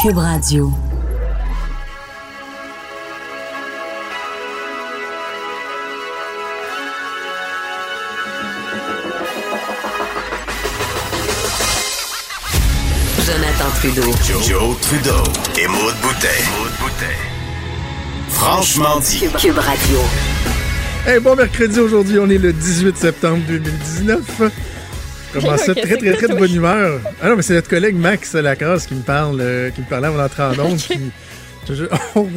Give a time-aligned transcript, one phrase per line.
[0.00, 0.72] Cube Radio.
[13.26, 14.02] Jonathan Trudeau.
[14.42, 15.12] Joe, Trudeau
[15.58, 16.28] et Maude Boutet.
[18.30, 19.18] Franchement dit.
[19.18, 19.98] Cube, Cube Radio.
[21.06, 24.69] Hey, bon mercredi aujourd'hui, on est le 18 septembre 2019.
[25.32, 25.38] Ça
[25.72, 27.00] Ok, très, très, très de bonne humeur.
[27.22, 30.08] Ah non, mais c'est notre collègue Max Lacrosse qui me parle, euh, qui me parlait
[30.08, 30.80] avant d'entrer en onde.
[30.80, 31.10] puis
[31.68, 31.84] je- je-
[32.16, 32.28] on-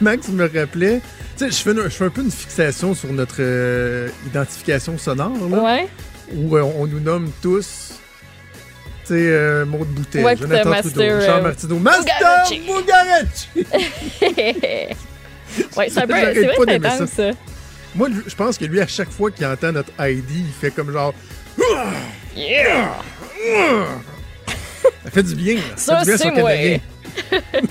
[0.00, 1.00] Max me rappelait.
[1.36, 4.96] Tu sais, je fais, une- je fais un peu une fixation sur notre euh, identification
[4.96, 5.88] sonore, là, Ouais.
[6.34, 7.94] où euh, on nous nomme tous.
[9.04, 12.44] Tu sais, Maud Boutet, Ouais, puis Jonathan t'as Trudeau, Master, Jean Martineau, Master.
[12.50, 13.48] Bugarici!
[15.76, 16.14] ouais, c'est un peu.
[16.14, 17.30] C'est vrai, c'est intense, ça.
[17.94, 20.90] Moi, je pense que lui, à chaque fois qu'il entend notre ID, il fait comme
[20.92, 21.12] genre.
[22.36, 22.94] Yeah!
[25.04, 25.54] Ça fait du bien.
[25.56, 25.60] là.
[25.76, 26.50] Ça, c'est moi.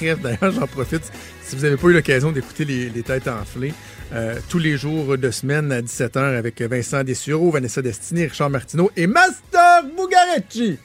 [0.00, 1.10] Bref, d'ailleurs, j'en profite.
[1.42, 3.72] Si vous n'avez pas eu l'occasion d'écouter les, les têtes enflées,
[4.12, 8.90] euh, tous les jours de semaine à 17h avec Vincent Dessureau, Vanessa Destiny, Richard Martineau
[8.96, 10.78] et Master Bugarecci.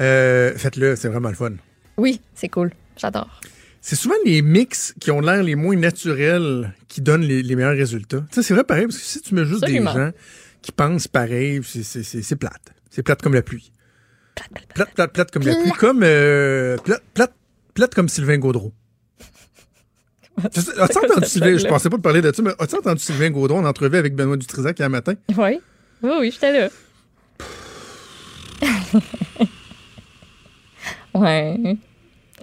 [0.00, 1.52] Euh, Faites-le, c'est vraiment le fun.
[1.96, 2.70] Oui, c'est cool.
[2.96, 3.40] J'adore.
[3.80, 7.76] C'est souvent les mix qui ont l'air les moins naturels qui donnent les, les meilleurs
[7.76, 8.24] résultats.
[8.30, 9.92] C'est vrai pareil, parce que si tu mets juste Absolument.
[9.94, 10.10] des gens
[10.64, 12.72] qui pensent pareil, c'est- plate.
[12.90, 13.70] C'est plate comme la pluie.
[14.74, 15.70] Plate, plate, plate comme la pluie.
[15.72, 17.34] Comme, euh, plate, plate,
[17.74, 18.72] plate comme Sylvain Gaudreau.
[20.42, 23.58] As-tu entendu Sylvain, je pensais pas te parler de ça, mais as-tu entendu Sylvain Gaudreau
[23.58, 25.14] en entrevue avec Benoît Dutrisac hier matin?
[25.36, 25.60] Oui.
[26.02, 26.68] Oui, oui, j'étais là.
[31.14, 31.76] ouais.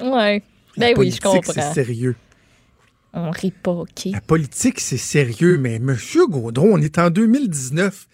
[0.01, 0.43] Ouais.
[0.77, 1.73] Ben oui, je politique, c'est comprends.
[1.73, 2.15] sérieux.
[3.13, 4.05] On rit pas, OK?
[4.11, 8.07] La politique, c'est sérieux, mais Monsieur Gaudreau, on est en 2019.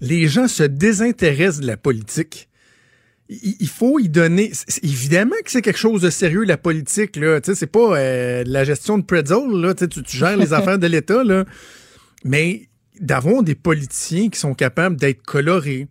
[0.00, 2.48] Les gens se désintéressent de la politique.
[3.28, 4.50] Il faut y donner.
[4.82, 7.14] Évidemment que c'est quelque chose de sérieux, la politique.
[7.14, 7.40] Là.
[7.40, 9.48] Tu sais, C'est pas euh, de la gestion de pretzel.
[9.52, 9.72] Là.
[9.74, 11.22] Tu, sais, tu- tu gères les affaires de l'État.
[11.22, 11.44] Là.
[12.24, 12.68] Mais
[13.00, 15.86] d'avoir des politiciens qui sont capables d'être colorés,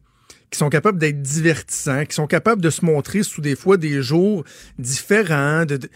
[0.52, 4.02] qui sont capables d'être divertissants, qui sont capables de se montrer sous des fois des
[4.04, 4.44] jours
[4.78, 5.90] différents, de, de-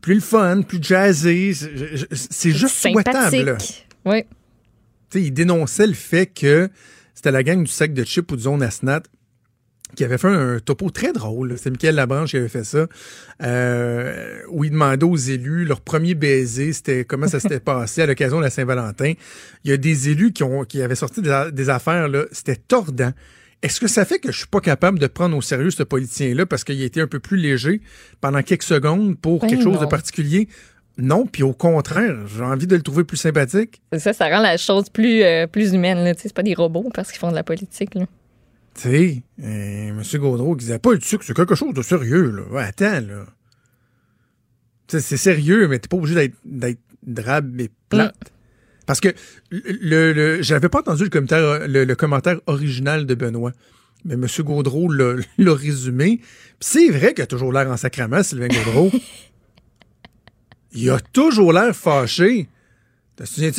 [0.00, 1.52] plus le fun, plus jazzé.
[2.12, 3.58] C'est juste souhaitable.
[4.04, 4.24] Oui.
[5.10, 6.68] Tu sais, il dénonçait le fait que
[7.14, 9.02] c'était la gang du sac de chips ou du zone Asnat
[9.94, 11.56] qui avait fait un topo très drôle.
[11.58, 12.86] C'est Michael Labranche qui avait fait ça.
[13.42, 18.06] euh, où il demandait aux élus leur premier baiser, c'était comment ça s'était passé à
[18.06, 19.12] l'occasion de la Saint-Valentin.
[19.64, 23.12] Il y a des élus qui, ont, qui avaient sorti des, affaires, là, c'était tordant.
[23.62, 26.46] Est-ce que ça fait que je suis pas capable de prendre au sérieux ce politicien-là
[26.46, 27.80] parce qu'il a été un peu plus léger
[28.20, 30.48] pendant quelques secondes pour Ben quelque chose de particulier?
[30.98, 33.80] Non, puis au contraire, j'ai envie de le trouver plus sympathique.
[33.92, 36.04] C'est ça, ça rend la chose plus, euh, plus humaine.
[36.04, 36.12] Là.
[36.18, 37.94] C'est pas des robots parce qu'ils font de la politique.
[37.94, 38.06] Là.
[38.74, 40.02] Tu sais, euh, M.
[40.14, 42.42] Gaudreau qui disait pas le sucre, c'est quelque chose de sérieux, là.
[42.50, 43.26] Ouais, attends, là.
[44.88, 48.32] C'est sérieux, mais t'es pas obligé d'être, d'être drabe et plate.
[48.86, 49.08] Parce que
[49.50, 53.52] le, le, j'avais pas entendu le commentaire, le, le commentaire original de Benoît.
[54.04, 54.26] Mais M.
[54.40, 56.18] Gaudreau l'a, résumé.
[56.18, 56.24] Puis
[56.60, 58.90] c'est vrai qu'il a toujours l'air en sacrament, Sylvain Gaudreau.
[60.74, 62.48] Il a toujours l'air fâché.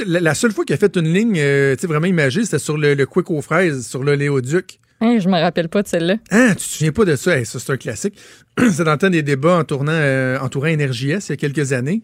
[0.08, 3.06] La, seule fois qu'il a fait une ligne euh, vraiment imagée, c'était sur le, le
[3.06, 4.80] Quick aux fraises, sur le Léoduc.
[5.00, 6.16] Hein, je me rappelle pas de celle-là.
[6.32, 7.38] Ah, tu te souviens pas de ça?
[7.38, 8.18] Hey, ça, c'est un classique.
[8.58, 12.02] c'est dans le temps des débats entourant, euh, entourant NRJS il y a quelques années.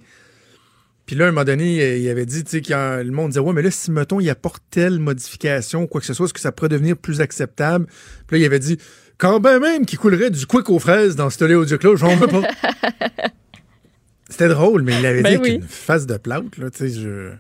[1.10, 3.40] Puis là, à un moment donné, il avait dit, tu sais, quand le monde disait,
[3.40, 6.40] ouais, mais là, si, mettons, il apporte telle modification, quoi que ce soit, est-ce que
[6.40, 7.88] ça pourrait devenir plus acceptable?
[8.28, 8.78] Puis là, il avait dit,
[9.18, 12.44] quand ben même qu'il coulerait du quick aux fraises dans ce Léoduc-là, j'en veux pas.
[14.30, 15.56] C'était drôle, mais il l'avait Ben dit oui.
[15.56, 17.32] une face de plate, là, tu sais, je...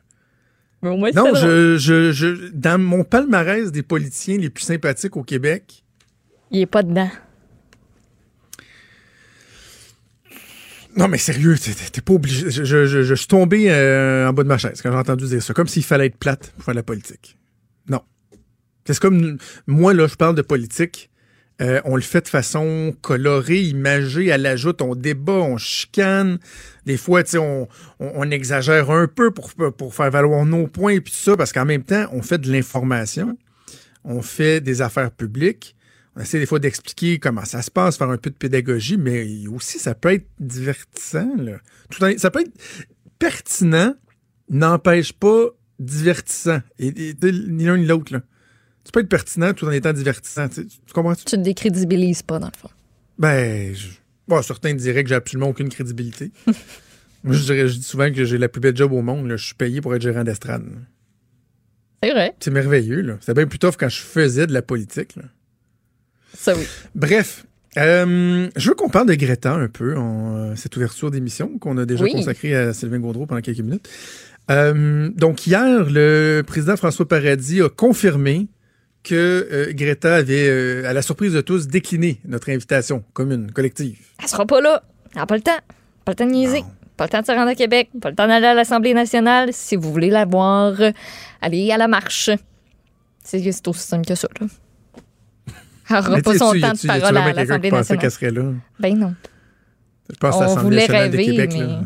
[0.81, 5.15] Mais au moins, Non, je, je, je, dans mon palmarès des politiciens les plus sympathiques
[5.15, 5.83] au Québec,
[6.49, 7.11] Il est pas dedans.
[10.95, 12.49] Non, mais sérieux, t'es- pas obligé.
[12.49, 15.53] Je, suis tombé euh, en bas de ma chaise quand j'ai entendu dire ça.
[15.53, 17.37] Comme s'il fallait être plate pour faire la politique.
[17.87, 18.01] Non.
[18.85, 21.09] C'est comme moi, là, je parle de politique.
[21.61, 26.39] Euh, on le fait de façon colorée, imagée, à l'ajoute, on débat, on chicane.
[26.85, 27.63] Des fois, tu sais, on,
[27.99, 31.51] on- on exagère un peu pour, faire valoir nos points et puis tout ça, parce
[31.51, 33.37] qu'en même temps, on fait de l'information,
[34.05, 35.75] on fait des affaires publiques,
[36.19, 39.47] on essaie des fois d'expliquer comment ça se passe, faire un peu de pédagogie, mais
[39.47, 41.33] aussi, ça peut être divertissant.
[41.37, 41.59] Là.
[41.89, 42.51] Tout en- ça peut être
[43.19, 43.95] pertinent,
[44.49, 45.45] n'empêche pas
[45.79, 46.59] divertissant.
[46.77, 47.15] Et, et-
[47.47, 48.11] ni l'un ni l'autre.
[48.13, 48.21] là.
[48.83, 50.49] Tu peux être pertinent tout en étant divertissant.
[50.49, 51.15] Tu, sais, tu comprends?
[51.15, 52.69] Tu te décrédibilises pas, dans le fond.
[53.17, 53.87] Ben, je,
[54.27, 56.31] bon, certains diraient que j'ai absolument aucune crédibilité.
[57.23, 59.27] Moi, je, dirais, je dis souvent que j'ai la plus belle job au monde.
[59.27, 59.37] là.
[59.37, 60.65] Je suis payé pour être gérant d'estrade.
[62.03, 62.33] C'est vrai.
[62.39, 63.01] C'est merveilleux.
[63.01, 63.17] là.
[63.19, 65.15] C'était bien plus tough quand je faisais de la politique.
[65.17, 65.23] là.
[66.33, 66.65] Ça, oui.
[66.95, 67.45] Bref,
[67.77, 71.77] Euh, je veux qu'on parle de Greta un peu, en euh, cette ouverture d'émission qu'on
[71.77, 72.11] a déjà Oui.
[72.13, 73.87] consacrée à Sylvain Gaudreau pendant quelques minutes.
[74.49, 78.47] Euh, donc, hier, le président François Paradis a confirmé
[79.03, 83.99] que euh, Greta avait, à la surprise de tous, décliné notre invitation commune, collective.
[84.21, 84.81] Elle sera pas là.
[85.13, 85.51] Elle n'a pas le temps.
[86.05, 86.63] Pas le temps de niaiser.
[86.97, 87.89] Pas le temps de se rendre à Québec.
[88.01, 89.49] Pas le temps d'aller à l'Assemblée nationale.
[89.53, 90.73] Si vous voulez la voir,
[91.39, 92.31] allez à la marche.
[93.23, 94.47] C'est c'est aussi simple que ça, là.
[95.89, 98.01] Elle n'aura pas son temps de parole à l'Assemblée nationale?
[98.01, 98.43] qu'elle serait là?
[98.79, 99.13] Ben non.
[100.11, 101.51] Je pense à On l'Assemblée de rêver, Québec.
[101.53, 101.81] mais- là.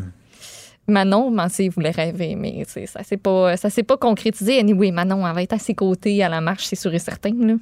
[0.86, 3.54] Manon, Mancé voulait rêver, mais ça s'est pas,
[3.86, 4.58] pas concrétisé.
[4.58, 7.32] Anyway, Manon, elle va être à ses côtés à la marche, c'est sûr et certain.
[7.38, 7.54] Là.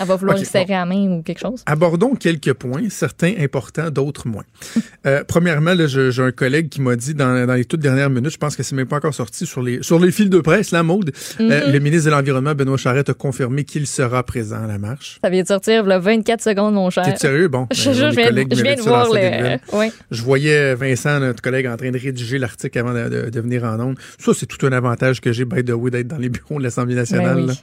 [0.00, 1.62] Elle va vouloir Ok, lui serrer la main ou quelque chose.
[1.66, 4.44] Abordons quelques points, certains importants, d'autres moins.
[5.06, 8.38] Euh, premièrement, j'ai un collègue qui m'a dit dans, dans les toutes dernières minutes, je
[8.38, 10.82] pense que c'est même pas encore sorti sur les sur les fils de presse, la
[10.82, 11.12] mode.
[11.40, 15.18] Euh, le ministre de l'Environnement, Benoît Charette, a confirmé qu'il sera présent à la marche.
[15.22, 17.04] Ça vient de sortir le 24 secondes, mon cher.
[17.04, 17.46] T'es sérieux?
[17.46, 19.60] Bon, Je, euh, je viens, je de voir dans sa débile.
[19.72, 19.78] le.
[19.78, 19.92] Ouais.
[20.10, 23.62] Je voyais Vincent, notre collègue, en train de rédiger l'article avant de, de- de venir
[23.62, 23.98] en ondes.
[24.18, 26.64] Ça, c'est tout un avantage que j'ai, by the way, d'être dans les bureaux de
[26.64, 27.36] l'Assemblée nationale.
[27.36, 27.60] Ben oui.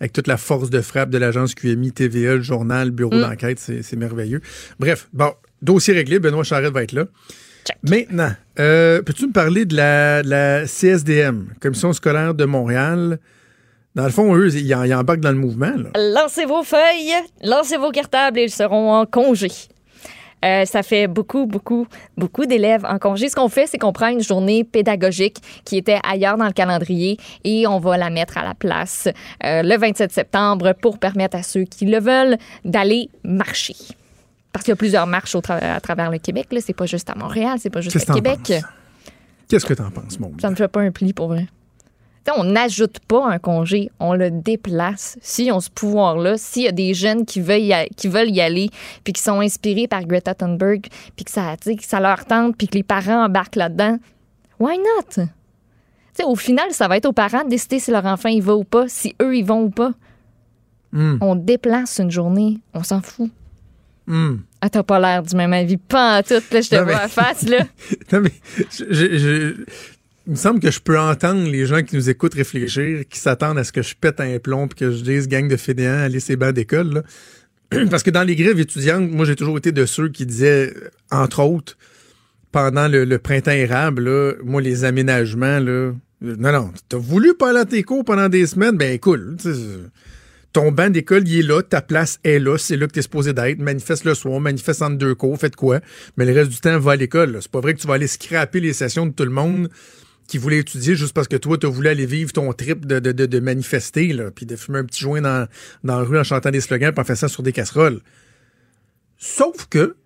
[0.00, 3.20] Avec toute la force de frappe de l'agence QMI, TVA, le journal, le bureau Mm.
[3.20, 4.40] d'enquête, c'est merveilleux.
[4.78, 5.32] Bref, bon,
[5.62, 7.04] dossier réglé, Benoît Charette va être là.
[7.64, 7.76] Check.
[7.88, 13.18] Maintenant, euh, peux-tu me parler de la, de la CSDM, Commission scolaire de Montréal?
[13.94, 15.72] Dans le fond, eux, ils, en- ils embarquent dans le mouvement.
[15.76, 15.90] Là.
[16.14, 17.14] Lancez vos feuilles,
[17.44, 19.48] lancez vos cartables et ils seront en congé.
[20.44, 21.86] Euh, ça fait beaucoup, beaucoup,
[22.16, 23.28] beaucoup d'élèves en congé.
[23.28, 27.18] Ce qu'on fait, c'est qu'on prend une journée pédagogique qui était ailleurs dans le calendrier
[27.44, 29.08] et on va la mettre à la place
[29.44, 33.74] euh, le 27 septembre pour permettre à ceux qui le veulent d'aller marcher.
[34.52, 36.48] Parce qu'il y a plusieurs marches au tra- à travers le Québec.
[36.60, 38.38] C'est pas juste à Montréal, c'est pas juste t'en Québec.
[39.48, 41.46] Qu'est-ce que t'en penses, mon Ça me fait pas un pli pour vrai.
[42.36, 45.18] On n'ajoute pas un congé, on le déplace.
[45.20, 48.30] S'ils ont ce pouvoir-là, s'il y a des jeunes qui veulent y, a- qui veulent
[48.30, 48.70] y aller,
[49.04, 50.86] puis qui sont inspirés par Greta Thunberg,
[51.16, 53.98] puis que ça, que ça leur tente, puis que les parents embarquent là-dedans,
[54.58, 55.24] why not?
[56.24, 58.64] Au final, ça va être aux parents de décider si leur enfant y va ou
[58.64, 59.92] pas, si eux y vont ou pas.
[60.92, 61.18] Hmm.
[61.20, 63.30] On déplace une journée, on s'en fout.
[64.06, 64.36] Hmm.
[64.60, 65.76] Ah, t'as pas l'air du même avis.
[65.76, 67.58] Pas en tout, là, je te Non, vois mais- à face, là.
[68.12, 68.32] Non, mais
[68.70, 69.64] je- je- je-
[70.26, 73.58] il me semble que je peux entendre les gens qui nous écoutent réfléchir, qui s'attendent
[73.58, 76.20] à ce que je pète un plomb et que je dise gang de fainéants, allez
[76.20, 77.02] ces bancs d'école.
[77.90, 80.90] Parce que dans les grèves étudiantes, moi, j'ai toujours été de ceux qui disaient, euh,
[81.10, 81.76] entre autres,
[82.52, 85.92] pendant le, printemps érable, moi, les aménagements, là, euh,
[86.22, 89.36] non, non, t'as voulu pas aller à tes cours pendant des semaines, ben cool.
[90.54, 93.02] ton banc d'école, il est là, ta place est là, c'est là que tu es
[93.02, 93.58] supposé d'être.
[93.58, 95.80] Manifeste le soir, manifeste entre deux cours, faites quoi?
[96.16, 97.38] Mais le reste du temps, va à l'école.
[97.42, 99.68] C'est pas vrai que tu vas aller scraper les sessions de tout le monde
[100.26, 103.12] qui voulait étudier juste parce que toi, tu voulu aller vivre ton trip de, de,
[103.12, 105.46] de, de manifester, là, puis de fumer un petit joint dans,
[105.84, 108.00] dans la rue en chantant des slogans, puis en faisant ça sur des casseroles.
[109.18, 109.96] Sauf que,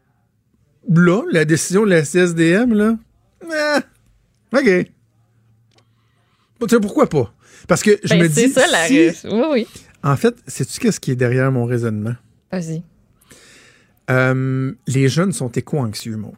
[0.89, 2.97] là, la décision de la CSDM, là,
[3.53, 3.81] ah,
[4.53, 4.87] OK.
[6.61, 7.33] Bon, tu sais, pourquoi pas?
[7.69, 8.53] Parce que je Ben, me c'est dis.
[8.53, 9.67] ça, la si- Oui, oui.
[10.03, 12.15] en fait, sais-tu qu'est-ce qui est derrière mon raisonnement?
[12.51, 12.83] Vas-y.
[14.11, 16.35] Euh, les jeunes sont éco-anxieux, Maud.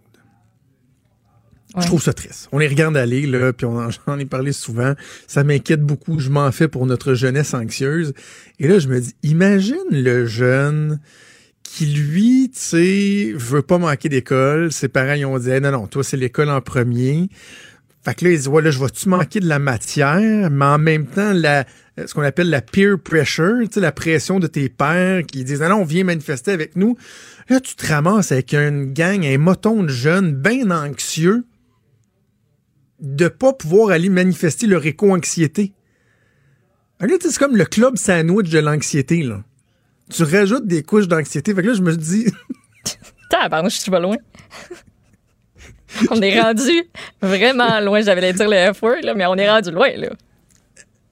[1.74, 1.82] Ouais.
[1.82, 2.48] Je trouve ça triste.
[2.52, 4.94] On les regarde aller, là, puis on en, j'en ai parlé souvent.
[5.26, 6.18] Ça m'inquiète beaucoup.
[6.18, 8.12] Je m'en fais pour notre jeunesse anxieuse.
[8.58, 11.00] Et là, je me dis, imagine le jeune
[11.62, 14.72] qui, lui, tu sais, veut pas manquer d'école.
[14.72, 17.28] Ses parents, ils ont dit, Hey, non, non, toi, c'est l'école en premier.
[18.04, 20.78] Fait que là, ils disent, ouais, là, je vais-tu manquer de la matière, mais en
[20.78, 21.66] même temps, la,
[22.06, 25.60] ce qu'on appelle la peer pressure, tu sais, la pression de tes pères qui disent,
[25.60, 26.96] non, non, viens manifester avec nous.
[27.48, 31.44] Là, tu te ramasses avec une gang, un moton de jeunes bien anxieux
[33.00, 35.72] de pas pouvoir aller manifester leur éco-anxiété.
[37.00, 39.42] C'est comme le club sandwich de l'anxiété, là.
[40.10, 41.54] Tu rajoutes des couches d'anxiété.
[41.54, 42.26] Fait que là, je me dis,
[43.30, 44.16] Tabarnouche, je suis pas loin.
[46.10, 46.82] on est rendu
[47.22, 48.02] vraiment loin.
[48.02, 50.10] J'avais dire le F-word, là, mais on est rendu loin, là.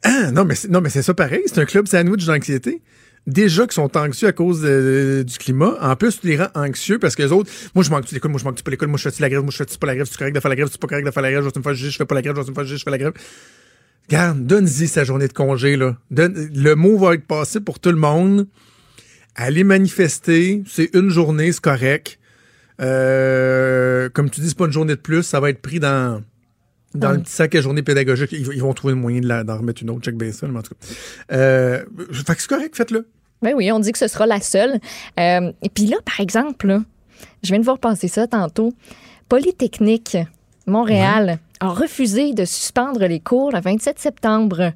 [0.03, 1.43] ah, non, mais c'est, non, mais c'est ça pareil.
[1.47, 2.83] C'est un club sandwich d'anxiété.
[3.29, 5.77] Déjà qu'ils sont anxieux à cause de- du climat.
[5.83, 8.41] En plus, tu les rends anxieux parce que les autres, moi, je manque-tu l'école, moi,
[8.41, 10.09] je manque-tu pas l'école, moi, je fais-tu la grève, moi, je fais-tu pas la grève,
[10.09, 11.59] tu correct de faire la grève, tu pas correct de faire la grève, je vais
[11.59, 12.91] me faire juger, je fais pas la grève, je vais me faire juger, je fais
[12.91, 13.13] la grève.
[14.09, 15.99] Regarde, donne-y sa journée de congé, là.
[16.11, 18.47] Donne- le mot va être passé pour tout le monde.
[19.37, 22.19] Aller manifester, c'est une journée, c'est correct.
[22.81, 26.23] Euh, comme tu dis, c'est pas une journée de plus, ça va être pris dans,
[26.95, 28.33] dans le petit sac à journée pédagogique.
[28.33, 30.59] Ils, ils vont trouver le moyen de d'en remettre une autre, check bien ça, mais
[30.59, 31.35] en tout cas.
[31.35, 33.07] Euh, fait que c'est correct, faites-le.
[33.43, 34.81] Ben oui, on dit que ce sera la seule.
[35.19, 36.81] Euh, et puis là, par exemple, là,
[37.43, 38.73] je viens de voir passer ça tantôt.
[39.29, 40.17] Polytechnique
[40.67, 44.73] Montréal a refusé de suspendre les cours le 27 septembre.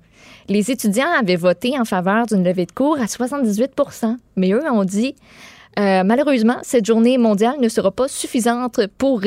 [0.48, 4.84] Les étudiants avaient voté en faveur d'une levée de cours à 78% mais eux ont
[4.84, 5.14] dit
[5.78, 9.22] Euh, malheureusement, cette journée mondiale ne sera pas suffisante pour,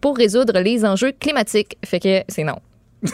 [0.00, 1.76] pour résoudre les enjeux climatiques.
[1.84, 2.60] Fait que c'est non.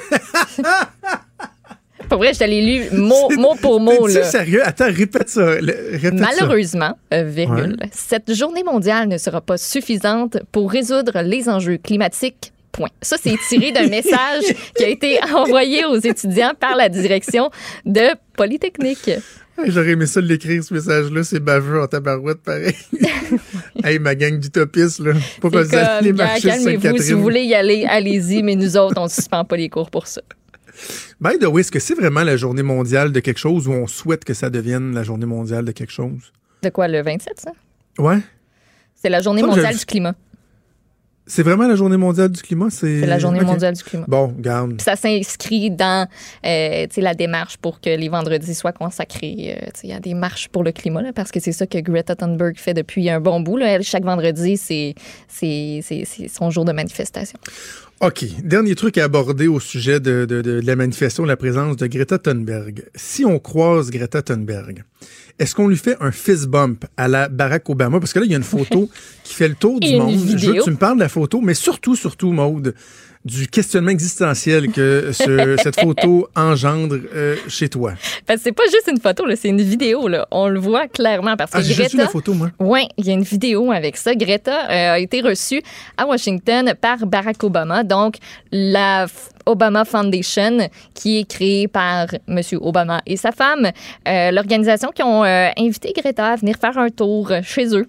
[2.08, 2.60] Pour vrai, je t'allais
[2.90, 4.08] lu mot, mot pour mot.
[4.08, 4.62] Sérieux?
[4.64, 5.44] Attends, répète ça.
[5.50, 6.14] répète.
[6.14, 12.52] Malheureusement, euh, virgule, cette journée mondiale ne sera pas suffisante pour résoudre les enjeux climatiques.
[12.72, 12.88] Point.
[13.00, 14.44] Ça, c'est tiré d'un message
[14.76, 17.50] qui a été envoyé aux étudiants par la direction
[17.86, 18.02] de
[18.36, 19.10] Polytechnique.
[19.64, 21.24] J'aurais aimé ça de l'écrire, ce message-là.
[21.24, 22.74] C'est baveux en tabarouette, pareil.
[23.82, 25.12] hey, ma gang d'utopistes, là.
[25.14, 29.04] C'est vous gars, marcher calmez-vous, si vous voulez y aller, allez-y, mais nous autres, on
[29.04, 30.20] ne suspend pas les cours pour ça.
[31.20, 33.86] By the way, est-ce que c'est vraiment la journée mondiale de quelque chose ou on
[33.86, 36.32] souhaite que ça devienne la journée mondiale de quelque chose?
[36.62, 37.50] De quoi, le 27, ça?
[37.98, 38.18] Ouais.
[38.94, 40.14] C'est la journée mondiale je- du climat.
[41.28, 42.68] C'est vraiment la journée mondiale du climat?
[42.70, 44.04] C'est la journée mondiale du climat.
[44.06, 44.76] Bon, garde.
[44.76, 46.06] Puis ça s'inscrit dans
[46.44, 49.58] euh, la démarche pour que les vendredis soient consacrés.
[49.84, 52.56] euh, a des marches pour le climat, là, parce que c'est ça que Greta Thunberg
[52.58, 53.56] fait depuis un bon bout.
[53.56, 53.66] Là.
[53.72, 54.94] Elle, chaque vendredi, c'est
[56.28, 57.38] son jour de manifestation.
[58.02, 58.26] OK.
[58.44, 62.18] Dernier truc à aborder au sujet de, de- de la manifestation, la présence de Greta
[62.18, 62.84] Thunberg.
[62.94, 64.84] Si on croise Greta Thunberg,
[65.38, 67.98] est-ce qu'on lui fait un fist bump à la Barack Obama?
[67.98, 68.90] Parce que là, il y a une photo
[69.24, 70.12] qui fait le tour du monde.
[70.12, 70.54] Je veux vidéo.
[70.56, 72.74] que tu me parles de la photo, mais surtout, surtout, Maude,
[73.26, 77.92] du questionnement existentiel que ce- cette photo engendre euh, chez toi.
[78.24, 80.06] Parce que c'est pas juste une photo, c'est une vidéo.
[80.08, 80.26] Là.
[80.30, 82.04] On le voit clairement parce que Ah, j'ai juste vu Greta.
[82.04, 82.50] la photo, moi.
[82.60, 84.14] Oui, il y a une vidéo avec ça.
[84.14, 85.60] Greta euh, a été reçue
[85.96, 88.16] à Washington par Barack Obama, donc
[88.52, 89.06] la
[89.44, 92.40] Obama Foundation, qui est créée par M.
[92.60, 93.70] Obama et sa femme,
[94.08, 97.86] euh, l'organisation qui ont invité Greta à venir faire un tour chez eux.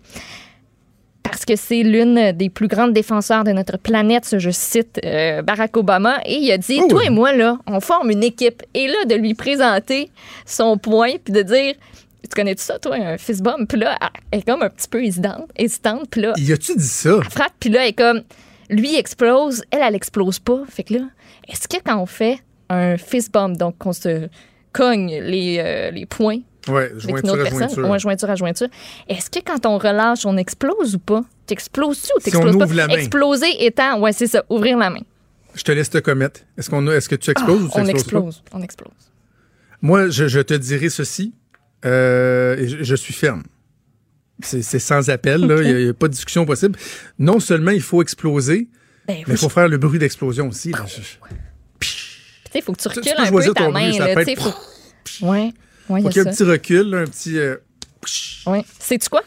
[1.30, 5.76] Parce que c'est l'une des plus grandes défenseurs de notre planète, je cite euh, Barack
[5.78, 8.64] Obama, et il a dit Oh Toi et moi, là, on forme une équipe.
[8.74, 10.10] Et là, de lui présenter
[10.46, 11.76] son point, puis de dire
[12.24, 13.68] Tu connais-tu ça, toi, un fist bump?
[13.70, 13.98] Puis là,
[14.32, 17.18] elle est comme un petit peu hésitante, hésitante puis là, Y a-tu dit ça?
[17.24, 18.22] elle frappe, puis là, elle est comme
[18.70, 20.62] Lui explose, elle, elle explose pas.
[20.70, 21.02] Fait que là,
[21.50, 24.30] est-ce que quand on fait un fist bump, donc qu'on se
[24.72, 27.90] cogne les, euh, les points Une jointure à jointure.
[27.90, 28.68] ouais, jointure à jointure,
[29.08, 31.24] est-ce que quand on relâche, on explose ou pas?
[31.46, 32.66] T'exploses-tu ou Si on t'exploses pas?
[32.66, 32.94] ouvre la main.
[32.96, 35.02] Exploser étant, ouais, c'est ça, ouvrir la main.
[35.56, 36.42] Je te laisse te commettre.
[36.58, 38.18] Est-ce qu'on a, est-ce que tu exploses ou tu Ah, on exploses pas?
[38.28, 38.92] explose, on explose.
[39.82, 41.34] Moi, je, je te dirai ceci.
[41.86, 43.44] euh, je, je suis ferme.
[44.42, 45.62] C'est sans appel, là.
[45.64, 46.78] Il n'y a, pas de discussion possible.
[47.18, 48.68] Non seulement il faut exploser,
[49.08, 50.72] Ben, mais il oui, faut faire le bruit d'explosion aussi.
[51.80, 51.88] tu
[52.52, 55.26] sais, faut que tu Tu- tu recules un peu ta main, là, faut...
[55.26, 55.52] Ouais,
[55.90, 56.44] ouais, il Faut y qu'il y a ait un ça.
[56.46, 57.38] petit recul, là, un petit.
[57.38, 57.56] euh,
[58.46, 58.64] Ouais.
[58.80, 59.22] Sais-tu quoi?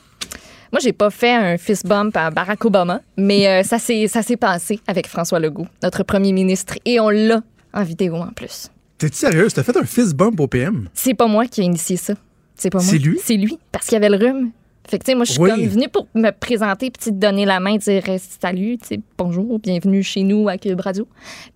[0.72, 4.22] Moi, j'ai pas fait un fist bump à Barack Obama, mais euh, ça s'est ça
[4.22, 7.42] s'est passé avec François Legault, notre premier ministre, et on l'a
[7.74, 8.68] en vidéo en plus.
[8.96, 9.48] T'es-tu sérieux?
[9.52, 10.88] T'as fait un fist bump au PM?
[10.94, 12.14] C'est pas moi qui ai initié ça.
[12.54, 12.86] C'est pas moi.
[12.86, 13.18] C'est lui?
[13.22, 14.50] C'est lui, parce qu'il y avait le rhume.
[14.88, 15.50] Fait que, tu sais, moi, je suis Oui.
[15.50, 19.00] comme venue pour me présenter, puis te donner la main, dire euh, salut, tu sais,
[19.18, 21.06] bonjour, bienvenue chez nous à Cube Radio.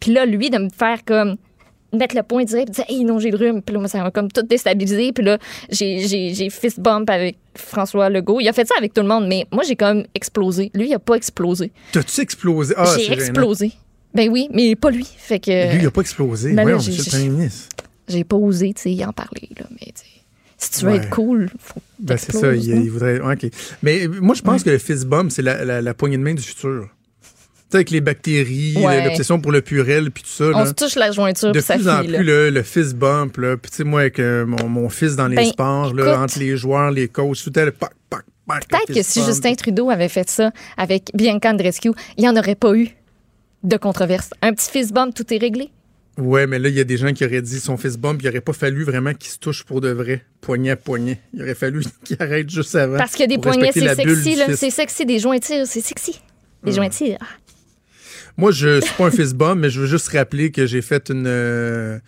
[0.01, 1.37] Puis là, lui, de me faire comme
[1.95, 4.03] mettre le point direct, puis dire hey non j'ai le rhume puis là moi, ça
[4.03, 5.39] m'a comme tout déstabilisé puis là
[5.71, 9.27] j'ai j'ai fist bump avec François Legault il a fait ça avec tout le monde
[9.29, 12.75] mais moi j'ai comme explosé lui il a pas explosé T'as-tu explosé?
[12.77, 13.17] Ah, j'ai gênant.
[13.17, 13.73] explosé
[14.15, 16.53] ben oui mais pas lui fait que Lui, il a pas explosé.
[16.53, 17.69] Ben j'ai- monsieur le j'ai- premier ministre.
[18.09, 19.93] j'ai pas osé tu sais y en parler là mais
[20.57, 20.97] si tu veux Ouais.
[20.99, 22.55] être cool faut Ben, c'est ça.
[22.55, 23.21] Il, il voudrait.
[23.21, 23.47] OK.
[23.83, 26.23] Mais euh, moi, je pense que le fist bump, c'est la, la, la poignée de
[26.23, 26.89] main du futur.
[27.75, 29.05] Avec les bactéries, Ouais.
[29.05, 30.45] l'obsession pour le purel, puis tout ça.
[30.55, 30.67] on là.
[30.67, 33.57] se touche la jointure de ça plus en plus, le, le fist bump, là.
[33.57, 36.23] Puis, tu sais, moi, avec euh, mon, mon fils dans les Ben, sports, là, écoute.
[36.23, 38.69] entre les joueurs, les coachs, tout le pac, pac, pac.
[38.69, 39.29] Peut-être que si bump.
[39.31, 42.89] Justin Trudeau avait fait ça avec Bianca Andreescu, il n'y en aurait pas eu
[43.63, 44.31] de controverse.
[44.43, 45.71] Un petit fist bump, tout est réglé.
[46.17, 48.29] Ouais, mais là, il y a des gens qui auraient dit son fist bump, il
[48.29, 51.19] aurait pas fallu vraiment qu'il se touche pour de vrai, poignet à poignet.
[51.33, 52.99] Il aurait fallu qu'il arrête juste avant.
[52.99, 54.55] Parce que des poignets, c'est sexy, là.
[54.55, 56.21] C'est sexy, des jointures, c'est sexy.
[56.63, 57.17] Des jointures.
[57.21, 57.27] ah.
[58.37, 61.27] Moi, je suis pas un bump, mais je veux juste rappeler que j'ai fait une
[61.27, 61.99] euh,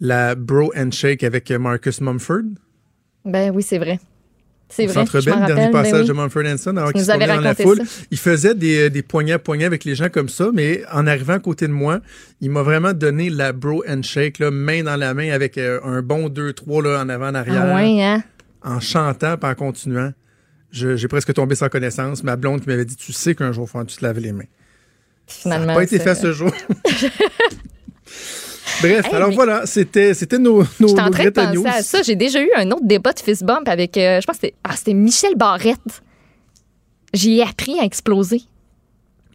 [0.00, 2.42] la bro handshake avec Marcus Mumford.
[3.24, 4.00] Ben oui, c'est vrai.
[4.68, 4.94] C'est vrai.
[4.94, 6.08] Centre Bell, dernier rappelle, ben passage oui.
[6.08, 7.78] de Mumford Son, alors qu'il se dans la foule.
[7.78, 8.02] ça.
[8.12, 11.34] Il faisait des, des poignets à poignets avec les gens comme ça, mais en arrivant
[11.34, 12.00] à côté de moi,
[12.40, 16.02] il m'a vraiment donné la bro handshake, là, main dans la main, avec euh, un
[16.02, 18.22] bon 2-3 là, en avant, en arrière, Ah ouais, hein?
[18.62, 20.12] en chantant puis en continuant.
[20.70, 22.22] J'ai presque tombé sans connaissance.
[22.22, 24.44] Ma blonde qui m'avait dit, tu sais qu'un jour, il tu te laves les mains.
[25.30, 25.74] Ça n'a Finalement.
[25.74, 26.50] pas été fait ce jour.
[28.82, 31.82] Bref, Hey, alors voilà, c'était c'était nos, nos, J'étais en nos train de penser à
[31.82, 32.02] ça.
[32.02, 34.54] J'ai déjà eu un autre débat de fist bump avec, euh, je pense que c'était
[34.64, 36.02] ah, c'était Michel Barrette.
[37.12, 38.42] J'y ai appris à exploser.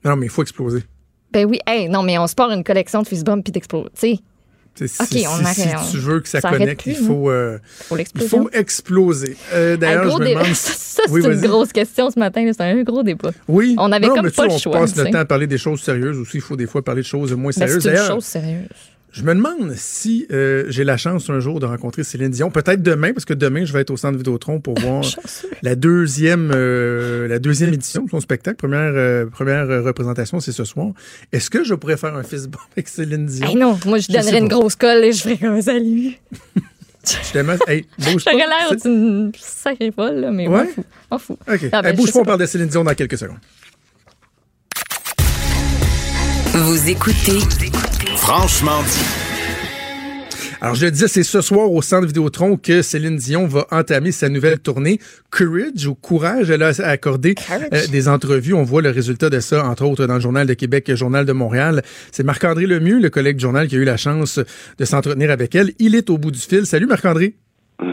[0.04, 0.84] Non, mais il faut exploser.
[1.32, 3.90] Ben oui, hey, non, mais on se part une collection de fist bump puis d'exploser.
[3.94, 4.20] Tu sais,
[4.78, 7.58] Si, on si- arrête, si tu veux que ça, connecte, plus, il faut, euh,
[8.16, 9.38] il faut exploser.
[9.54, 10.46] Euh, D'ailleurs, je me demande.
[10.56, 12.50] Ça, Oui, c'est une grosse question ce matin.
[12.54, 13.32] C'est un gros débat.
[13.48, 13.76] Oui.
[13.78, 15.46] On avait Non, comme mais pas le on choix, passe tu le temps à parler
[15.48, 16.38] des choses sérieuses aussi.
[16.38, 17.84] Il faut des fois parler de choses moins sérieuses.
[17.84, 18.68] c'est une chose sérieuse.
[19.18, 22.52] Je me demande si euh, j'ai la chance un jour de rencontrer Céline Dion.
[22.52, 25.06] Peut-être demain, parce que demain, je vais être au Centre Vidéotron pour voir
[25.62, 28.58] la deuxième, euh, la deuxième édition de son spectacle.
[28.58, 30.88] Première, euh, première représentation, c'est ce soir.
[31.32, 33.48] Est-ce que je pourrais faire un fist bump avec Céline Dion?
[33.48, 34.56] Hey, non, moi, je donnerais une pas.
[34.56, 36.16] grosse colle et je ferais comme salut.
[37.08, 38.32] Je te demande- hey, bouge pas.
[38.32, 40.68] J'aurais l'air d'une sacrée folle, là, mais Ouais?
[41.12, 41.38] m'en fous.
[41.48, 41.54] M'en.
[41.72, 43.38] Ah, ben, Hey, bouge pas, on parle de Céline Dion dans quelques secondes.
[46.56, 47.40] Vous écoutez
[48.26, 49.06] Franchement dit.
[50.62, 54.12] Alors, je le disais, c'est ce soir au Centre Vidéotron que Céline Dion va entamer
[54.12, 56.50] sa nouvelle tournée Courage ou Courage.
[56.50, 58.54] Elle a accordé euh, des entrevues.
[58.56, 61.26] On voit le résultat de ça, entre autres, dans le Journal de Québec le Journal
[61.26, 61.84] de Montréal.
[62.12, 64.40] C'est Marc-André Lemieux, le collègue du journal, qui a eu la chance
[64.80, 65.74] de s'entretenir avec elle.
[65.78, 66.66] Il est au bout du fil.
[66.66, 67.36] Salut Marc-André.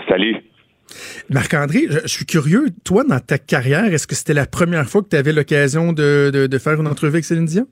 [0.08, 0.36] Salut.
[1.28, 5.02] Marc-André, je, je suis curieux, toi, dans ta carrière, est-ce que c'était la première fois
[5.02, 7.66] que tu avais l'occasion de, de- de faire une entrevue avec Céline Dion?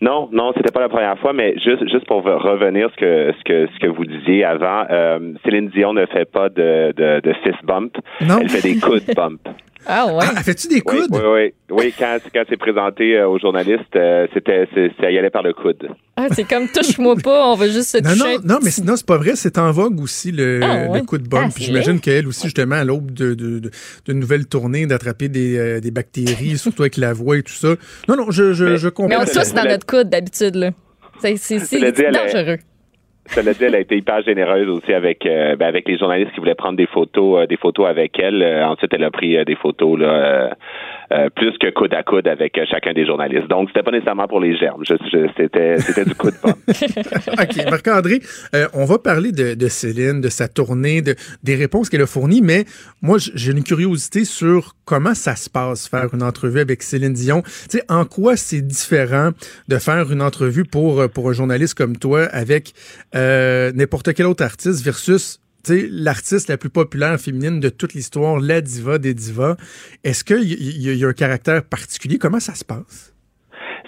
[0.00, 3.44] Non, non, c'était pas la première fois, mais juste juste pour revenir ce que ce
[3.44, 7.32] que ce que vous disiez avant, euh, Céline Dion ne fait pas de, de, de
[7.44, 8.38] fist bump, Non.
[8.42, 9.40] elle fait des coups de bump.
[9.88, 10.24] Ah, ouais.
[10.36, 11.08] Ah, fais-tu des coudes?
[11.12, 11.54] oui, oui.
[11.70, 15.42] Oui, quand quand c'est présenté euh, aux journalistes, euh, c'était c'est- ça y allait par
[15.42, 15.88] le coude.
[16.16, 18.38] Ah, c'est comme touche-moi pas, on va juste se Non, toucher.
[18.44, 19.32] non, non, mais sinon, c'est pas vrai.
[19.36, 21.00] C'est en vogue aussi, le, Ah, ouais.
[21.00, 21.44] le coup de bombe.
[21.46, 23.70] Ah, Puis j'imagine qu'elle aussi, justement, à l'aube de, de, de,
[24.06, 27.74] d'une nouvelle tournée, d'attraper des, euh, des bactéries, surtout avec la voix et tout ça.
[28.08, 29.08] Non, non, je, je, Mais- je comprends.
[29.08, 30.70] Mais on Mais est c'est tous la- dans notre coude d'habitude, là.
[31.20, 32.58] C'est c'est- dangereux.
[33.28, 36.40] Cela dit, elle a été hyper généreuse aussi avec euh, ben, avec les journalistes qui
[36.40, 38.42] voulaient prendre des photos euh, des photos avec elle.
[38.42, 40.56] Euh, ensuite, elle a pris euh, des photos là
[41.12, 43.48] euh, plus que coude à coude avec euh, chacun des journalistes.
[43.48, 44.82] Donc, c'était pas nécessairement pour les germes.
[44.88, 46.54] Je- je- c'était c'était du coup de bombe.
[46.68, 48.20] OK, Marc-André,
[48.54, 52.06] euh, on va parler de, de Céline, de sa tournée, de, des réponses qu'elle a
[52.06, 52.64] fournies, mais
[53.02, 57.42] moi, j'ai une curiosité sur comment ça se passe, faire une entrevue avec Céline Dion.
[57.42, 59.30] Tu sais, en quoi c'est différent
[59.68, 62.72] de faire une entrevue pour, pour un journaliste comme toi avec
[63.14, 68.60] euh, n'importe quel autre artiste versus l'artiste la plus populaire féminine de toute l'histoire, la
[68.60, 69.56] diva des divas.
[70.04, 72.18] Est-ce qu'il y, a un caractère particulier?
[72.18, 73.15] Comment ça se passe?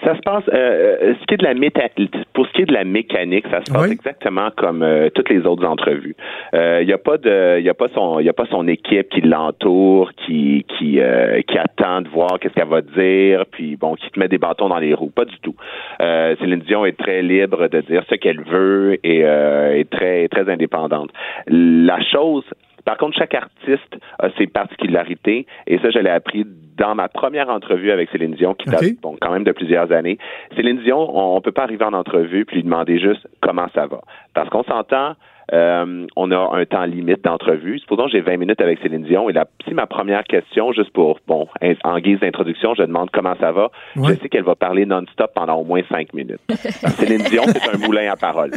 [0.09, 1.87] Ça se passe, euh, euh, ce qui est de la méta-
[2.33, 3.91] pour ce qui est de la mécanique, ça se passe Oui.
[3.91, 6.15] exactement comme euh, toutes les autres entrevues.
[6.53, 9.09] Il n'y a pas de, il y a pas son, y a pas son équipe
[9.09, 13.93] qui l'entoure, qui qui euh, qui attend de voir qu'est-ce qu'elle va dire, puis bon,
[13.95, 15.11] qui te met des bâtons dans les roues.
[15.11, 15.55] Pas du tout.
[16.01, 20.27] Euh, Céline Dion est très libre de dire ce qu'elle veut et euh, est très
[20.29, 21.11] très indépendante.
[21.47, 22.45] La chose
[22.89, 26.43] par contre, chaque artiste a ses particularités et ça, je l'ai appris
[26.75, 30.17] dans ma première entrevue avec Céline Dion, qui date bon, quand même de plusieurs années.
[30.55, 33.85] Céline Dion, on, on peut pas arriver en entrevue puis lui demander juste comment ça
[33.85, 34.01] va.
[34.33, 35.13] Parce qu'on s'entend,
[35.53, 37.79] euh, on a un temps limite d'entrevue.
[37.79, 40.91] Supposons que j'ai 20 minutes avec Céline Dion et la, si ma première question, juste
[40.91, 41.47] pour, bon,
[41.83, 44.13] en- guise d'introduction, je demande comment ça va, Ouais.
[44.15, 46.39] je sais qu'elle va parler non-stop pendant au moins 5 minutes.
[46.49, 48.51] Céline Dion, c'est un moulin à parole.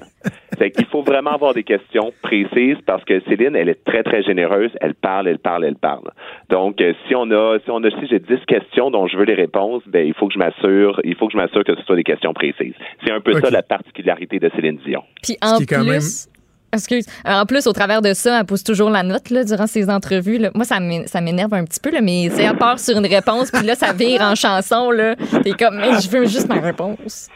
[0.58, 4.22] C'est qu'il faut vraiment avoir des questions précises parce que Céline, elle est très, très
[4.22, 4.70] généreuse.
[4.80, 6.10] Elle parle, elle parle, elle parle.
[6.50, 9.24] Donc, euh, si on a, si on a, si j'ai 10 questions dont je veux
[9.24, 11.82] les réponses, ben, il faut que je m'assure, il faut que je m'assure que ce
[11.82, 12.74] soit des questions précises.
[13.04, 15.02] C'est un peu ça la particularité de Céline Dion.
[15.22, 16.31] Puis en plus, même-
[16.72, 19.90] excuse, en plus au travers de ça, elle pose toujours la note là, durant ses
[19.90, 20.38] entrevues.
[20.54, 23.50] Moi, ça m'é- ça m'énerve un petit peu, là, mais elle part sur une réponse,
[23.50, 24.90] puis là, ça vire en chanson.
[24.90, 25.14] là.
[25.42, 27.28] T'es comme, mais je veux juste ma réponse.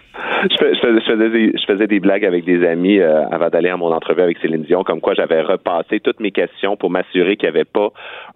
[0.49, 4.63] Je faisais des blagues avec des amis euh, avant d'aller à mon entrevue avec Céline
[4.63, 7.89] Dion, comme quoi j'avais repassé toutes mes questions pour m'assurer qu'il n'y avait pas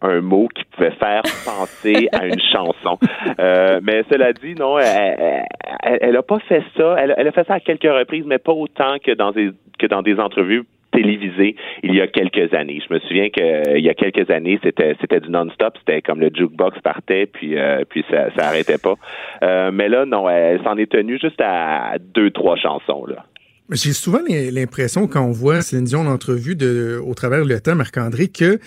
[0.02, 2.98] un mot qui pouvait faire penser à une chanson.
[3.38, 5.44] Euh, mais cela dit, non, elle,
[5.82, 6.96] elle, elle a pas fait ça.
[6.98, 9.86] Elle, elle a fait ça à quelques reprises, mais pas autant que dans des que
[9.86, 12.80] dans des entrevues télévisées il y a quelques années.
[12.88, 16.20] Je me souviens que il y a quelques années, c'était c'était du non-stop, c'était comme
[16.20, 18.94] le jukebox partait puis euh, puis ça ça arrêtait pas.
[19.42, 23.24] Euh, mais là non, elle s'en est tenue juste à deux trois chansons là.
[23.72, 27.60] J'ai souvent l'im- l'impression quand on voit Céline Dion en entrevue de, au travers le
[27.60, 28.58] temps, Marc-André, que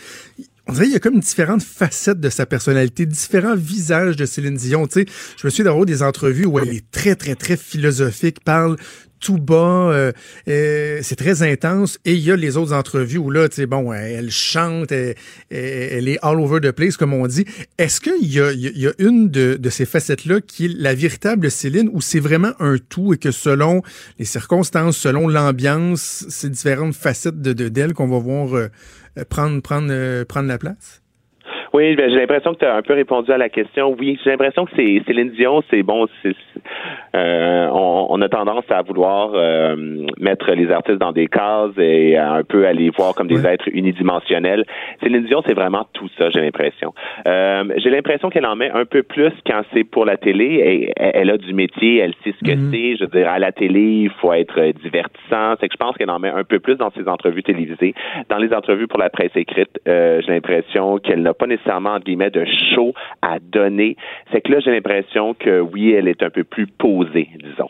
[0.65, 4.55] on dirait qu'il y a comme différentes facettes de sa personnalité, différents visages de Céline
[4.55, 4.87] Dion.
[4.87, 5.05] Tu sais,
[5.37, 8.77] je me suis d'avoir des entrevues où elle est très, très, très philosophique, parle
[9.23, 10.11] tout bas,
[10.47, 11.97] euh, c'est très intense.
[12.05, 15.15] Et il y a les autres entrevues où là, tu sais, bon, elle, chante, elle,
[15.49, 17.45] est all over the place, comme on dit.
[17.77, 22.19] Est-ce qu'il y a, une de, ces facettes-là qui est la véritable Céline ou c'est
[22.19, 23.81] vraiment un tout et que selon
[24.19, 28.69] les circonstances, selon l'ambiance, c'est différentes facettes de de- d'elle qu'on va voir euh,
[29.29, 31.02] prendre, prendre, euh, prendre la place?
[31.73, 33.95] Oui, ben, j'ai l'impression que tu as un peu répondu à la question.
[33.99, 36.35] Oui, j'ai l'impression que c'est Céline Dion, c'est bon, c'est
[37.15, 39.75] Euh, on, on, a tendance à vouloir euh,
[40.19, 43.67] mettre les artistes dans des cases et un peu à les voir comme des êtres
[43.71, 44.65] unidimensionnels.
[45.01, 46.93] Céline Dion, c'est vraiment tout ça, j'ai l'impression.
[47.27, 50.45] Euh, j'ai l'impression qu'elle en met un peu plus quand c'est pour la télé.
[50.45, 52.71] Et, elle a du métier, elle sait ce que mm-hmm.
[52.71, 52.97] c'est.
[52.97, 55.55] Je veux dire, à la télé, il faut être divertissant.
[55.59, 57.93] C'est que je pense qu'elle en met un peu plus dans ses entrevues télévisées.
[58.29, 62.45] Dans les entrevues pour la presse écrite, j'ai l'impression qu'elle n'a pas nécessairement, de
[62.75, 63.95] show à donner.
[64.31, 67.69] C'est que là, j'ai l'impression que oui, elle est un peu plus posée, disons.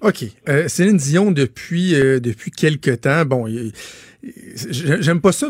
[0.00, 0.24] OK.
[0.48, 3.46] Euh, Céline Dion, depuis, euh, depuis quelque temps, bon,
[4.22, 5.48] j'aime pas ça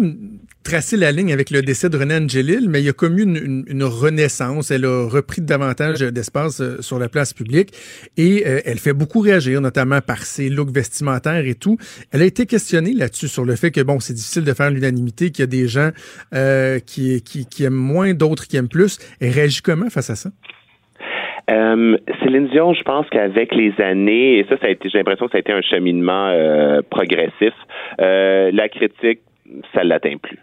[0.68, 3.64] tracer la ligne avec le décès de René Angelil, mais il y a comme une,
[3.66, 4.70] une, renaissance.
[4.70, 7.70] Elle a repris davantage d'espace euh, sur la place publique
[8.18, 11.78] et euh, elle fait beaucoup réagir, notamment par ses looks vestimentaires et tout.
[12.12, 15.30] Elle a été questionnée là-dessus sur le fait que bon, c'est difficile de faire l'unanimité,
[15.30, 15.88] qu'il y a des gens
[16.34, 17.22] euh, qui,
[17.64, 18.98] aiment moins, d'autres qui aiment plus.
[19.22, 20.28] Elle réagit comment face à ça?
[21.48, 25.52] Céline Dion, je pense qu'avec les années, et ça, j'ai l'impression que ça a été
[25.52, 26.30] un cheminement
[26.90, 27.54] progressif.
[27.98, 29.20] La critique,
[29.72, 30.38] ça l'atteint plus.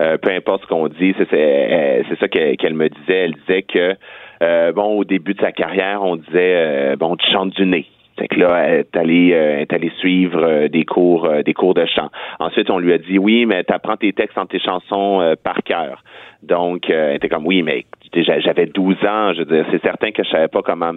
[0.00, 3.24] Euh, peu importe ce qu'on dit, c'est, c'est, ça qu'elle, me disait.
[3.24, 7.66] Elle disait que bon, au début de sa carrière, on disait bon, tu chantes du
[7.66, 7.86] nez.
[8.18, 12.10] Fait que là, elle est allée, allée suivre des cours, des cours de chant.
[12.38, 15.62] Ensuite, on lui a dit oui, mais tu apprends tes textes en tes chansons par
[15.62, 16.02] cœur.
[16.42, 20.24] Donc, elle était comme oui, mais j'avais 12 ans, je veux dire, c'est certain que
[20.24, 20.92] je savais pas comment,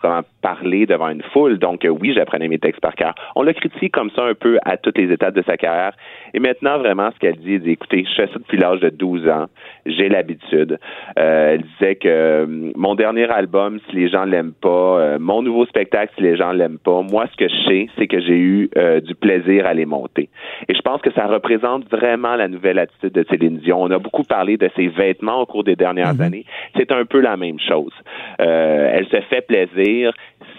[0.00, 1.58] comment parler devant une foule.
[1.58, 3.14] Donc euh, oui, j'apprenais mes textes par cœur.
[3.34, 5.92] On l'a critiqué comme ça un peu à toutes les étapes de sa carrière.
[6.34, 8.90] Et maintenant, vraiment, ce qu'elle dit, elle dit, écoutez, je fais ça depuis l'âge de
[8.90, 9.46] 12 ans.
[9.86, 10.78] J'ai l'habitude.
[11.18, 12.46] Euh, elle disait que euh,
[12.76, 16.78] mon dernier album, si les gens l'aiment pas, mon nouveau spectacle, si les gens l'aiment
[16.78, 18.70] pas, moi, ce que je sais, c'est que j'ai eu
[19.02, 20.28] du plaisir à les monter.
[20.68, 23.60] Et je pense que ça représente vraiment la nouvelle attitude de Céline.
[23.72, 26.27] On a beaucoup parlé de ses vêtements au cours des dernières années
[26.76, 27.92] c'est un peu la même chose.
[28.40, 30.12] Euh, elle se fait plaisir,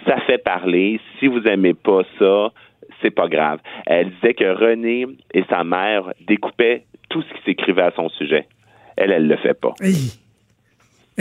[0.06, 1.00] ça fait parler.
[1.20, 2.52] Si vous aimez pas ça,
[3.02, 3.60] c'est pas grave.
[3.86, 8.46] Elle disait que René et sa mère découpaient tout ce qui s'écrivait à son sujet.
[8.98, 9.74] Elle, elle le fait pas.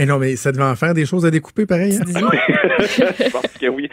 [0.01, 1.97] Eh non, mais ça devait en faire des choses à découper, pareil.
[1.97, 2.05] Hein?
[2.79, 3.89] Je pense que oui.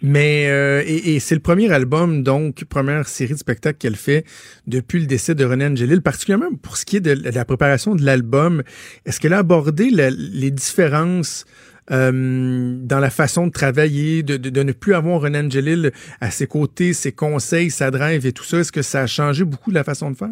[0.00, 4.24] Mais euh, et, c'est le premier album, donc première série de spectacles qu'elle fait
[4.66, 8.04] depuis le décès de René Angelil, particulièrement pour ce qui est de, la préparation de
[8.04, 8.62] l'album.
[9.06, 11.44] Est-ce qu'elle a abordé les différences
[11.90, 16.46] euh, dans la façon de travailler, de, de, ne plus avoir René Angelil à ses
[16.46, 18.58] côtés, ses conseils, sa drive et tout ça?
[18.58, 20.28] Est-ce que ça a changé beaucoup la façon de faire?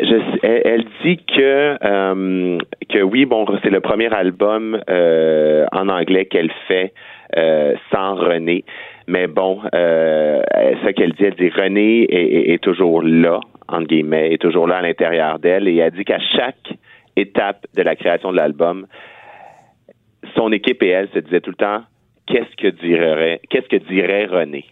[0.00, 6.26] Je, elle, dit que euh, que oui, bon, c'est le premier album euh, en anglais
[6.26, 6.92] qu'elle fait
[7.36, 8.64] euh, sans René.
[9.06, 10.42] Mais bon, euh,
[10.84, 12.06] ce qu'elle dit, elle dit René
[12.52, 15.68] est, toujours là, entre guillemets, est toujours là à l'intérieur d'elle.
[15.68, 16.74] Et elle dit qu'à chaque
[17.16, 18.86] étape de la création de l'album,
[20.36, 21.82] son équipe et elle se disaient tout le temps
[22.26, 24.64] qu'est-ce que dirait qu'est-ce que dirait René?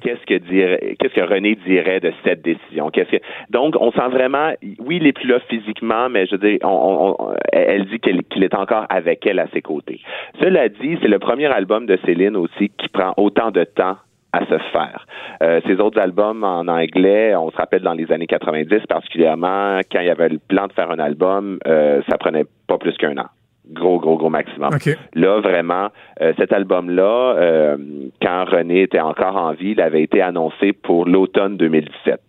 [0.00, 2.90] Qu'est-ce que dirait, qu'est-ce que René dirait de cette décision?
[2.90, 6.48] Qu'est-ce que donc on sent vraiment, oui, il est plus là physiquement, mais je veux
[6.48, 10.00] dire, on, elle dit qu'il est encore avec elle à ses côtés.
[10.40, 13.96] Cela dit, c'est le premier album de Céline aussi qui prend autant de temps
[14.32, 15.06] à se faire.
[15.42, 20.00] Euh, ces autres albums en anglais, on se rappelle dans les années 90 particulièrement, quand
[20.00, 23.16] il y avait le plan de faire un album, euh, ça prenait pas plus qu'un
[23.16, 23.26] an
[23.70, 24.70] gros, gros, gros maximum.
[25.14, 25.88] Là, vraiment,
[26.20, 27.76] euh, cet album-là, euh,
[28.22, 32.20] quand René était encore en vie, il avait été annoncé pour l'automne 2017.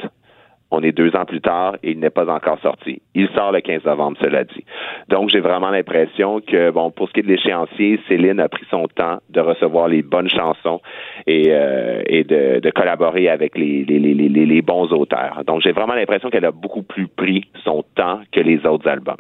[0.72, 3.02] On est deux ans plus tard et il n'est pas encore sorti.
[3.16, 4.64] Il sort le 15 novembre, cela dit.
[5.08, 8.66] Donc, j'ai vraiment l'impression que, bon, pour ce qui est de l'échéancier, Céline a pris
[8.70, 10.80] son temps de recevoir les bonnes chansons
[11.26, 15.44] et, euh, et de, de, collaborer avec les, les, les, les bons auteurs.
[15.48, 19.18] Donc, j'ai vraiment l'impression qu'elle a beaucoup plus pris son temps que les autres albums.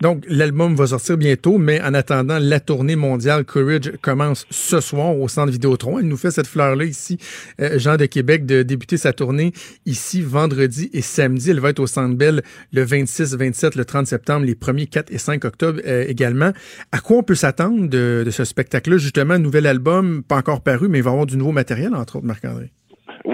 [0.00, 5.16] Donc, l'album va sortir bientôt, mais en attendant, la tournée mondiale Courage commence ce soir
[5.16, 5.98] au Centre Vidéotron.
[5.98, 7.18] Elle nous fait cette fleur-là ici,
[7.60, 9.52] euh, Jean de Québec, de débuter sa tournée
[9.86, 11.50] ici vendredi et samedi.
[11.50, 15.12] Elle va être au Centre Bell le 26, 27, le 30 septembre, les 1er, 4
[15.12, 16.52] et 5 octobre euh, également.
[16.92, 18.98] À quoi on peut s'attendre de, de ce spectacle-là?
[18.98, 22.26] Justement, nouvel album, pas encore paru, mais il va avoir du nouveau matériel, entre autres,
[22.26, 22.72] Marc-André.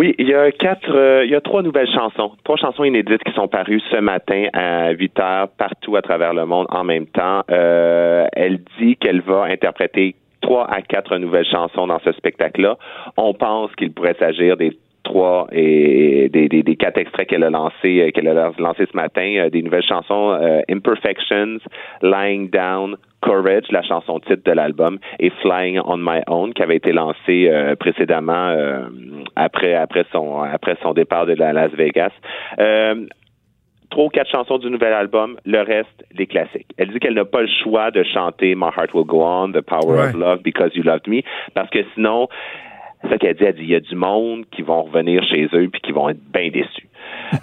[0.01, 3.23] Oui, il y a quatre, euh, il y a trois nouvelles chansons, trois chansons inédites
[3.23, 7.05] qui sont parues ce matin à 8 heures partout à travers le monde en même
[7.07, 7.43] temps.
[7.51, 12.79] Euh, elle dit qu'elle va interpréter trois à quatre nouvelles chansons dans ce spectacle-là.
[13.19, 17.51] On pense qu'il pourrait s'agir des trois et des, des, des quatre extraits qu'elle a
[17.51, 21.59] lancés euh, qu'elle a lancé ce matin, euh, des nouvelles chansons euh, Imperfections,
[22.03, 26.77] Lying Down, Courage, la chanson titre de l'album, et Flying on My Own, qui avait
[26.77, 28.55] été lancé précédemment
[29.37, 32.13] après après son après son départ de la Las Vegas
[33.91, 36.69] trois ou quatre chansons du nouvel album, le reste, les classiques.
[36.79, 39.61] Elle dit qu'elle n'a pas le choix de chanter My Heart Will Go On, The
[39.61, 40.09] Power Ouais.
[40.11, 41.23] of Love, Because You Loved Me,
[41.55, 42.29] parce que sinon,
[43.03, 45.49] c'est ça qu'elle dit, elle dit, il y a du monde qui vont revenir chez
[45.53, 46.89] eux puis qui vont être bien déçus.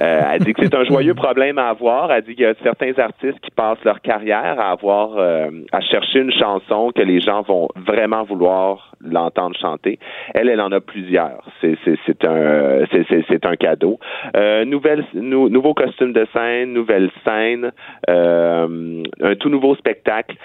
[0.01, 2.11] Euh, elle dit que c'est un joyeux problème à avoir.
[2.11, 5.81] Elle dit qu'il y a certains artistes qui passent leur carrière à avoir, euh, à
[5.81, 9.99] chercher une chanson que les gens vont vraiment vouloir l'entendre chanter.
[10.33, 11.43] Elle, elle en a plusieurs.
[11.61, 11.77] C'est,
[12.25, 13.99] un, c'est, un cadeau.
[14.35, 17.71] Euh, nouvelle, nou- nouveau costume de scène, nouvelle scène,
[18.09, 20.35] euh, un tout nouveau spectacle.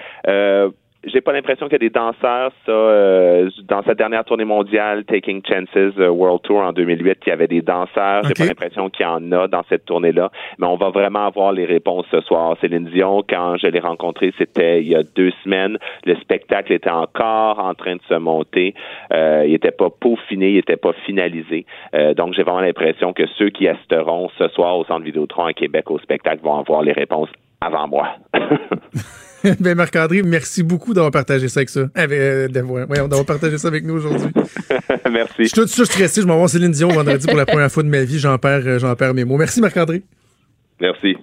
[1.05, 5.05] J'ai pas l'impression qu'il y a des danseurs, ça, euh, dans sa dernière tournée mondiale,
[5.05, 8.23] Taking Chances euh, World Tour en 2008, qu'il y avait des danseurs.
[8.23, 10.31] J'ai pas l'impression qu'il y en a dans cette tournée-là.
[10.59, 12.57] Mais on va vraiment avoir les réponses ce soir.
[12.61, 15.77] Céline Dion, quand je l'ai rencontrée, c'était il y a deux semaines.
[16.05, 18.75] Le spectacle était encore en train de se monter.
[19.13, 21.67] Euh, il était pas peaufiné, il était pas finalisé.
[21.97, 25.53] Euh, donc, j'ai vraiment l'impression que ceux qui assisteront ce soir au Centre Vidéotron à
[25.53, 27.29] Québec au spectacle vont avoir les réponses
[27.61, 28.09] avant moi.
[29.61, 31.89] ben Marc-André, merci beaucoup d'avoir partagé ça avec ça.
[31.95, 34.29] Avec, euh, ouais, d'avoir partagé ça avec nous aujourd'hui.
[35.11, 35.35] Merci.
[35.39, 36.23] Je suis tout de suite stressé.
[36.23, 38.19] Je m'en vais voir Céline Dion vendredi pour la première fois de ma vie.
[38.19, 39.37] J'en perds, euh, j'en perds mes mots.
[39.37, 40.03] Merci Marc-André.
[40.81, 41.17] Merci.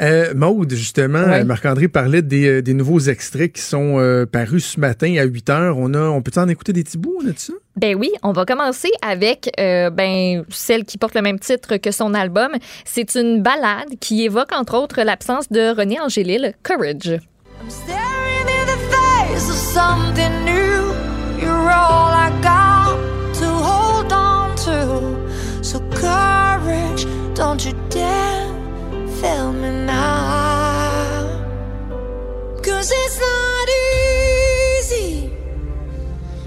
[0.00, 1.44] Euh, Maude, justement, Ouais.
[1.44, 5.78] Marc-André parlait des, des nouveaux extraits qui sont euh, parus ce matin à 8 heures.
[5.78, 7.52] On, a, on peut en écouter des petits bouts, on a de ça?
[7.76, 11.90] Ben oui, on va commencer avec euh, ben celle qui porte le même titre que
[11.90, 12.52] son album.
[12.84, 17.18] C'est une ballade qui évoque entre autres l'absence de René Angélil, Courage.
[17.60, 20.94] I'm staring in the face of something new.
[21.42, 25.64] You're all I got to hold on to.
[25.64, 28.46] So courage, don't you dare
[29.20, 31.26] fail me now.
[32.62, 33.68] Cause it's not
[34.78, 35.28] easy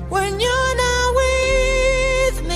[0.10, 0.91] when you're not.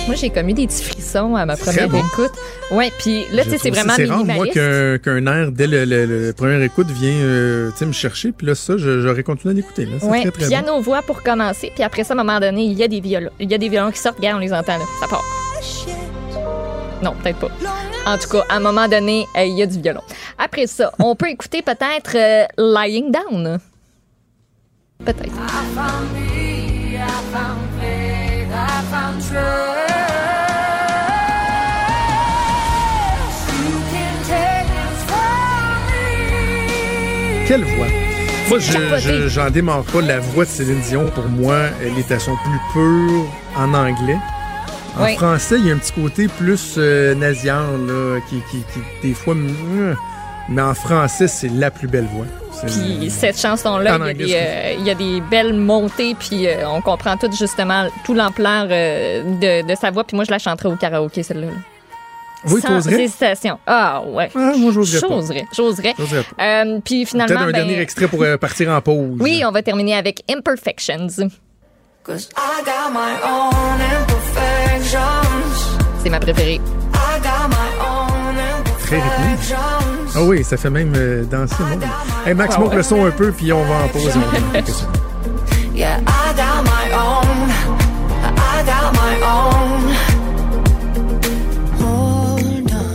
[0.06, 1.98] Moi, j'ai commis des petits frissons à ma première bon.
[1.98, 2.30] écoute.
[2.70, 4.54] Ouais, puis là, tu sais, c'est vraiment C'est rare, moi, minimaliste.
[4.54, 8.30] qu'un qu'un air, dès le, le- le première écoute, vient euh, tu sais, me chercher.
[8.30, 9.88] Puis là, ça, je- j'aurais continué à l'écouter.
[10.02, 10.48] Ouais, très, très bon.
[10.48, 13.30] piano-voix pour commencer, puis après ça, à un moment donné, il y a des violons,
[13.40, 15.24] il y a des violons qui sortent, regarde, on les entend là, ça part.
[17.02, 17.48] Non, peut-être pas.
[18.06, 20.00] En tout cas, à un moment donné, euh, il y a du violon.
[20.38, 23.58] Après ça, on peut écouter peut-être euh, Lying Down.
[25.04, 25.32] Peut-être.
[28.88, 29.86] I found me, I found faith, I found
[33.16, 33.50] trust.
[33.66, 37.46] You can take this from me.
[37.46, 37.90] Quelle voix!
[38.48, 39.00] Moi, je- capoté.
[39.00, 40.00] je- j'en démarre pas.
[40.02, 43.24] La voix de Céline Dion, pour moi, elle est à son plus pur
[43.56, 44.18] en anglais.
[44.98, 45.16] En Oui.
[45.16, 49.14] français, il y a un petit côté plus euh, nasillard, là, qui, qui, qui, des
[49.14, 49.34] fois...
[49.34, 49.96] mm,
[50.48, 52.26] Mais en français, c'est la plus belle voix.
[52.66, 55.52] Puis cette chanson-là, En il y, a anglais, des, euh, il y a des belles
[55.54, 60.04] montées, puis euh, on comprend tout justement tout l'ampleur euh, de, de sa voix.
[60.04, 61.46] Puis moi, je la chanterais au karaoké, celle-là.
[61.48, 61.52] là.
[62.48, 63.58] Oui, Sans hésitation.
[63.66, 64.30] Ah ouais.
[64.34, 65.20] Ah, moi, j'oserais pas.
[65.52, 65.94] J'oserais.
[66.40, 69.16] Euh, puis finalement, Peut-être un ben, dernier extrait pour euh, partir en pause.
[69.20, 71.08] oui, on va terminer avec Imperfections.
[72.04, 75.00] Cause I got my own imperfections.
[76.04, 76.60] C'est ma préférée.
[76.94, 78.36] I got my own
[78.78, 79.95] Très rythmé.
[80.18, 81.54] Ah oui, ça fait même euh, danser.
[81.58, 81.78] Bon.
[82.26, 82.76] Hey, Max, Ah monte ouais.
[82.76, 84.10] le son un peu, puis on va en pause.
[84.16, 84.20] On
[84.52, 84.86] va écouter ça.
[85.74, 87.50] Yeah, I got my own.
[88.24, 89.94] I got my own.
[91.80, 92.86] Hold on.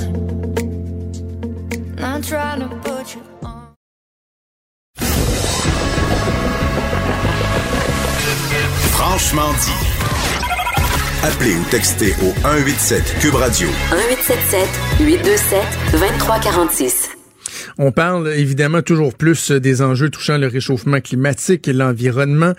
[1.99, 3.75] Not trying to put you on.
[8.91, 9.71] Franchement dit.
[11.23, 14.67] Appelez ou textez au 187 Cube Radio 1877
[14.99, 17.10] 827 2346.
[17.77, 22.53] On parle évidemment toujours plus euh, des enjeux touchant le réchauffement climatique et l'environnement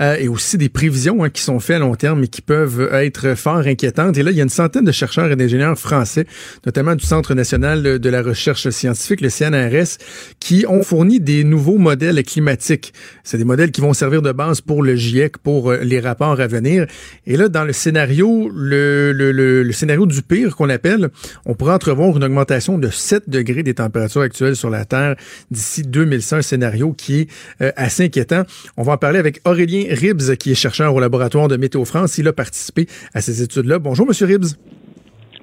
[0.00, 2.90] euh, et aussi des prévisions hein, qui sont faites à long terme et qui peuvent
[2.92, 4.16] être fort inquiétantes.
[4.18, 6.26] Et là, il y a une centaine de chercheurs et d'ingénieurs français,
[6.66, 9.98] notamment du Centre national de la recherche scientifique, le CNRS,
[10.40, 12.92] qui ont fourni des nouveaux modèles climatiques.
[13.24, 16.40] C'est des modèles qui vont servir de base pour le GIEC, pour euh, les rapports
[16.40, 16.86] à venir.
[17.26, 21.10] Et là, dans le scénario, le, le, le, scénario du pire qu'on appelle,
[21.46, 25.16] on pourrait entrevoir une augmentation de 7 degrés des températures actuelles la Terre
[25.50, 27.28] d'ici 2100, un scénario qui est
[27.60, 28.42] euh, assez inquiétant.
[28.76, 32.18] On va en parler avec Aurélien Ribs, qui est chercheur au laboratoire de Météo France.
[32.18, 33.78] Il a participé à ces études-là.
[33.78, 34.56] Bonjour, Monsieur Ribs.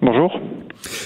[0.02, 0.40] Bonjour.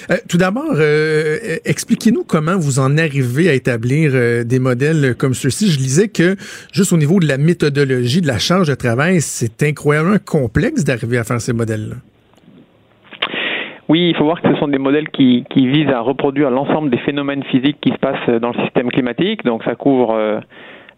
[0.09, 5.15] Euh, tout d'abord, euh, euh, expliquez-nous comment vous en arrivez à établir euh, des modèles
[5.17, 5.71] comme ceux-ci.
[5.71, 6.35] Je lisais que
[6.71, 11.17] juste au niveau de la méthodologie, de la charge de travail, c'est incroyablement complexe d'arriver
[11.17, 11.95] à faire ces modèles-là.
[13.89, 16.91] Oui, il faut voir que ce sont des modèles qui, qui visent à reproduire l'ensemble
[16.91, 19.43] des phénomènes physiques qui se passent dans le système climatique.
[19.43, 20.39] Donc ça couvre euh,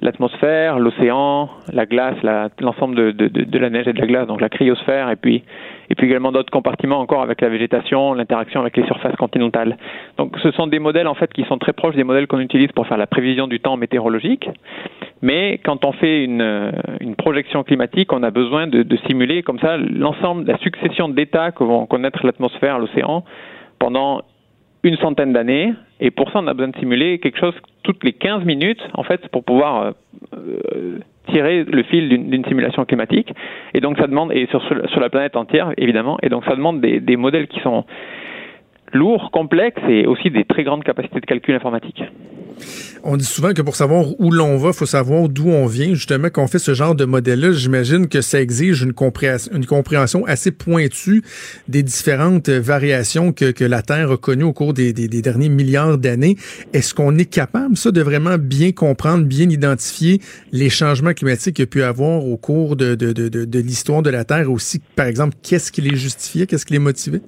[0.01, 4.07] l'atmosphère, l'océan, la glace, la- l'ensemble de, de, de, de la neige et de la
[4.07, 5.43] glace, donc la cryosphère, et puis,
[5.91, 9.77] et puis également d'autres compartiments encore avec la végétation, l'interaction avec les surfaces continentales.
[10.17, 12.71] Donc ce sont des modèles en fait qui sont très proches des modèles qu'on utilise
[12.71, 14.49] pour faire la prévision du temps météorologique.
[15.21, 16.71] Mais quand on fait une, euh,
[17.17, 21.65] projection climatique, on a besoin de, de simuler comme ça l'ensemble, la succession d'états que
[21.65, 23.25] vont connaître l'atmosphère, l'océan,
[23.77, 24.21] pendant
[24.83, 25.73] une centaine d'années.
[25.99, 29.03] Et pour ça, on a besoin de simuler quelque chose toutes les 15 minutes, en
[29.03, 29.91] fait, pour pouvoir euh,
[30.33, 33.33] euh, tirer le fil d'une simulation climatique.
[33.73, 36.81] Et donc, ça demande, et sur, sur la planète entière, évidemment, et donc ça demande
[36.81, 37.85] des modèles qui sont
[38.93, 42.03] lourds, complexes et aussi des très grandes capacités de calcul informatique.
[43.03, 45.93] On dit souvent que pour savoir où l'on va, il faut savoir d'où on vient.
[45.93, 50.51] Justement, quand on fait ce genre de modèle-là, j'imagine que ça exige une compréhension, assez
[50.51, 51.23] pointue
[51.67, 56.35] des différentes variations que, la Terre a connues au cours des, derniers milliards d'années.
[56.73, 60.19] Est-ce qu'on est capable, ça, de vraiment bien comprendre, bien identifier
[60.51, 64.51] les changements climatiques qu'il y a pu avoir au cours de, l'histoire de la Terre?
[64.51, 64.79] Aussi?
[64.95, 66.45] Par exemple, qu'est-ce qui les justifiait?
[66.45, 67.21] Qu'est-ce qui les motivait?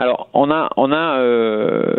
[0.00, 1.92] Alors, on a, on a euh,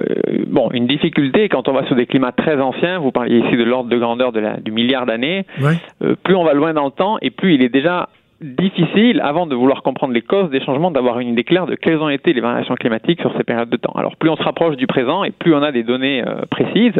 [0.48, 2.98] bon, une difficulté quand on va sur des climats très anciens.
[2.98, 5.46] Vous parliez ici de l'ordre de grandeur de la, du milliard d'années.
[5.62, 5.78] Ouais.
[6.04, 8.10] Euh, plus on va loin dans le temps, et plus il est déjà
[8.42, 12.00] difficile, avant de vouloir comprendre les causes des changements, d'avoir une idée claire de quelles
[12.00, 13.94] ont été les variations climatiques sur ces périodes de temps.
[13.96, 17.00] Alors, plus on se rapproche du présent, et plus on a des données euh, précises.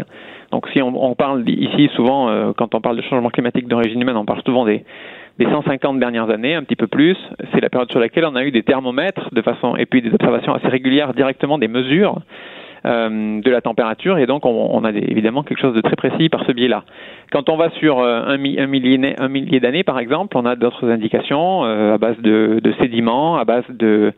[0.52, 4.00] Donc, si on, on parle ici souvent, euh, quand on parle de changement climatique d'origine
[4.00, 4.84] humaine, on parle souvent des
[5.40, 7.18] des 150 dernières années, un petit peu plus.
[7.54, 10.14] C'est la période sur laquelle on a eu des thermomètres de façon et puis des
[10.14, 12.22] observations assez régulières directement des mesures
[12.86, 16.30] de la température et donc on, on a des, évidemment quelque chose de très précis
[16.30, 16.84] par ce biais-là.
[17.32, 20.46] Quand on va sur euh, un, mi- un millier, un millier d'années par exemple, on
[20.46, 24.14] a d'autres indications euh, à base de, de sédiments, à base de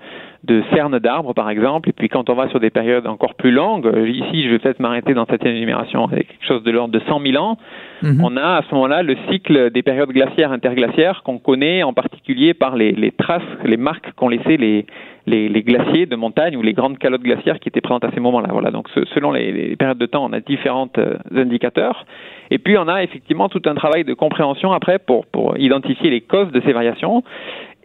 [0.46, 3.52] de cernes d'arbres par exemple, et puis quand on va sur des périodes encore plus
[3.52, 6.94] longues, euh, ici je vais peut-être m'arrêter dans cette énumération avec quelque chose de l'ordre
[6.94, 7.58] de 100 000 ans,
[8.02, 8.20] Mhm.
[8.22, 12.54] on a à ce moment-là le cycle des périodes glaciaires interglaciaires qu'on connaît en particulier
[12.54, 14.86] par les, les traces, les marques qu'ont laissées les,
[15.26, 18.20] les, les glaciers de montagne ou les grandes calottes glaciaires qui étaient présentes à ces
[18.20, 18.50] moments-là.
[18.52, 18.72] Voilà.
[18.72, 22.06] Donc selon les, les périodes de temps, on a différents euh, indicateurs.
[22.52, 26.22] Et puis on a effectivement tout un travail de compréhension après pour, pour identifier les
[26.22, 27.24] causes de ces variations.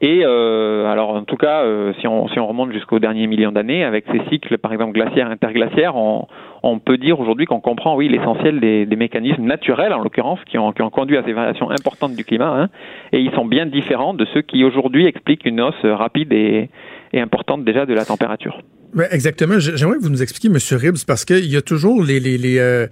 [0.00, 3.50] Et euh, alors en tout cas, euh, si, on, si on remonte jusqu'au dernier million
[3.50, 6.28] d'années, avec ces cycles par exemple glaciaires, interglaciaires, on,
[6.62, 10.56] on peut dire aujourd'hui qu'on comprend, oui, l'essentiel des, des mécanismes naturels, en l'occurrence, qui
[10.56, 12.68] ont, qui ont conduit à ces variations importantes du climat, hein,
[13.12, 16.68] et ils sont bien différents de ceux qui aujourd'hui expliquent une hausse rapide et,
[17.12, 18.62] et importante déjà de la température.
[19.10, 19.58] Exactement.
[19.58, 20.78] J'aimerais que vous nous expliquiez, M.
[20.78, 22.86] Ribbs, parce qu'il y a toujours les, euh,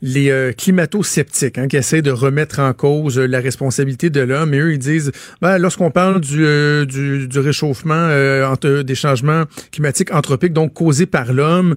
[0.00, 4.54] les euh, climato-sceptiques hein, qui essaient de remettre en cause euh, la responsabilité de l'homme.
[4.54, 6.86] Et eux, ils disent, ben, lorsqu'on parle du, euh,
[7.34, 11.74] réchauffement, euh, des changements climatiques anthropiques, donc causés par l'homme,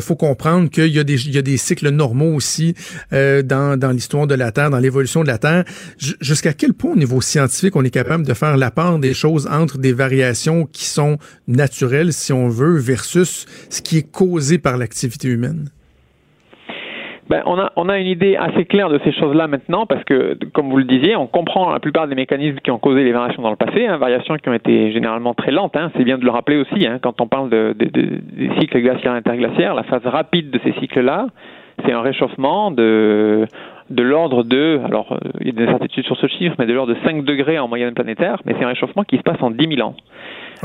[0.00, 2.74] faut comprendre qu'il y, a des- cycles normaux aussi
[3.10, 5.64] dans, dans l'histoire de la Terre, dans l'évolution de la Terre.
[6.20, 9.48] Jusqu'à quel point, au niveau scientifique, on est capable de faire la part des choses
[9.50, 14.76] entre des variations qui sont naturelles, si on veut, versus ce qui est causé par
[14.76, 15.70] l'activité humaine?
[17.30, 20.36] Ben, on, a, on a une idée assez claire de ces choses-là maintenant parce que,
[20.52, 23.40] comme vous le disiez, on comprend la plupart des mécanismes qui ont causé les variations
[23.40, 25.76] dans le passé, hein, variations qui ont été généralement très lentes.
[25.76, 28.50] Hein, c'est bien de le rappeler aussi hein, quand on parle de, de- de- des
[28.58, 29.74] cycles glaciaires interglaciaires.
[29.74, 31.28] La phase rapide de ces cycles-là,
[31.86, 33.46] c'est un réchauffement de
[33.90, 36.72] de l'ordre de, alors euh, il y a des incertitudes sur ce chiffre, mais de
[36.72, 39.50] l'ordre de 5 degrés en moyenne planétaire, mais c'est un réchauffement qui se passe en
[39.50, 39.96] 10 000 ans.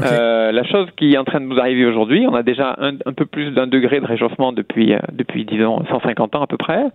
[0.03, 3.13] Euh, la chose qui est en train de nous arriver aujourd'hui, on a déjà un,
[3.13, 6.85] peu plus d'un degré de réchauffement depuis, euh, depuis disons, 150 ans à peu près.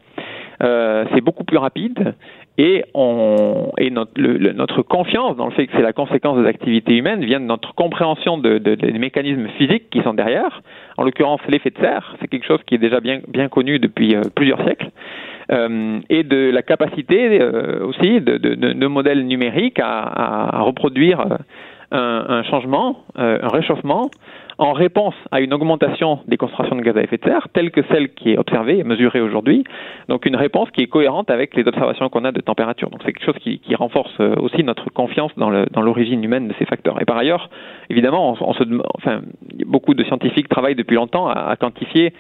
[0.63, 2.15] Euh, c'est beaucoup plus rapide
[2.59, 7.25] et, on, et notre, confiance dans le fait que c'est la conséquence des activités humaines
[7.25, 10.61] vient de notre compréhension de, de- des mécanismes physiques qui sont derrière.
[10.99, 14.15] En l'occurrence, l'effet de serre, c'est quelque chose qui est déjà bien, bien connu depuis
[14.35, 14.91] plusieurs siècles.
[16.11, 17.43] Et de la capacité
[17.83, 21.25] aussi de, de, modèles numériques à, reproduire
[21.93, 24.11] un, un changement, euh, un réchauffement,
[24.59, 27.81] en réponse à une augmentation des concentrations de gaz à effet de serre, telle que
[27.91, 29.65] celle qui est observée et mesurée aujourd'hui.
[30.09, 32.91] Donc une réponse qui est cohérente avec les observations qu'on a de température.
[32.91, 36.23] Donc c'est quelque chose qui, qui renforce euh, aussi notre confiance dans le- dans l'origine
[36.23, 37.01] humaine de ces facteurs.
[37.01, 37.49] Et par ailleurs,
[37.89, 38.63] évidemment, on, se,
[38.99, 39.23] enfin,
[39.67, 42.13] beaucoup de scientifiques travaillent depuis longtemps à, à quantifier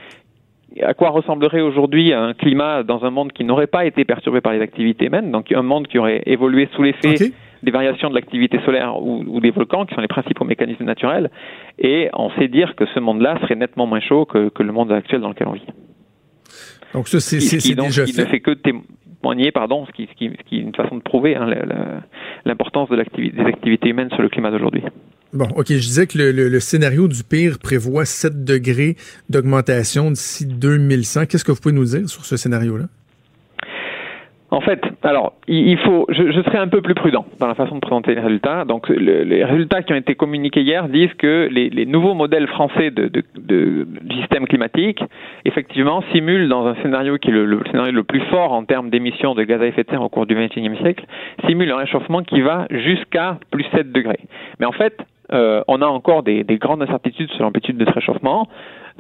[0.82, 4.52] à quoi ressemblerait aujourd'hui un climat dans un monde qui n'aurait pas été perturbé par
[4.52, 7.16] les activités humaines, donc un monde qui aurait évolué sous l'effet.
[7.62, 11.30] Des variations de l'activité solaire ou, ou des volcans, qui sont les principaux mécanismes naturels,
[11.78, 14.90] et on sait dire que ce monde-là serait nettement moins chaud que, que le monde
[14.92, 15.66] actuel dans lequel on vit.
[16.94, 18.22] Donc ça, c'est déjà fait.
[18.22, 21.02] ne fait que témoigner, pardon, ce qui, ce qui, ce qui est une façon de
[21.02, 21.48] prouver hein,
[22.44, 24.82] l'importance de des activités humaines sur le climat d'aujourd'hui.
[25.32, 28.96] Bon, OK, je disais que le, le- le scénario du pire prévoit 7 degrés
[29.28, 31.26] d'augmentation d'ici 2100.
[31.26, 32.86] Qu'est-ce que vous pouvez nous dire sur ce scénario-là?
[34.52, 37.76] En fait, alors, il faut, je, je, serai un peu plus prudent dans la façon
[37.76, 38.64] de présenter les résultats.
[38.64, 42.48] Donc, le, les résultats qui ont été communiqués hier disent que les, les nouveaux modèles
[42.48, 43.86] français de, de, de,
[44.18, 45.00] système climatique,
[45.44, 48.90] effectivement, simulent dans un scénario qui est le, le scénario le plus fort en termes
[48.90, 51.04] d'émissions de gaz à effet de serre au cours du XXIe siècle,
[51.46, 54.20] simulent un réchauffement qui va jusqu'à plus 7 degrés.
[54.58, 54.98] Mais en fait,
[55.32, 58.48] euh, on a encore des, des grandes incertitudes sur l'amplitude de ce réchauffement.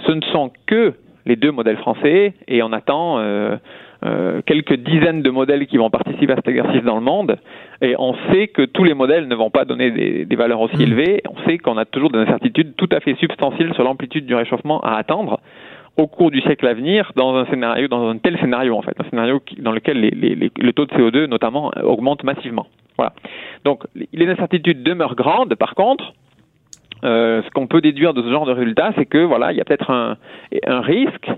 [0.06, 0.94] Ce ne sont que
[1.26, 3.56] les deux modèles français et on attend euh,
[4.04, 7.36] euh, quelques dizaines de modèles qui vont participer à cet exercice dans le monde.
[7.82, 10.82] Et on sait que tous les modèles ne vont pas donner des, des valeurs aussi
[10.82, 11.22] élevées.
[11.28, 14.80] On sait qu'on a toujours des incertitudes tout à fait substantielles sur l'amplitude du réchauffement
[14.80, 15.40] à attendre
[15.96, 18.94] au cours du siècle à venir dans un scénario, dans un tel scénario en fait,
[18.98, 22.66] un scénario qui, dans lequel les, les, les, le taux de CO2 notamment augmente massivement.
[22.96, 23.12] Voilà.
[23.64, 25.54] Donc les incertitudes demeurent grandes.
[25.56, 26.14] Par contre,
[27.04, 29.60] euh, ce qu'on peut déduire de ce genre de résultat, c'est que voilà, il y
[29.60, 30.16] a peut-être un,
[30.66, 31.30] un risque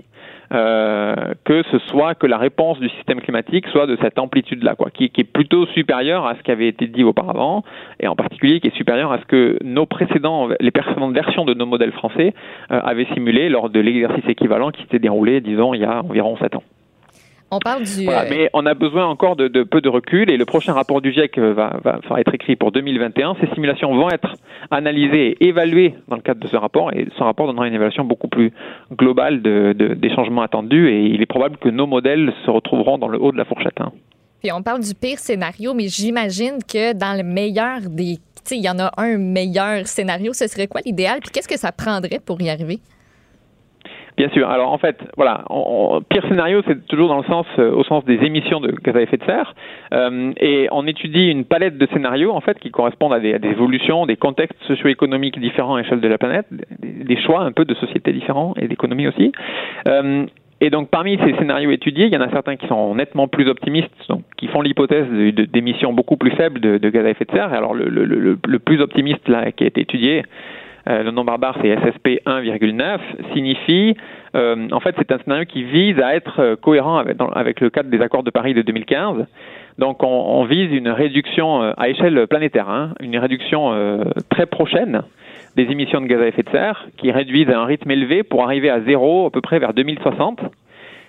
[0.53, 5.09] que ce soit que la réponse du système climatique soit de cette amplitude-là, quoi, qui,
[5.09, 7.63] qui, est plutôt supérieure à ce qui avait été dit auparavant,
[7.99, 11.53] et en particulier qui est supérieure à ce que nos précédents, les précédentes versions de
[11.53, 12.33] nos modèles français
[12.71, 16.37] euh, avaient simulé lors de l'exercice équivalent qui s'était déroulé, disons, il y a environ
[16.37, 16.63] sept ans.
[17.53, 18.05] On parle du.
[18.05, 21.01] Voilà, mais on a besoin encore de, de, peu de recul et le prochain rapport
[21.01, 23.35] du GIEC va, va, va, être écrit pour 2021.
[23.39, 24.35] Ces simulations vont être
[24.71, 28.05] analysées et évaluées dans le cadre de ce rapport et ce rapport donnera une évaluation
[28.05, 28.51] beaucoup plus
[28.91, 32.97] globale de, de, des changements attendus et il est probable que nos modèles se retrouveront
[32.97, 33.79] dans le haut de la fourchette.
[33.79, 33.91] Hein.
[34.41, 38.17] Puis on parle du pire scénario, mais j'imagine que dans le meilleur des.
[38.51, 40.33] Il y en a un meilleur scénario.
[40.33, 41.19] Ce serait quoi l'idéal?
[41.21, 42.79] Puis qu'est-ce que ça prendrait pour y arriver?
[44.17, 44.47] Bien sûr.
[44.47, 45.43] Alors en fait, voilà,
[46.09, 49.01] pire scénario, c'est toujours dans le sens, euh, au sens des émissions de gaz à
[49.01, 49.55] effet de serre,
[49.93, 54.05] euh, et on étudie une palette de scénarios en fait qui correspondent à des, évolutions,
[54.05, 56.45] des contextes socio-économiques différents à l'échelle de la planète,
[56.79, 59.31] des, choix un peu de sociétés différents et d'économies aussi.
[59.87, 60.25] Euh,
[60.61, 63.49] et donc parmi ces scénarios étudiés, il y en a certains qui sont nettement plus
[63.49, 65.07] optimistes, donc qui font l'hypothèse
[65.51, 67.51] d'émissions beaucoup plus faibles de, gaz à effet de serre.
[67.51, 70.23] Alors le, plus optimiste là qui a été étudié,
[70.85, 72.99] le nom barbare c'est SSP 1,9,
[73.33, 73.95] signifie,
[74.35, 78.01] euh, en fait c'est un scénario qui vise à être cohérent avec, le cadre des
[78.01, 79.25] accords de Paris de 2015.
[79.79, 85.01] Donc on, vise une réduction à échelle planétaire, hein, une réduction euh, très prochaine
[85.55, 88.43] des émissions de gaz à effet de serre qui réduisent à un rythme élevé pour
[88.43, 90.39] arriver à zéro à peu près vers 2060.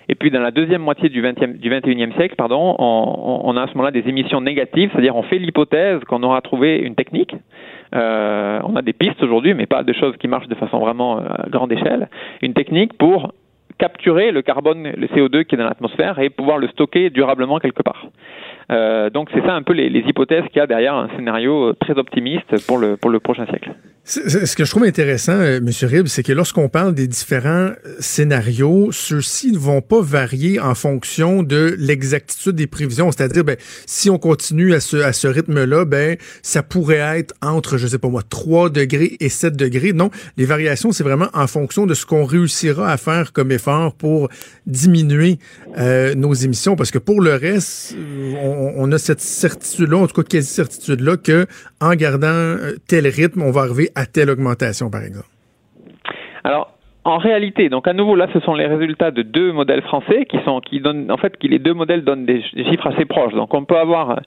[0.07, 3.63] Et puis dans la deuxième moitié du, 20e, du 21e siècle, pardon, on, on a
[3.63, 7.35] à ce moment-là des émissions négatives, c'est-à-dire on fait l'hypothèse qu'on aura trouvé une technique
[7.95, 11.19] euh, on a des pistes aujourd'hui, mais pas de choses qui marchent de façon vraiment
[11.19, 12.09] euh, à grande échelle.
[12.41, 13.33] Une technique pour
[13.77, 17.83] capturer le carbone, le CO2 qui est dans l'atmosphère et pouvoir le stocker durablement quelque
[17.83, 18.07] part.
[18.71, 21.97] Euh, donc c'est ça un peu les, hypothèses qu'il y a derrière un scénario très
[21.97, 23.71] optimiste pour le, pour le prochain siècle.
[24.07, 25.69] Ce que je trouve intéressant, euh, M.
[25.81, 31.41] Rib, c'est que lorsqu'on parle des différents scénarios, ceux-ci ne vont pas varier en fonction
[31.41, 33.11] de l'exactitude des prévisions.
[33.11, 33.57] C'est-à-dire, ben,
[33.87, 37.97] si on continue à ce, à ce rythme-là, ben, ça pourrait être entre, je sais
[37.97, 39.91] pas moi, 3 degrés et 7 degrés.
[39.91, 43.95] Non, les variations, c'est vraiment en fonction de ce qu'on réussira à faire comme effort
[43.95, 44.29] pour
[44.67, 45.39] diminuer
[45.79, 46.75] euh, nos émissions.
[46.75, 47.95] Parce que pour le reste,
[48.39, 51.45] on, on a cette certitude-là, en tout cas quasi-certitude-là, que
[51.81, 55.27] en gardant euh, tel rythme, on va arriver à telle augmentation, par exemple?
[56.43, 60.25] Alors, en réalité, donc à nouveau là, ce sont les résultats de deux modèles français
[60.25, 63.33] qui sont qui donnent en fait qui les deux modèles donnent des chiffres assez proches.
[63.33, 64.21] Donc on peut avoir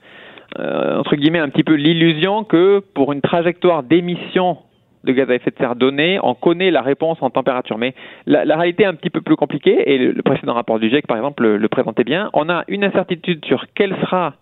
[0.58, 4.58] euh, entre guillemets un petit peu l'illusion que pour une trajectoire d'émission
[5.04, 7.78] de gaz à effet de serre donnée, on connaît la réponse en température.
[7.78, 7.94] Mais
[8.26, 11.16] la, réalité est un petit peu plus compliquée et le, précédent rapport du GIEC, par
[11.16, 12.30] exemple, le, présentait bien.
[12.32, 14.34] On a une incertitude sur quelle sera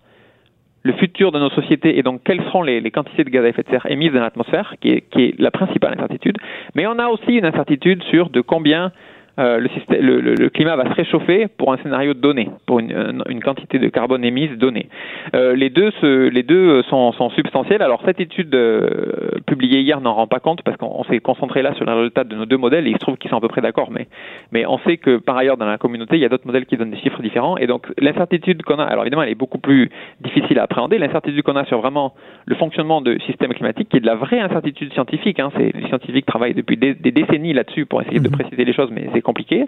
[0.82, 3.62] le futur de nos sociétés et donc quelles seront les, quantités de gaz à effet
[3.62, 6.38] de serre émises dans l'atmosphère, qui est la principale incertitude.
[6.74, 8.92] Mais on a aussi une incertitude sur de combien
[9.38, 12.78] euh, le, système, le, le, le, climat va se réchauffer pour un scénario donné, pour
[12.78, 14.88] une, une quantité de carbone émise donnée.
[15.34, 17.82] Euh, les deux, se, les deux sont, sont, substantiels.
[17.82, 21.74] Alors cette étude euh, publiée hier n'en rend pas compte parce qu'on s'est concentré là
[21.74, 23.48] sur le résultat de nos deux modèles et il se trouve qu'ils sont à peu
[23.48, 23.90] près d'accord.
[23.90, 24.08] Mais,
[24.52, 26.78] mais on sait que par ailleurs dans la communauté il y a d'autres modèles qui
[26.78, 29.90] donnent des chiffres différents et donc l'incertitude qu'on a, alors évidemment elle est beaucoup plus
[30.22, 30.96] difficile à appréhender.
[30.98, 32.14] L'incertitude qu'on a sur vraiment
[32.46, 35.40] le fonctionnement de système climatique qui est de la vraie incertitude scientifique.
[35.40, 38.90] Hein, les scientifiques travaillent depuis des, des décennies là-dessus pour essayer de préciser les choses,
[38.90, 39.66] mais c'est compliqué,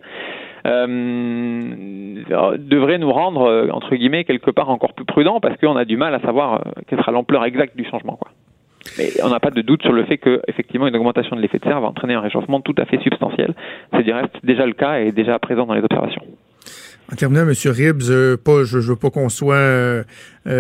[0.67, 5.85] euh, devrait nous rendre, euh, entre guillemets, quelque part encore plus prudents parce qu'on a
[5.85, 8.19] du mal à savoir euh, quelle sera l'ampleur exacte du changement.
[8.97, 11.59] Mais on n'a pas de doute sur le fait que, effectivement, une augmentation de l'effet
[11.59, 13.55] de serre va entraîner un réchauffement tout à fait substantiel.
[13.93, 14.05] C'est
[14.43, 16.23] déjà le cas et déjà présent dans les observations.
[17.11, 17.53] En terminant, M.
[17.65, 20.05] Ribbs, euh, pas, je ne veux pas qu'on soit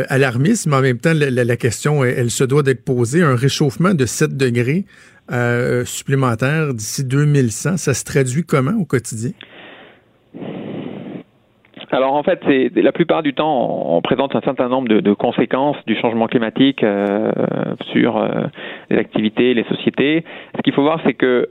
[0.09, 3.22] alarmiste, mais en même temps, la, la question, elle, elle, se doit d'être posée.
[3.22, 4.84] Un réchauffement de 7 degrés
[5.31, 9.33] euh, supplémentaire d'ici 2100, ça se traduit comment au quotidien?
[11.91, 12.41] Alors en fait,
[12.74, 17.33] la plupart du temps, on présente un certain nombre de, conséquences du changement climatique euh,
[17.93, 18.29] sur euh,
[18.91, 20.24] les activités, les sociétés.
[20.57, 21.49] Ce qu'il faut voir, c'est que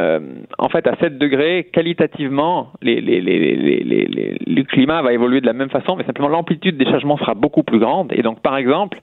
[0.00, 0.20] euh,
[0.58, 6.04] en fait, à 7 degrés, qualitativement, le climat va évoluer de la même façon, mais
[6.04, 8.12] simplement l'amplitude des changements sera beaucoup plus grande.
[8.12, 8.98] Et donc, par exemple,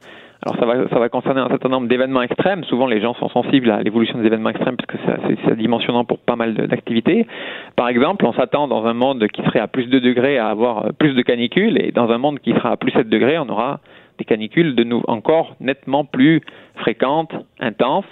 [0.46, 0.56] alors
[0.90, 2.64] ça va, concerner un certain nombre d'événements extrêmes.
[2.64, 6.18] Souvent, les gens sont sensibles à l'évolution des événements extrêmes parce que c'est dimensionnant pour
[6.20, 7.28] pas mal d'activités.
[7.76, 10.86] Par exemple, on s'attend dans un monde qui serait à plus de degrés à avoir
[10.86, 13.50] euh, plus de canicules, et dans un monde qui sera à plus 7 degrés, on
[13.50, 13.82] aura
[14.18, 16.42] des canicules de nous encore nettement plus
[16.76, 18.06] fréquentes, intenses.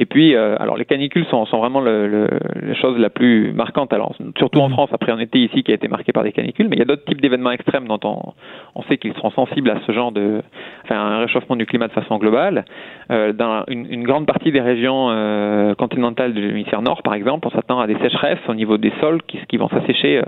[0.00, 2.28] Et puis, euh, alors les canicules sont, sont vraiment le, le,
[2.62, 3.92] la chose la plus marquante.
[3.92, 6.68] Alors, surtout en France, après un été ici qui a été marqué par des canicules,
[6.68, 8.32] mais il y a d'autres types d'événements extrêmes dont on,
[8.76, 10.40] on sait qu'ils seront sensibles à ce genre de,
[10.84, 12.64] enfin, un réchauffement du climat de façon globale.
[13.10, 17.48] Euh, dans une, une, grande partie des régions euh, continentales de l'hémisphère nord, par exemple,
[17.48, 20.22] on s'attend à des sécheresses au niveau des sols qui, qui vont s'assécher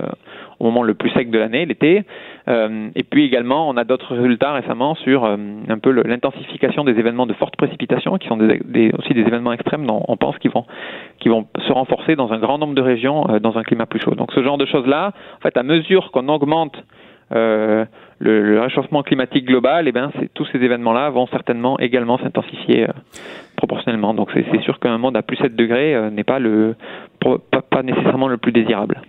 [0.61, 2.03] au moment le plus sec de l'année, l'été.
[2.47, 5.35] Euh, et puis également, on a d'autres résultats récemment sur euh,
[5.67, 9.87] un peu l'intensification des événements de forte précipitation, qui sont des, aussi des événements extrêmes
[9.87, 10.65] dont on pense qu'ils vont,
[11.25, 14.13] vont se renforcer dans un grand nombre de régions euh, dans un climat plus chaud.
[14.13, 16.75] Donc ce genre de choses-là, en fait, à mesure qu'on augmente
[17.33, 22.87] le, réchauffement climatique global, eh ben, tous ces événements-là vont certainement également s'intensifier
[23.55, 24.13] proportionnellement.
[24.13, 26.39] Donc c'est sûr qu'un monde à plus 7 degrés n'est pas,
[27.21, 29.01] pas nécessairement le plus désirable.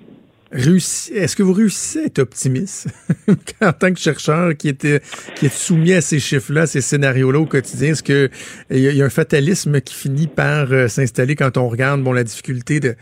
[0.55, 2.89] Est-ce que vous réussissez à être optimiste?
[3.63, 5.01] En tant que chercheur qui, était,
[5.37, 7.93] qui est soumis à ces chiffres-là, ces scénarios-là au quotidien?
[7.93, 8.29] Est-ce qu'il
[8.71, 12.81] y, a un fatalisme qui finit par euh, s'installer quand on regarde bon, la difficulté
[12.81, 12.97] de,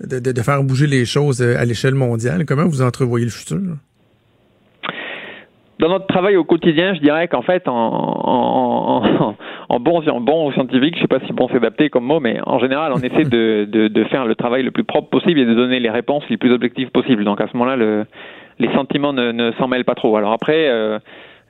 [0.00, 2.44] de, de, faire bouger les choses euh, à l'échelle mondiale?
[2.46, 3.60] Comment vous entrevoyez le futur?
[5.78, 9.36] Dans notre travail au quotidien, je dirais qu'en fait, en, en, en,
[9.68, 12.38] en, bon, en bon scientifique, je sais pas si bon c'est adapté comme mot, mais
[12.44, 15.44] en général, on essaie de, de, de, faire le travail le plus propre possible et
[15.44, 17.24] de donner les réponses les plus objectives possibles.
[17.24, 18.04] Donc à ce moment-là, le,
[18.58, 20.16] les sentiments ne, ne s'en mêlent pas trop.
[20.16, 20.98] Alors après, euh,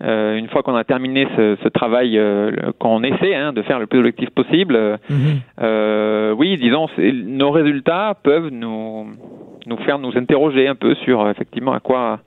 [0.02, 3.78] euh, une fois qu'on a terminé ce, ce travail, euh, qu'on essaie hein, de faire
[3.78, 6.32] le plus objectif possible, mm-hmm.
[6.32, 9.06] oui, disons, nos résultats peuvent nous
[9.66, 12.20] nous faire nous interroger un peu sur effectivement à quoi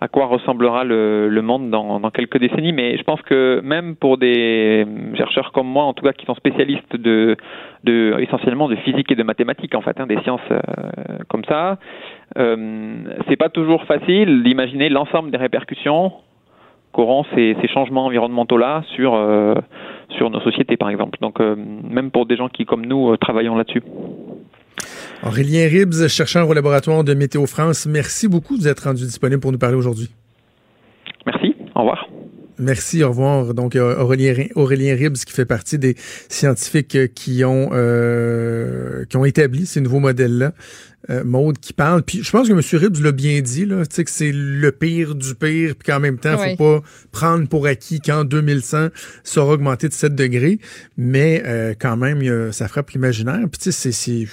[0.00, 2.72] à quoi ressemblera le, monde dans, quelques décennies.
[2.72, 6.34] Mais je pense que même pour des chercheurs comme moi, en tout cas, qui sont
[6.34, 7.36] spécialistes de,
[8.18, 10.58] essentiellement de physique et de mathématiques, en fait, hein, des sciences euh,
[11.28, 11.78] comme ça,
[12.38, 12.96] euh,
[13.28, 16.12] c'est pas toujours facile d'imaginer l'ensemble des répercussions
[16.92, 19.54] qu'auront ces, ces changements environnementaux-là sur, euh,
[20.16, 21.18] sur nos sociétés, par exemple.
[21.20, 23.82] Donc, euh, même pour des gens qui, comme nous, travaillons là-dessus.
[25.22, 29.40] Aurélien Ribs, chercheur au laboratoire de Météo France, merci beaucoup de vous être rendu disponible
[29.40, 30.10] pour nous parler aujourd'hui.
[31.26, 31.54] Merci.
[31.74, 32.08] Au revoir.
[32.58, 33.52] Merci, au revoir.
[33.52, 35.94] Donc, Aurélien, Aurélien Ribs, qui fait partie des
[36.28, 40.52] scientifiques qui ont, euh, qui ont établi ces nouveaux modèles-là.
[41.08, 42.02] Euh, Maude qui parle.
[42.02, 42.60] Puis je pense que M.
[42.80, 46.36] Ribs l'a bien dit, là, que c'est le pire du pire, puis qu'en même temps,
[46.38, 46.56] il oui.
[46.56, 48.88] faut pas prendre pour acquis qu'en 2100,
[49.24, 50.58] ça aura augmenté de 7 degrés.
[50.98, 53.40] Mais euh, quand même, a, ça frappe l'imaginaire.
[53.50, 54.26] Puis tu sais, c'est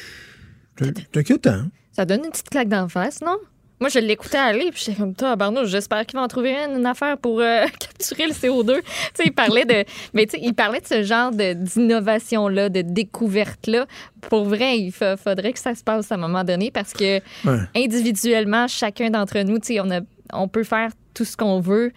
[0.79, 1.63] c'est inquiétant.
[1.91, 3.37] Ça donne une petite claque d'en face, non?
[3.79, 6.79] Moi, je l'écoutais aller, puis j'étais comme, toi, Barnaud, j'espère qu'il va en trouver une,
[6.79, 8.77] une affaire pour euh, capturer le CO2.
[8.77, 12.81] tu sais, il parlait de, mais tu sais, il parlait de ce genre d'innovation-là, de
[12.81, 13.85] découverte-là.
[14.21, 17.59] Pour vrai, il faudrait que ça se passe à un moment donné parce que ouais.
[17.75, 19.99] individuellement, chacun d'entre nous, tu sais, on, a,
[20.33, 21.91] on peut faire tout ce qu'on veut.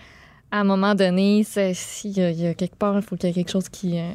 [0.51, 3.35] À un moment donné, il y, y, a quelque part, il faut qu'il y ait
[3.35, 3.99] quelque chose qui.
[3.99, 4.11] Euh,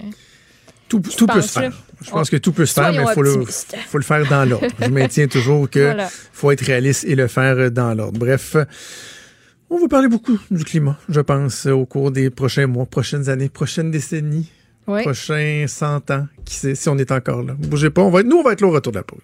[0.87, 1.71] tout, tout peut se faire.
[2.01, 4.47] Je pense que tout peut se faire, mais il faut le, faut le faire dans
[4.47, 4.67] l'ordre.
[4.79, 6.09] Je maintiens toujours qu'il voilà.
[6.09, 8.19] faut être réaliste et le faire dans l'ordre.
[8.19, 8.55] Bref,
[9.69, 13.49] on va parler beaucoup du climat, je pense, au cours des prochains mois, prochaines années,
[13.49, 14.51] prochaines décennies,
[14.87, 15.01] oui.
[15.01, 16.27] prochains 100 ans.
[16.43, 17.53] Qui sait si on est encore là?
[17.57, 19.21] Bougez pas, on va être, nous, on va être là au retour de la pause.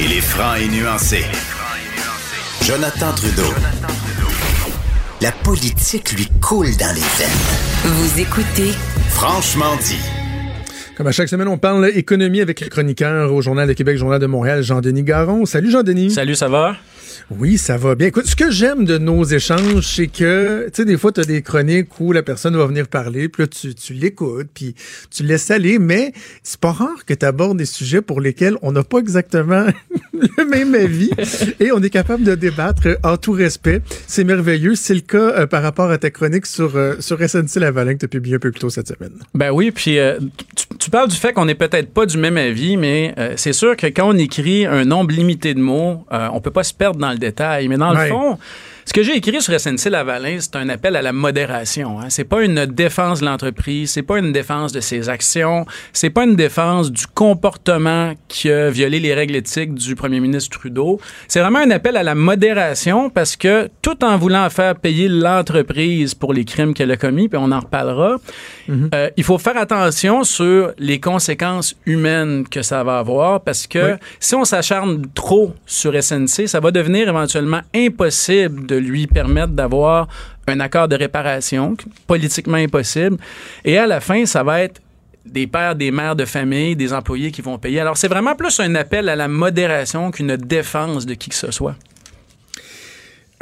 [0.00, 1.24] Il est franc et nuancé.
[2.62, 3.52] Jonathan Trudeau.
[5.24, 7.30] La politique lui coule dans les veines.
[7.84, 8.72] Vous écoutez
[9.08, 9.96] Franchement dit.
[10.98, 14.20] Comme à chaque semaine, on parle économie avec le chroniqueur au Journal de Québec, Journal
[14.20, 15.46] de Montréal, Jean-Denis Garon.
[15.46, 16.10] Salut Jean-Denis.
[16.10, 16.76] Salut, ça va?
[17.30, 18.08] Oui, ça va bien.
[18.08, 21.24] Écoute, ce que j'aime de nos échanges, c'est que, tu sais, des fois, tu as
[21.24, 24.74] des chroniques où la personne va venir parler, puis là, tu, tu l'écoutes, puis
[25.10, 26.12] tu laisses aller, mais
[26.42, 29.66] c'est pas rare que tu abordes des sujets pour lesquels on n'a pas exactement
[30.12, 31.10] le même avis
[31.60, 33.80] et on est capable de débattre en tout respect.
[34.06, 34.74] C'est merveilleux.
[34.74, 38.00] C'est le cas euh, par rapport à ta chronique sur, euh, sur SNC Lavalin que
[38.00, 39.12] tu as publié un peu plus tôt cette semaine.
[39.34, 40.18] Ben oui, puis euh,
[40.56, 43.76] tu, tu, parles du fait qu'on n'est peut-être pas du même avis, mais c'est sûr
[43.76, 47.03] que quand on écrit un nombre limité de mots, on peut pas se perdre dans
[47.12, 47.68] le détail.
[47.68, 48.04] Mais dans Ouais.
[48.04, 48.38] le fond,
[48.86, 52.00] Ce que j'ai écrit sur SNC Lavalin, c'est un appel à la modération.
[52.00, 52.10] Hein.
[52.10, 56.24] C'est pas une défense de l'entreprise, c'est pas une défense de ses actions, c'est pas
[56.24, 61.00] une défense du comportement qui a violé les règles éthiques du premier ministre Trudeau.
[61.28, 66.14] C'est vraiment un appel à la modération parce que tout en voulant faire payer l'entreprise
[66.14, 68.16] pour les crimes qu'elle a commis, puis on en reparlera,
[68.68, 73.92] euh, il faut faire attention sur les conséquences humaines que ça va avoir parce que
[73.92, 73.98] Oui.
[74.20, 80.08] si on s'acharne trop sur SNC, ça va devenir éventuellement impossible de lui permettre d'avoir
[80.46, 83.16] un accord de réparation, politiquement impossible.
[83.64, 84.80] Et à la fin, ça va être
[85.24, 87.80] des pères, des mères de famille, des employés qui vont payer.
[87.80, 91.50] Alors, c'est vraiment plus un appel à la modération qu'une défense de qui que ce
[91.50, 91.76] soit.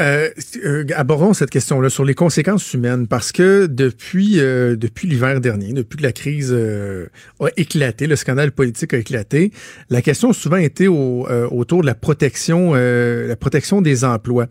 [0.00, 0.30] Euh,
[0.64, 5.74] euh, abordons cette question-là sur les conséquences humaines parce que depuis euh, depuis l'hiver dernier,
[5.74, 9.52] depuis que la crise a éclaté, le scandale politique a éclaté,
[9.90, 14.46] la question a souvent été au, autour de la protection la protection des emplois.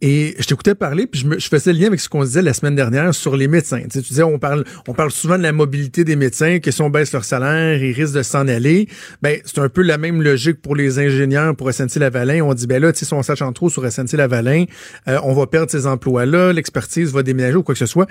[0.00, 2.42] Et je t'écoutais parler, puis je, me, je faisais le lien avec ce qu'on disait
[2.42, 3.82] la semaine dernière sur les médecins.
[3.82, 6.70] Tu, sais, tu disais, on parle, on parle souvent de la mobilité des médecins, que
[6.70, 8.88] si on baisse leur salaire, ils risquent de s'en aller.
[9.22, 12.42] Ben, c'est un peu la même logique pour les ingénieurs, pour SNC-Lavalin.
[12.42, 14.66] On dit, ben là, si on s'achante trop sur SNC-Lavalin,
[15.08, 18.06] euh, on va perdre ces emplois-là, l'expertise va déménager ou quoi que ce soit.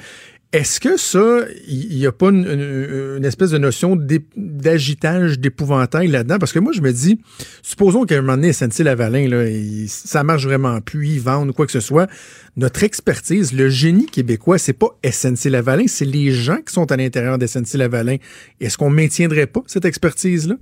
[0.54, 3.98] Est-ce que ça, il n'y a pas une, espèce de notion
[4.38, 6.40] d'agitage, d'épouvantail là-dedans?
[6.40, 7.20] Parce que moi, je me dis,
[7.62, 9.46] supposons qu'à un moment donné, SNC-Lavalin, là,
[9.88, 12.10] ça marche vraiment plus, ils vendent quoi que ce soit.
[12.56, 17.38] Notre expertise, le génie québécois, c'est pas SNC-Lavalin, c'est les gens qui sont à l'intérieur
[17.38, 18.16] de SNC-Lavalin.
[18.62, 20.56] Est-ce qu'on maintiendrait pas cette expertise-là?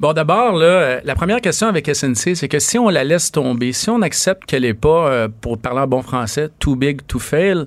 [0.00, 3.74] Bon, d'abord, là, la première question avec SNC, c'est que si on la laisse tomber,
[3.74, 7.18] si on accepte qu'elle n'est pas, euh, pour parler en bon français, too big to
[7.18, 7.66] fail,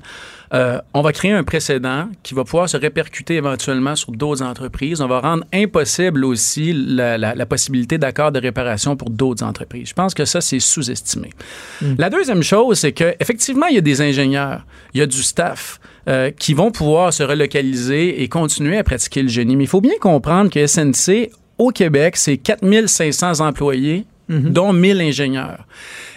[0.54, 5.01] euh, on va créer un précédent qui va pouvoir se répercuter éventuellement sur d'autres entreprises.
[5.01, 9.89] On va rendre impossible aussi la, la- la possibilité d'accord de réparation pour d'autres entreprises.
[9.89, 11.32] Je pense que ça, c'est sous-estimé.
[11.97, 15.24] La deuxième chose, c'est que effectivement, il y a des ingénieurs, il y a du
[15.24, 19.56] staff euh, qui vont pouvoir se relocaliser et continuer à pratiquer le génie.
[19.56, 25.66] Mais il faut bien comprendre que SNC, au Québec, c'est 4500 employés, dont 1000 ingénieurs.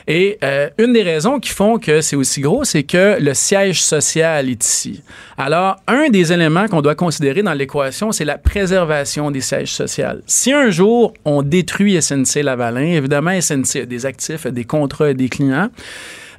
[0.09, 3.83] Et euh, une des raisons qui font que c'est aussi gros, c'est que le siège
[3.83, 5.03] social est ici.
[5.37, 10.07] Alors, un des éléments qu'on doit considérer dans l'équation, c'est la préservation des sièges sociaux.
[10.27, 15.07] Si un jour on détruit SNC Lavalin, évidemment, SNC a des actifs, a des contrats,
[15.07, 15.71] a des clients,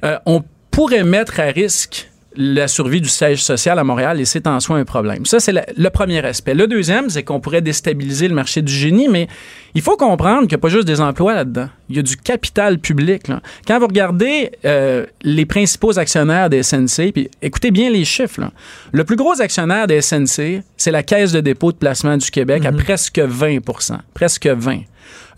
[0.04, 2.08] euh, on pourrait mettre à risque
[2.40, 5.26] la survie du siège social à Montréal et c'est en soi un problème.
[5.26, 6.54] Ça, c'est le premier aspect.
[6.54, 9.26] Le deuxième, c'est qu'on pourrait déstabiliser le marché du génie, mais
[9.74, 11.68] il faut comprendre qu'il n'y a pas juste des emplois là-dedans.
[11.90, 13.26] Il y a du capital public.
[13.26, 13.40] là.
[13.66, 18.52] Quand vous regardez euh, les principaux actionnaires des SNC, puis écoutez bien les chiffres, là.
[18.92, 22.64] le plus gros actionnaire des SNC, c'est la Caisse de dépôt de placement du Québec
[22.64, 24.84] à presque 20% Presque 20%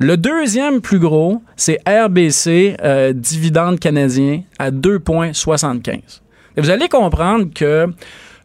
[0.02, 6.22] le deuxième plus gros, c'est RBC, euh, dividende canadien, à 2,75.
[6.60, 7.86] Et vous allez comprendre que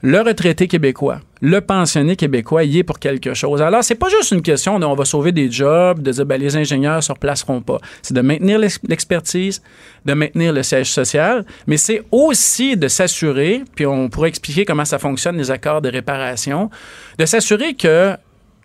[0.02, 3.62] le retraité québécois, le pensionné québécois, y est pour quelque chose.
[3.62, 6.40] Alors, c'est pas juste une question de on va sauver des jobs, de dire ben,
[6.40, 7.80] les ingénieurs ne se replaceront pas.
[8.02, 9.62] C'est de maintenir l'ex- l'expertise,
[10.06, 14.86] de maintenir le siège social, mais c'est aussi de s'assurer, puis on pourrait expliquer comment
[14.86, 16.70] ça fonctionne, les accords de réparation,
[17.18, 18.16] de s'assurer que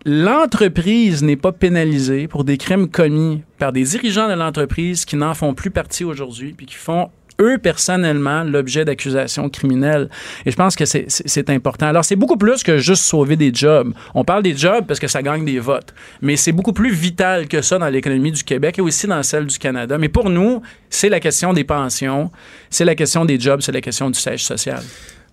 [0.05, 5.35] l'entreprise n'est pas pénalisée pour des crimes commis par des dirigeants de l'entreprise qui n'en
[5.35, 7.11] font plus partie aujourd'hui, puis qui font
[7.41, 10.09] eux personnellement l'objet d'accusations criminelles.
[10.47, 11.87] Et je pense que c'est- important.
[11.87, 13.93] Alors, c'est beaucoup plus que juste sauver des jobs.
[14.15, 17.49] On parle des jobs parce que ça gagne des votes, mais c'est beaucoup plus vital
[17.49, 19.99] que ça dans l'économie du Québec et aussi dans celle du Canada.
[19.99, 22.31] Mais pour nous, c'est la question des pensions,
[22.69, 24.83] c'est la question des jobs, c'est la question du siège social.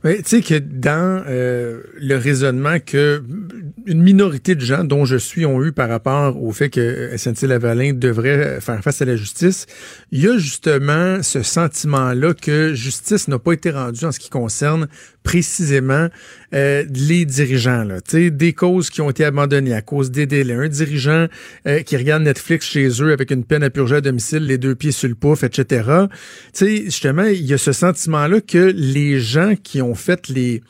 [0.04, 3.24] Mais tu sais que dans euh, le raisonnement que
[3.88, 7.94] une minorité de gens, dont je suis, ont eu par rapport au fait que SNC-Lavalin
[7.94, 9.66] devrait faire face à la justice,
[10.12, 14.30] il y a justement ce sentiment-là que justice n'a pas été rendue en ce qui
[14.30, 14.88] concerne
[15.28, 16.08] précisément
[16.54, 17.84] euh, les dirigeants.
[17.84, 17.98] Là.
[18.14, 20.54] Des causes qui ont été abandonnées à cause des délais.
[20.54, 21.28] Un dirigeant
[21.68, 24.74] euh, qui regarde Netflix chez eux avec une peine à purger à domicile, les deux
[24.74, 25.90] pieds sur le pouf, etc.
[26.54, 30.64] Sais, justement, il y a ce sentiment-là que les gens qui ont fait les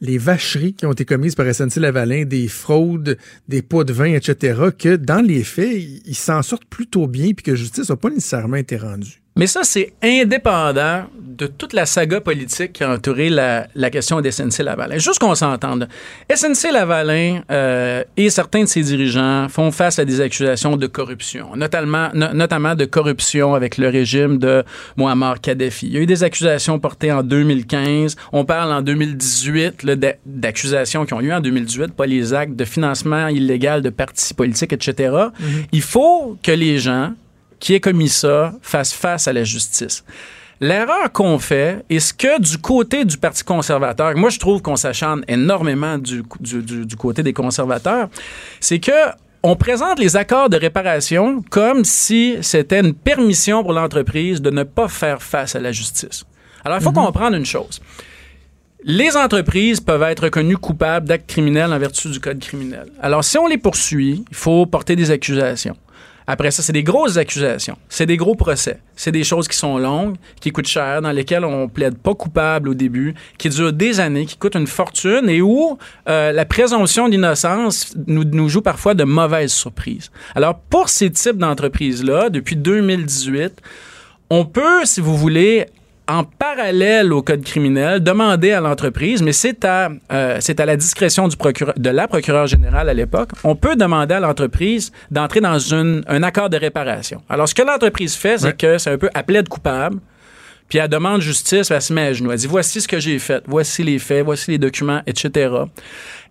[0.00, 3.16] les vacheries qui ont été commises par SNC-Lavalin, des fraudes,
[3.48, 7.44] des pots de vin, etc., que dans les faits, ils s'en sortent plutôt bien puis
[7.44, 9.23] que justice n'a pas nécessairement été rendue.
[9.36, 14.20] Mais ça, c'est indépendant de toute la saga politique qui a entouré la, la question
[14.20, 14.98] de SNC-Lavalin.
[14.98, 15.88] Juste qu'on s'entende.
[16.32, 22.10] SNC-Lavalin euh, et certains de ses dirigeants font face à des accusations de corruption, notamment,
[22.14, 24.62] no- notamment de corruption avec le régime de
[24.96, 25.86] Muammar Kadhafi.
[25.88, 28.14] Il y a eu des accusations portées en 2015.
[28.32, 32.54] On parle en 2018 là, d'a- d'accusations qui ont eu en 2018, pas les actes
[32.54, 35.12] de financement illégal de partis politiques, etc.
[35.72, 37.12] Il faut que les gens
[37.64, 40.04] qui aient commis ça fassent face à la justice.
[40.60, 44.76] L'erreur qu'on fait, et ce que du côté du Parti conservateur, moi je trouve qu'on
[44.76, 48.10] s'acharne énormément du, du, du, du côté des conservateurs,
[48.60, 48.92] c'est que
[49.42, 54.62] on présente les accords de réparation comme si c'était une permission pour l'entreprise de ne
[54.62, 56.24] pas faire face à la justice.
[56.66, 57.80] Alors, il faut comprendre une chose.
[58.84, 62.86] Les entreprises peuvent être reconnues coupables d'actes criminels en vertu du code criminel.
[63.00, 65.76] Alors, si on les poursuit, il faut porter des accusations.
[66.26, 67.76] Après ça, c'est des grosses accusations.
[67.88, 68.80] C'est des gros procès.
[68.96, 72.70] C'est des choses qui sont longues, qui coûtent cher, dans lesquelles on plaide pas coupable
[72.70, 77.08] au début, qui durent des années, qui coûtent une fortune et où euh, la présomption
[77.08, 80.10] d'innocence nous, nous joue parfois de mauvaises surprises.
[80.34, 83.60] Alors, pour ces types d'entreprises-là, depuis 2018,
[84.30, 85.66] on peut, si vous voulez,
[86.06, 90.76] en parallèle au code criminel, demander à l'entreprise, mais c'est à, euh, c'est à la
[90.76, 95.40] discrétion du procureur, de la procureure générale à l'époque, on peut demander à l'entreprise d'entrer
[95.40, 97.22] dans une, un accord de réparation.
[97.28, 98.52] Alors, ce que l'entreprise fait, c'est Ouais.
[98.52, 99.98] que c'est un peu appelé de coupable,
[100.68, 102.32] puis elle demande justice, elle se met à genoux.
[102.32, 105.50] Elle dit voici ce que j'ai fait, voici les faits, voici les documents, etc.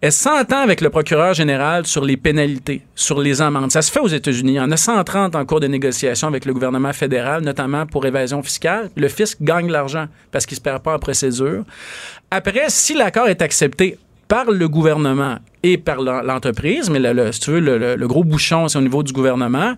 [0.01, 3.71] Elle s'entend avec le procureur général sur les pénalités, sur les amendes.
[3.71, 4.53] Ça se fait aux États-Unis.
[4.53, 8.05] Il y en a 130 en cours de négociation avec le gouvernement fédéral, notamment pour
[8.05, 8.89] évasion fiscale.
[8.97, 11.63] Le fisc gagne l'argent parce qu'il ne se perd pas en procédure.
[12.31, 17.39] Après, si l'accord est accepté par le gouvernement et par l'en- l'entreprise, mais le, si
[17.39, 19.75] tu veux, le- le gros bouchon, c'est au niveau du gouvernement.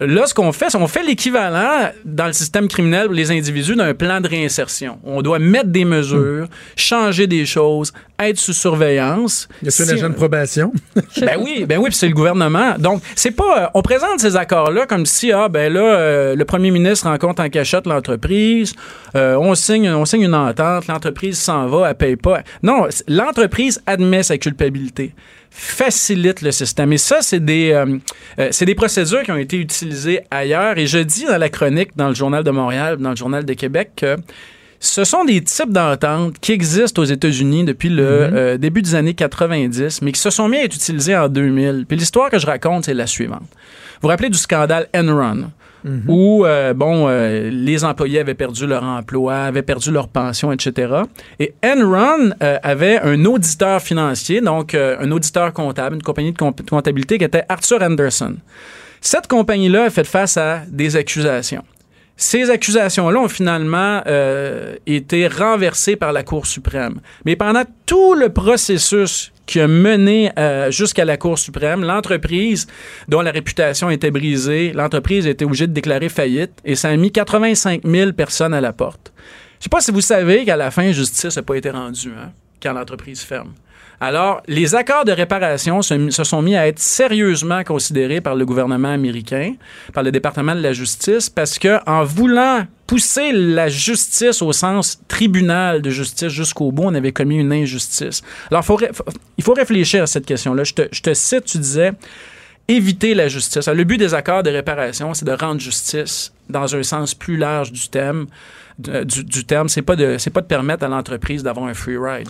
[0.00, 3.74] Là, ce qu'on fait, c'est qu'on fait l'équivalent dans le système criminel pour les individus
[3.74, 4.98] d'un plan de réinsertion.
[5.02, 6.46] On doit mettre des mesures,
[6.76, 9.48] changer des choses, être sous surveillance.
[9.62, 10.72] Y a-t-il Si- de probation?
[11.20, 12.76] ben oui, ben oui, puis c'est le gouvernement.
[12.78, 13.64] Donc, c'est pas.
[13.64, 17.42] euh, on présente ces accords-là comme si, ah, ben là, euh, le premier ministre rencontre
[17.42, 18.74] en cachette l'entreprise,
[19.16, 22.42] euh, on, signe, on signe une entente, l'entreprise s'en va, elle paye pas.
[22.62, 25.12] Non, l'entreprise admet sa culpabilité
[25.58, 26.92] facilite le système.
[26.92, 27.98] Et ça, c'est des, euh,
[28.38, 30.78] euh, c'est des procédures qui ont été utilisées ailleurs.
[30.78, 33.52] Et je dis dans la chronique, dans le Journal de Montréal, dans le Journal de
[33.54, 34.16] Québec, que
[34.78, 39.14] ce sont des types d'ententes qui existent aux États-Unis depuis le euh, début des années
[39.14, 41.86] 90, mais qui se sont mis à être utilisés en 2000.
[41.88, 43.42] Puis l'histoire que je raconte, c'est la suivante.
[43.42, 45.50] Vous vous rappelez du scandale Enron?
[46.08, 51.02] Où euh, bon, euh, les employés avaient perdu leur emploi, avaient perdu leur pension, etc.
[51.38, 56.68] Et Enron euh, avait un auditeur financier, donc un auditeur comptable, une compagnie de comp-
[56.68, 58.36] comptabilité qui était Arthur Anderson.
[59.00, 61.62] Cette compagnie-là a fait face à des accusations.
[62.20, 67.00] Ces accusations-là ont finalement euh, été renversées par la Cour suprême.
[67.24, 72.66] Mais pendant tout le processus qui a mené euh, jusqu'à la Cour suprême, l'entreprise
[73.06, 76.96] dont la réputation était brisée, l'entreprise a été obligée de déclarer faillite et ça a
[76.96, 79.12] mis 85 000 personnes à la porte.
[79.60, 82.32] Je sais pas si vous savez qu'à la fin, justice n'a pas été rendue hein,
[82.60, 83.52] quand l'entreprise ferme.
[84.00, 88.92] Alors, les accords de réparation se, sont mis à être sérieusement considérés par le gouvernement
[88.92, 89.54] américain,
[89.92, 95.00] par le département de la justice, parce que en voulant pousser la justice au sens
[95.08, 98.22] tribunal de justice jusqu'au bout, on avait commis une injustice.
[98.52, 98.64] Alors,
[99.36, 100.62] il faut réfléchir à cette question-là.
[100.64, 101.92] Je te, cite, tu disais,
[102.68, 103.66] éviter la justice.
[103.66, 107.72] Le but des accords de réparation, c'est de rendre justice dans un sens plus large
[107.72, 107.88] du
[108.78, 112.28] de- Du, du terme, c'est pas de permettre à l'entreprise d'avoir un free ride.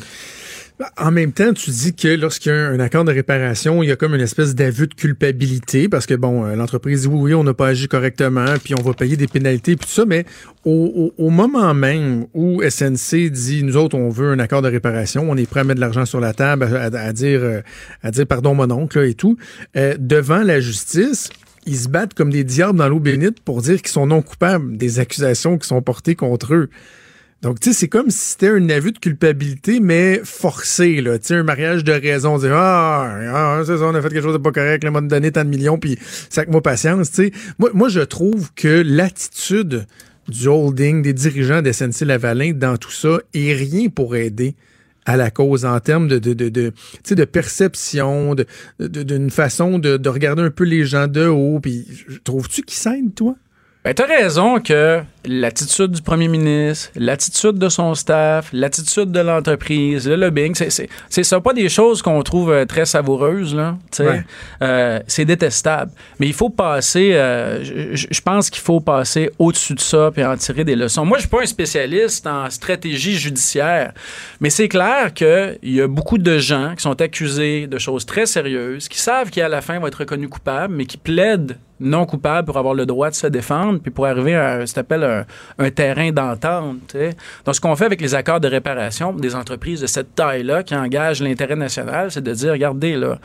[0.97, 3.93] En même temps, tu dis que lorsqu'il y a un accord de réparation, il y
[3.93, 7.35] a comme une espèce d'aveu de culpabilité parce que, bon, euh, l'entreprise dit oui, oui,
[7.35, 10.25] on n'a pas agi correctement, puis on va payer des pénalités, puis tout ça, mais
[10.65, 15.37] au, moment même où SNC dit, nous autres, on veut un accord de réparation, on
[15.37, 17.61] est prêt à mettre de l'argent sur la table, à, dire, euh,
[18.03, 19.37] à dire pardon mon oncle et tout,
[19.77, 21.31] euh, devant la justice,
[21.67, 24.77] ils se battent comme des diables dans l'eau bénite pour dire qu'ils sont non coupables
[24.77, 26.71] des accusations qui sont portées contre eux.
[27.41, 31.19] Donc, tu sais, c'est comme si c'était un aveu de culpabilité, mais forcé, là.
[31.21, 32.37] Tu sais, un mariage de raison.
[32.39, 35.01] Dire, ah, ah, c'est ça, on a fait quelque chose de pas correct, là, m'a
[35.01, 35.97] donné tant de millions, puis
[36.31, 37.33] sac moi patience, tu sais.
[37.59, 39.87] Moi, je trouve que l'attitude
[40.27, 44.57] du holding, des dirigeants de SNC Lavalin dans tout ça est rien pour aider
[45.07, 46.73] à la cause en termes de, de, de, de,
[47.09, 48.45] de perception, de,
[48.79, 51.61] de- d'une façon de, de regarder un peu les gens de haut.
[51.61, 51.87] Puis,
[52.25, 53.37] trouves-tu qu'ils s'aident, toi?
[53.85, 60.09] Ben, t'as raison que l'attitude du premier ministre, l'attitude de son staff, l'attitude de l'entreprise,
[60.09, 63.77] le lobbying, c'est, ça pas des choses qu'on trouve euh, très savoureuses, là.
[64.01, 64.25] Ouais.
[64.63, 65.93] Euh, c'est détestable.
[66.19, 67.63] Mais il faut passer, euh,
[67.95, 71.05] je pense qu'il faut passer au-dessus de ça et en tirer des leçons.
[71.05, 73.93] Moi, je suis pas un spécialiste en stratégie judiciaire,
[74.41, 78.27] mais c'est clair qu'il y a beaucoup de gens qui sont accusés de choses très
[78.27, 82.47] sérieuses, qui savent qu'à la fin vont être reconnus coupables, mais qui plaident non coupable
[82.47, 85.27] pour avoir le droit de se défendre, puis pour arriver à ce qu'on appelle
[85.59, 86.97] un, terrain d'entente.
[87.45, 90.75] Donc, ce qu'on fait avec les accords de réparation des entreprises de cette taille-là qui
[90.75, 93.19] engagent l'intérêt national, c'est de dire, regardez, là,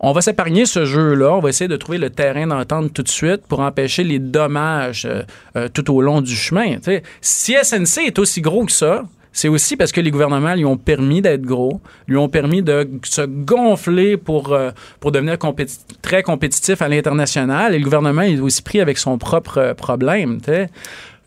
[0.00, 3.08] on va s'épargner ce jeu-là, on va essayer de trouver le terrain d'entente tout de
[3.08, 5.22] suite pour empêcher les dommages euh,
[5.56, 6.76] euh, tout au long du chemin.
[7.20, 10.76] Si SNC est aussi gros que ça, c'est aussi parce que les gouvernements lui ont
[10.76, 14.70] permis d'être gros, lui ont permis de se gonfler pour, euh,
[15.00, 17.74] pour devenir compéti- très compétitif à l'international.
[17.74, 20.38] Et le gouvernement est aussi pris avec son propre euh, problème.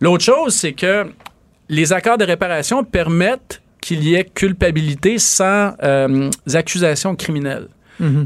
[0.01, 1.05] L'autre chose, c'est que
[1.69, 7.67] les accords de réparation permettent qu'il y ait culpabilité sans euh, accusations criminelles.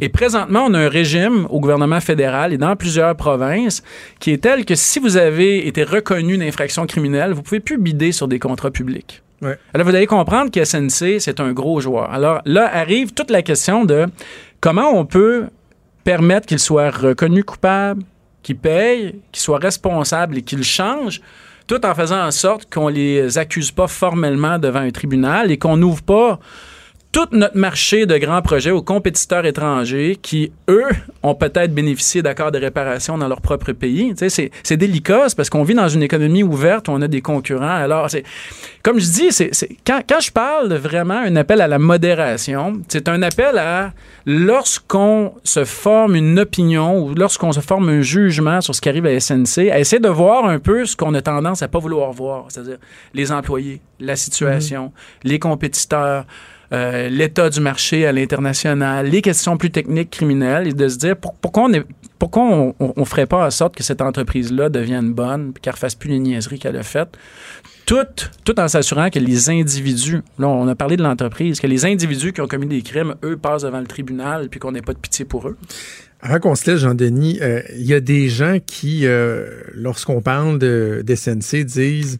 [0.02, 3.84] Et présentement, on a un régime au gouvernement fédéral et dans plusieurs provinces
[4.20, 8.12] qui est tel que si vous avez été reconnu d'infraction criminelle, vous pouvez plus bider
[8.12, 9.22] sur des contrats publics.
[9.42, 12.12] Alors, vous allez comprendre que SNC, c'est un gros joueur.
[12.12, 14.08] Alors, là arrive toute la question de
[14.60, 15.46] comment on peut
[16.04, 18.04] permettre qu'il soit reconnu coupable,
[18.44, 21.22] qu'il paye, qu'il soit responsable et qu'il change,
[21.68, 25.78] tout en faisant en sorte qu'on les accuse pas formellement devant un tribunal et qu'on
[25.78, 26.40] n'ouvre pas
[27.12, 30.90] tout notre marché de grands projets aux compétiteurs étrangers qui, eux,
[31.24, 34.14] ont peut-être bénéficié d'accords de réparation dans leur propre pays.
[34.16, 37.22] Tu sais, c'est, délicat, parce qu'on vit dans une économie ouverte où on a des
[37.22, 37.68] concurrents.
[37.68, 38.24] Alors, c'est,
[38.84, 39.52] comme je dis, c'est,
[39.86, 43.92] quand, quand je parle de vraiment un appel à la modération, c'est un appel à
[44.28, 49.08] lorsqu'on se forme une opinion ou lorsqu'on se forme un jugement sur ce qui arrive
[49.08, 52.12] à SNC, à essayer de voir un peu ce qu'on a tendance à pas vouloir
[52.12, 52.78] voir, c'est-à-dire
[53.16, 54.92] les employés, la situation,
[55.24, 56.26] les compétiteurs,
[56.72, 61.18] euh, l'état du marché à l'international, les questions plus techniques criminelles et de se dire
[61.18, 61.84] pour- pourquoi on est
[62.20, 66.20] pourquoi on, ferait pas en sorte que cette entreprise-là devienne bonne qu'elle refasse plus les
[66.20, 67.18] niaiseries qu'elle a faites?
[67.86, 67.96] Tout,
[68.44, 72.34] tout en s'assurant que les individus, là on a parlé de l'entreprise, que les individus
[72.34, 75.00] qui ont commis des crimes, eux, passent devant le tribunal puis qu'on n'ait pas de
[75.00, 75.58] pitié pour eux.
[76.22, 80.60] Avant qu'on se laisse, Jean-Denis, euh, il y a des gens qui, euh, lorsqu'on parle
[80.60, 82.20] de, d'SNC, disent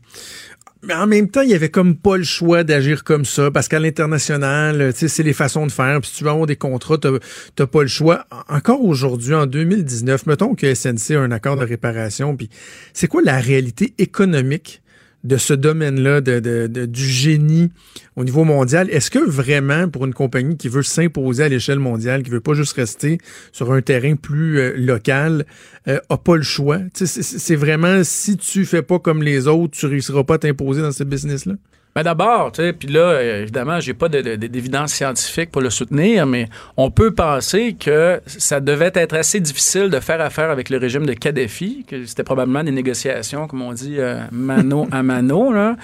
[0.84, 3.68] mais en même temps, il y avait comme pas le choix d'agir comme ça, parce
[3.68, 6.00] qu'à l'international, c'est les façons de faire.
[6.02, 8.26] Puis si tu veux avoir des contrats, t'as, pas le choix.
[8.32, 12.50] En- Encore aujourd'hui, en 2019, mettons que SNC a un accord de réparation, puis
[12.94, 14.82] c'est quoi la réalité économique
[15.24, 17.72] de ce domaine-là, de, du génie
[18.16, 18.90] au niveau mondial?
[18.90, 22.54] Est-ce que vraiment, pour une compagnie qui veut s'imposer à l'échelle mondiale, qui veut pas
[22.54, 23.18] juste rester
[23.52, 25.46] sur un terrain plus euh, local,
[25.88, 26.80] euh, a pas le choix?
[26.94, 30.92] C'est vraiment, si tu fais pas comme les autres, tu réussiras pas à t'imposer dans
[30.92, 31.54] ce business-là?
[32.00, 35.70] Ben d'abord, tu sais, puis là, évidemment, j'ai pas de- de- d'évidence scientifique pour le
[35.70, 36.48] soutenir, mais
[36.78, 41.06] on peut penser que ça devait être assez difficile de faire affaire avec le régime
[41.06, 45.76] de Kadhafi, que c'était probablement des négociations, comme on dit, euh, mano à mano, là,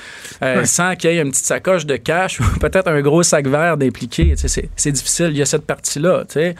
[0.42, 3.46] euh, sans qu'il y ait une petite sacoche de cash ou peut-être un gros sac
[3.48, 4.36] vert d'impliqué.
[4.38, 6.56] Tu sais, C'est difficile, il y a cette partie-là, tu sais.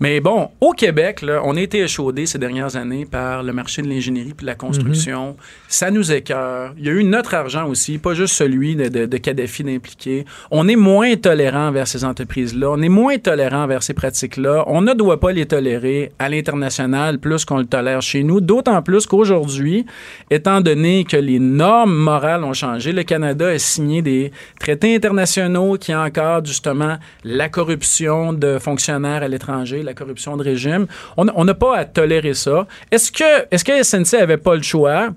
[0.00, 3.82] Mais bon, au Québec, là, on a été échaudé ces dernières années par le marché
[3.82, 5.36] de l'ingénierie puis de la construction.
[5.68, 6.74] Ça nous écœure.
[6.76, 10.24] Il y a eu notre argent aussi, pas juste celui de, de, de Kadhafi d'impliqué.
[10.50, 12.70] On est moins tolérant vers ces entreprises-là.
[12.70, 14.64] On est moins tolérant vers ces pratiques-là.
[14.66, 18.40] On ne doit pas les tolérer à l'international plus qu'on le tolère chez nous.
[18.40, 19.86] D'autant plus qu'aujourd'hui,
[20.30, 25.76] étant donné que les normes morales ont changé, le Canada a signé des traités internationaux
[25.78, 30.86] qui encadrent justement la corruption de fonctionnaires à l'étranger, la corruption de régime.
[31.16, 32.66] On on n'a pas à tolérer ça.
[32.90, 35.10] Est-ce que, est-ce que SNC avait pas le choix?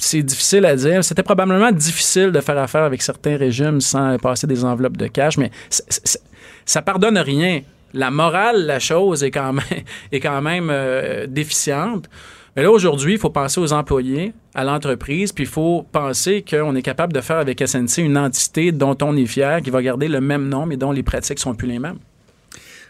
[0.00, 1.04] C'est difficile à dire.
[1.04, 5.36] C'était probablement difficile de faire affaire avec certains régimes sans passer des enveloppes de cash,
[5.38, 6.18] mais c- c-
[6.64, 7.60] ça pardonne rien.
[7.92, 9.64] La morale, la chose est quand même,
[10.12, 12.08] est quand même euh, déficiente.
[12.56, 16.74] Mais là, aujourd'hui, il faut penser aux employés, à l'entreprise, puis il faut penser qu'on
[16.74, 20.08] est capable de faire avec SNC une entité dont on est fier, qui va garder
[20.08, 21.98] le même nom, mais dont les pratiques sont plus les mêmes.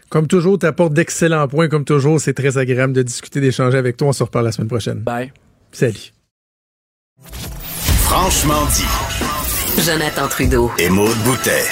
[0.09, 1.67] Comme toujours, tu apportes d'excellents points.
[1.69, 4.07] Comme toujours, c'est très agréable de discuter, d'échanger avec toi.
[4.09, 4.99] On se reparle la semaine prochaine.
[4.99, 5.31] Bye.
[5.71, 6.11] Salut.
[8.03, 9.81] Franchement dit.
[9.83, 10.71] Jonathan Trudeau.
[10.77, 11.65] Et Maude Boutet.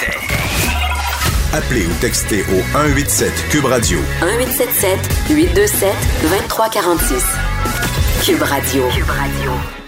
[1.52, 4.98] Appelez ou textez au 187 Cube Radio 1877
[5.30, 7.24] 827 2346.
[8.24, 8.88] Cube Radio.
[8.88, 9.79] Cube Radio.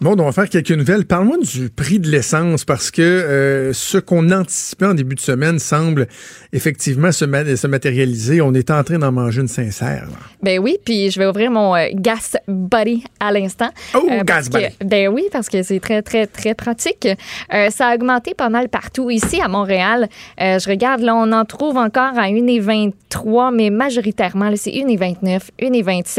[0.00, 1.04] Bon, on va faire quelques nouvelles.
[1.06, 5.58] Parle-moi du prix de l'essence parce que euh, ce qu'on anticipait en début de semaine
[5.58, 6.08] semble
[6.52, 8.40] effectivement se, ma- se matérialiser.
[8.40, 10.06] On est en train d'en manger une sincère.
[10.10, 10.16] là.
[10.42, 13.70] Ben oui, puis je vais ouvrir mon euh, Gas Buddy à l'instant.
[13.94, 14.74] Oh, Euh, Gas que- Buddy.
[14.84, 17.08] Ben oui, parce que c'est très, très, très pratique.
[17.52, 19.10] Euh, ça a augmenté pas mal partout.
[19.10, 24.56] Ici, à Montréal, je regarde, là, on en trouve encore à 1,23, mais majoritairement, là,
[24.56, 26.18] c'est 1,29, 1,27.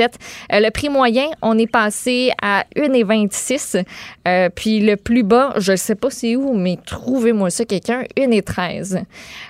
[0.53, 3.77] Euh, le prix moyen, on est passé à 1,26 10.
[4.27, 8.03] Euh, puis le plus bas, je ne sais pas c'est où, mais trouvez-moi ça, quelqu'un,
[8.17, 8.99] 1 et 13.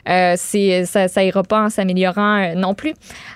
[0.09, 2.91] Euh, ça, ça ira pas en s'améliorant euh, non plus.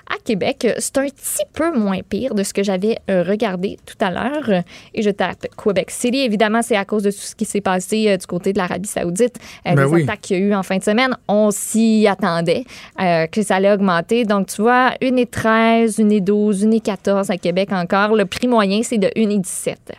[0.08, 3.96] À Québec, c'est un petit peu moins pire de ce que j'avais euh, regardé tout
[4.04, 4.62] à l'heure.
[4.94, 6.18] Et je tape Quebec City.
[6.18, 8.88] Évidemment, c'est à cause de tout ce qui s'est passé euh, du côté de l'Arabie
[8.88, 10.02] Saoudite, Ben les oui.
[10.02, 11.16] attaques qu'il y a eu en fin de semaine.
[11.28, 12.64] On s'y attendait
[12.98, 14.24] que ça allait augmenter.
[14.24, 18.14] Donc, tu vois, 1 et 13, 1 et 12, 1 et 14 à Québec encore.
[18.14, 19.92] Le prix moyen, c'est de 1 et 17.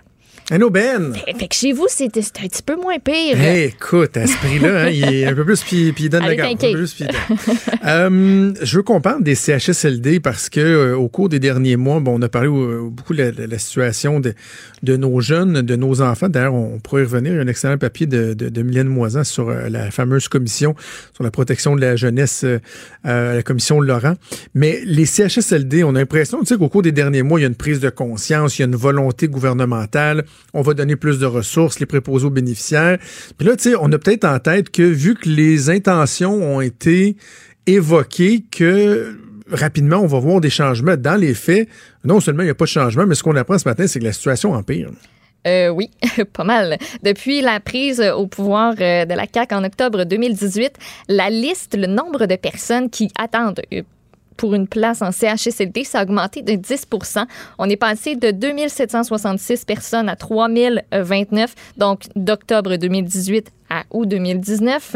[0.54, 1.14] Hello Ben!
[1.14, 3.40] Fait que chez vous, c'est un petit peu moins pire.
[3.40, 6.24] Hey, écoute, à ce prix-là, hein, il est un peu plus, puis, puis il donne
[6.24, 6.66] Allez, la garde.
[6.66, 7.58] un peu plus, puis il donne.
[7.86, 12.02] Euh, je veux qu'on parle des CHSLD parce que euh, au cours des derniers mois,
[12.02, 14.34] bon, on a parlé euh, beaucoup de la, de la situation de,
[14.84, 16.28] de nos jeunes, de nos enfants.
[16.28, 17.32] D'ailleurs, on pourrait y revenir.
[17.32, 20.28] Il y a un excellent papier de, de, de Mylène Moisan sur euh, la fameuse
[20.28, 20.76] commission
[21.14, 22.46] sur la protection de la jeunesse,
[23.06, 24.16] la commission Laurent.
[24.54, 27.46] Mais les CHSLD, on a l'impression, tu sais, qu'au cours des derniers mois, il y
[27.46, 30.26] a une prise de conscience, il y a une volonté gouvernementale.
[30.54, 32.98] On va donner plus de ressources, les préposés aux bénéficiaires.
[33.38, 36.62] Puis là, tu sais, on a peut-être en tête que vu que les intentions ont
[36.62, 37.16] été
[37.68, 39.16] évoquées, que
[39.50, 40.98] rapidement, on va voir des changements.
[40.98, 41.68] Dans les faits,
[42.04, 44.00] non seulement il n'y a pas de changement, mais ce qu'on apprend ce matin, c'est
[44.00, 44.90] que la situation empire.
[45.48, 45.90] Euh, oui,
[46.34, 46.78] pas mal.
[47.04, 50.74] Depuis la prise au pouvoir euh, de la CAQ en octobre 2018,
[51.08, 53.82] la liste, le nombre de personnes qui attendent euh,
[54.42, 57.26] pour une place en CHSLD, ça a augmenté de 10%
[57.60, 64.96] On est passé de 2766 personnes à 3029, donc d'octobre 2018 à août 2019.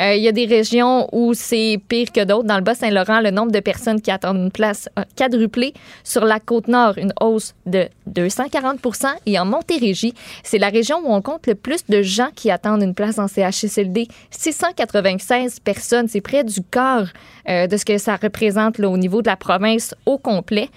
[0.00, 2.48] Euh, Il y a des régions où c'est pire que d'autres.
[2.48, 5.74] Dans le Bas-Saint-Laurent, le nombre de personnes qui attendent une place a quadruplé.
[6.02, 8.80] Sur la Côte-Nord, une hausse de 240
[9.26, 12.82] Et en Montérégie, c'est la région où on compte le plus de gens qui attendent
[12.82, 14.08] une place en CHSLD.
[14.30, 17.08] 696 personnes, c'est près du quart
[17.48, 20.70] euh, de ce que ça représente au niveau de la province au complet.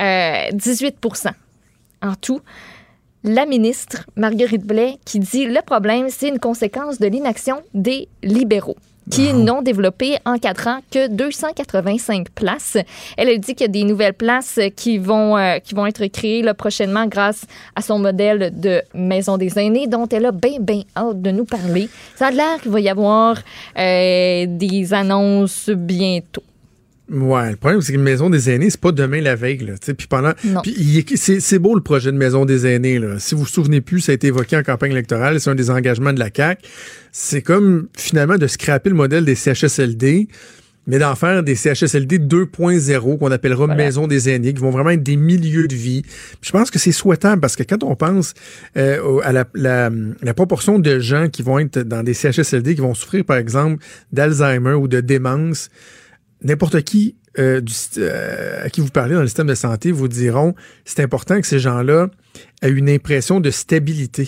[0.00, 1.30] Euh, 18%
[2.02, 2.40] en tout
[3.26, 8.76] la ministre Marguerite Blais qui dit le problème, c'est une conséquence de l'inaction des libéraux
[9.10, 12.76] qui n'ont développé en quatre ans que 285 places.
[13.16, 16.04] Elle a dit qu'il y a des nouvelles places qui vont, euh, qui vont être
[16.06, 17.46] créées là, prochainement grâce
[17.76, 21.44] à son modèle de maison des aînés dont elle a bien, bien hâte de nous
[21.44, 21.88] parler.
[22.16, 23.38] Ça a l'air qu'il va y avoir
[23.78, 26.42] euh, des annonces bientôt.
[27.08, 29.74] Ouais, le problème, c'est que Maison des aînés, c'est pas demain la veille, là.
[29.96, 30.32] Puis pendant.
[31.16, 33.18] C'est beau le projet de Maison des aînés, là.
[33.20, 35.70] Si vous vous souvenez plus, ça a été évoqué en campagne électorale, c'est un des
[35.70, 36.62] engagements de la CAQ.
[37.12, 40.26] C'est comme finalement de scraper le modèle des CHSLD,
[40.88, 43.74] mais d'en faire des CHSLD 2.0 qu'on appellera Voilà.
[43.84, 46.02] Maison des aînés, qui vont vraiment être des milieux de vie.
[46.02, 48.34] Puis je pense que c'est souhaitable parce que quand on pense
[48.76, 49.90] euh, à la, la-
[50.22, 53.82] la proportion de gens qui vont être dans des CHSLD, qui vont souffrir par exemple
[54.12, 55.70] d'Alzheimer ou de démence,
[56.42, 60.08] n'importe qui euh, du, euh, à qui vous parlez dans le système de santé vous
[60.08, 62.08] diront c'est important que ces gens-là
[62.62, 64.24] aient une impression de stabilité.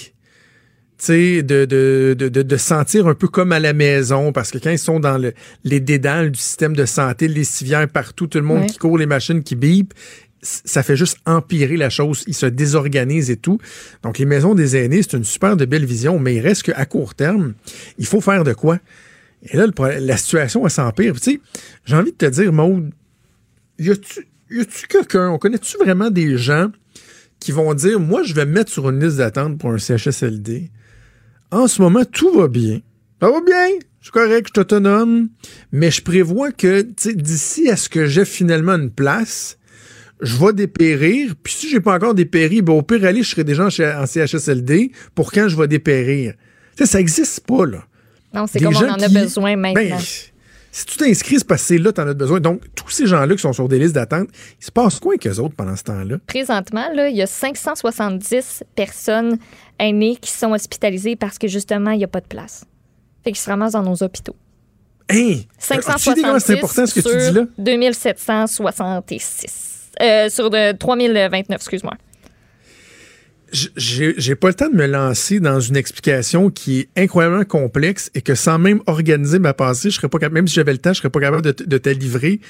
[0.99, 4.71] Tu sais, de, de, de, sentir un peu comme à la maison, parce que quand
[4.71, 5.33] ils sont dans le,
[5.63, 8.67] les dédales du système de santé, les civières partout, tout le monde Ouais.
[8.67, 9.95] qui court, les machines qui bipent,
[10.43, 12.25] ça fait juste empirer la chose.
[12.27, 13.59] Ils se désorganisent et tout.
[14.03, 16.85] Donc, les maisons des aînés, c'est une super de belle vision, mais il reste qu'à
[16.85, 17.55] court terme,
[17.99, 18.79] il faut faire de quoi?
[19.43, 19.67] Et là,
[20.01, 21.15] la situation, elle s'empire.
[21.15, 21.41] Tu sais,
[21.85, 22.91] j'ai envie de te dire, Maude,
[23.79, 26.71] y a-tu quelqu'un, on connaît-tu vraiment des gens
[27.39, 30.71] qui vont dire, moi, je vais me mettre sur une liste d'attente pour un CHSLD?
[31.51, 32.81] En ce moment, tout va bien.
[33.23, 33.69] Ça va bien.
[34.01, 35.29] Je suis correct, je suis autonome.
[35.73, 39.57] Mais je prévois que, d'ici à ce que j'ai finalement une place,
[40.21, 41.35] je vais dépérir.
[41.43, 43.95] Puis si j'ai pas encore dépéri, ben au pire, aller, je serai déjà en ch-
[43.97, 46.35] en CHSLD pour quand je vais dépérir.
[46.85, 47.85] Ça existe pas, là.
[48.35, 49.97] Non, c'est comme on en a qui- besoin maintenant.
[49.97, 49.99] Ben,
[50.71, 52.41] si tu t'inscris, c'est parce que c'est là que tu en as besoin.
[52.41, 54.29] Donc, tous ces gens-là qui sont sur des listes d'attente,
[54.61, 56.17] il se passe quoi avec eux autres pendant ce temps-là?
[56.27, 59.39] Présentement, là, il y a 570 personnes
[59.79, 62.65] aînées qui sont hospitalisées parce que justement, il n'y a pas de place.
[63.25, 64.37] Fait qu'ils se ramassent dans nos hôpitaux.
[65.11, 65.37] Hein?
[65.69, 67.47] Comment 566 c'est important ce que tu dis là?
[67.59, 69.91] 2766.
[70.01, 71.95] Euh, sur de 3029, excuse-moi.
[73.53, 78.21] J'ai pas le temps de me lancer dans une explication qui est incroyablement complexe et
[78.21, 80.93] que sans même organiser ma pensée, je serais pas capable, même si j'avais le temps,
[80.93, 82.41] je serais pas capable de, te- de te livrer.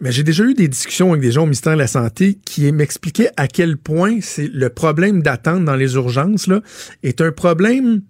[0.00, 2.70] Mais j'ai déjà eu des discussions avec des gens au ministère de la Santé qui
[2.72, 6.60] m'expliquaient à quel point c'est le problème d'attente dans les urgences là,
[7.02, 8.02] est un problème,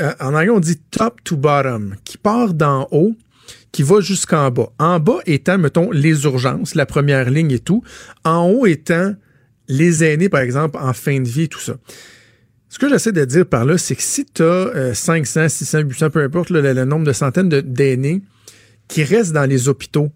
[0.00, 3.14] euh, en anglais on dit top to bottom, qui part d'en haut,
[3.72, 4.70] qui va jusqu'en bas.
[4.78, 7.82] En bas étant, mettons, les urgences, la première ligne et tout.
[8.24, 9.14] En haut étant
[9.68, 11.76] les aînés, par exemple, en fin de vie tout ça.
[12.68, 16.10] Ce que j'essaie de dire par là, c'est que si tu as 500, 600, 800,
[16.10, 18.22] peu importe le, nombre de centaines d'aînés
[18.88, 20.10] qui restent dans les hôpitaux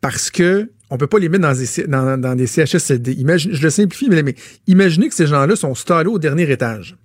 [0.00, 4.34] parce que on peut pas les mettre dans des, dans, des je le simplifie, mais,
[4.66, 6.96] imaginez que ces gens-là sont stallés au dernier étage.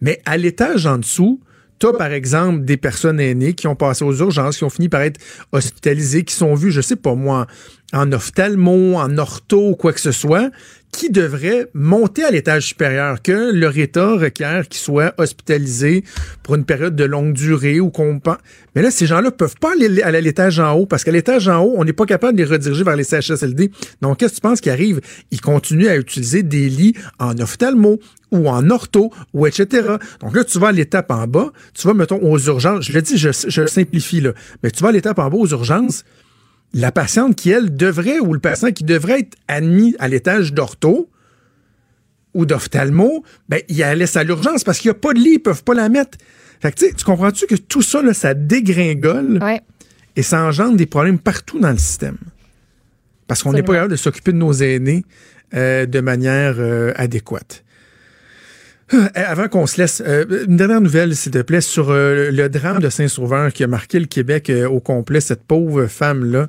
[0.00, 1.40] Mais à l'étage en dessous,
[1.78, 5.02] T'as, par exemple, des personnes aînées qui ont passé aux urgences, qui ont fini par
[5.02, 5.20] être
[5.52, 7.46] hospitalisées, qui sont vues, je sais pas moi,
[7.92, 10.50] en ophtalmo, en ortho, quoi que ce soit,
[10.92, 16.02] qui devraient monter à l'étage supérieur, que leur état requiert qu'ils soient hospitalisés
[16.42, 18.20] pour une période de longue durée ou qu'on...
[18.74, 21.60] Mais là, ces gens-là peuvent pas aller à l'étage en haut, parce qu'à l'étage en
[21.62, 23.70] haut, on n'est pas capable de les rediriger vers les CHSLD.
[24.00, 25.00] Donc, qu'est-ce que tu penses qui arrive?
[25.30, 27.98] Ils continuent à utiliser des lits en ophtalmo,
[28.30, 29.96] ou en ortho, ou etc.
[30.20, 32.84] Donc là, tu vas à l'étape en bas, tu vas, mettons, aux urgences.
[32.84, 34.32] Je le dis, je, je simplifie, là.
[34.62, 36.04] Mais tu vas à l'étape en bas aux urgences,
[36.74, 41.08] la patiente qui, elle, devrait, ou le patient qui devrait être admis à l'étage d'ortho
[42.34, 45.34] ou d'ophtalmo, ben, il la laisse à l'urgence parce qu'il n'y a pas de lit,
[45.34, 46.18] ils peuvent pas la mettre.
[46.60, 49.60] Fait que, tu sais, tu comprends-tu que tout ça, là, ça dégringole Ouais.
[50.16, 52.18] et ça engendre des problèmes partout dans le système?
[53.26, 55.04] Parce qu'on n'est pas capable de s'occuper de nos aînés
[55.54, 57.64] euh, de manière euh, adéquate.
[58.94, 62.48] Euh, Avant qu'on se laisse, euh, une dernière nouvelle, s'il te plaît, sur euh, le
[62.48, 66.48] drame de Saint-Sauveur qui a marqué le Québec au complet, cette pauvre femme-là,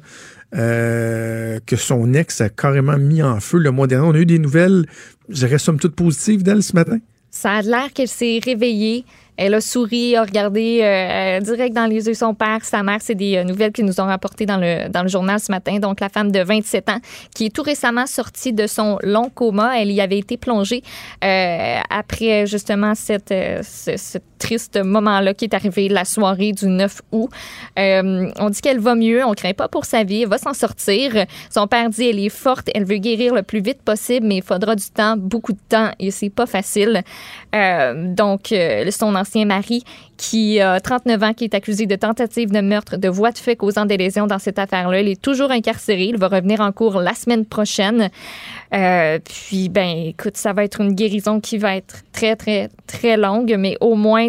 [0.51, 4.07] que son ex a carrément mis en feu le mois dernier.
[4.07, 4.85] On a eu des nouvelles,
[5.29, 6.97] je dirais, somme toute positives d'elle ce matin.
[7.29, 9.05] Ça a l'air qu'elle s'est réveillée.
[9.41, 12.97] Elle a souri, a regardé euh, direct dans les yeux son père, sa mère.
[12.99, 15.79] C'est des euh, nouvelles qu'ils nous ont rapportées dans le, dans le journal ce matin.
[15.79, 16.99] Donc, la femme de 27 ans
[17.33, 19.79] qui est tout récemment sortie de son long coma.
[19.79, 20.83] Elle y avait été plongée
[21.23, 26.67] euh, après justement cette, euh, ce, ce triste moment-là qui est arrivé la soirée du
[26.67, 27.29] 9 août.
[27.77, 29.23] Euh, on dit qu'elle va mieux.
[29.25, 30.23] On craint pas pour sa vie.
[30.23, 31.25] Elle va s'en sortir.
[31.49, 32.69] Son père dit elle est forte.
[32.73, 35.91] Elle veut guérir le plus vite possible, mais il faudra du temps, beaucoup de temps,
[35.99, 37.03] et c'est pas facile.
[37.55, 39.83] Euh, donc, euh, son ancien mari,
[40.17, 43.55] qui a 39 ans, qui est accusé de tentative de meurtre, de voie de fait
[43.55, 46.03] causant des lésions dans cette affaire-là, il est toujours incarcéré.
[46.03, 48.09] Il va revenir en cours la semaine prochaine.
[48.73, 53.17] Euh, puis, ben, écoute, ça va être une guérison qui va être très, très, très
[53.17, 54.27] longue, mais au moins,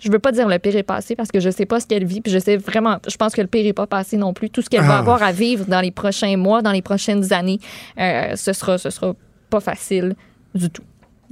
[0.00, 2.04] je veux pas dire le pire est passé parce que je sais pas ce qu'elle
[2.04, 4.50] vit, puis je sais vraiment, je pense que le pire est pas passé non plus.
[4.50, 4.98] Tout ce qu'elle va Ah.
[5.00, 7.58] avoir à vivre dans les prochains mois, dans les prochaines années,
[7.98, 9.14] euh, ce sera, ce sera
[9.50, 10.14] pas facile
[10.54, 10.82] du tout.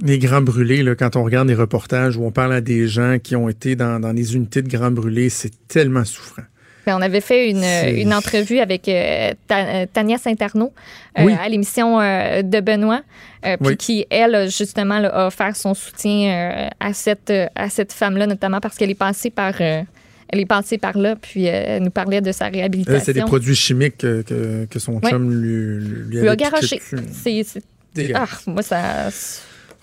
[0.01, 3.17] Les grands brûlés, là, quand on regarde les reportages où on parle à des gens
[3.21, 6.43] qui ont été dans, dans les unités de grands brûlés, c'est tellement souffrant.
[6.85, 7.63] Ben, on avait fait une,
[7.97, 10.71] une entrevue avec euh, euh, Tania Saint-Arnaud
[11.19, 11.33] euh, Oui.
[11.43, 13.01] à l'émission euh, de Benoît,
[13.43, 13.75] puis Oui.
[13.77, 18.75] qui, elle, justement, là, a offert son soutien à cette, à cette femme-là, notamment parce
[18.77, 19.59] qu'elle est passée par.
[19.59, 19.85] elle
[20.31, 23.03] est passée par là, puis elle nous parlait de sa réhabilitation.
[23.03, 26.49] C'est des produits chimiques que, que, que son chum lui, lui, lui a avait piqué
[26.51, 26.81] garoché.
[27.11, 28.13] C'est.
[28.13, 29.09] Ah, moi, ça.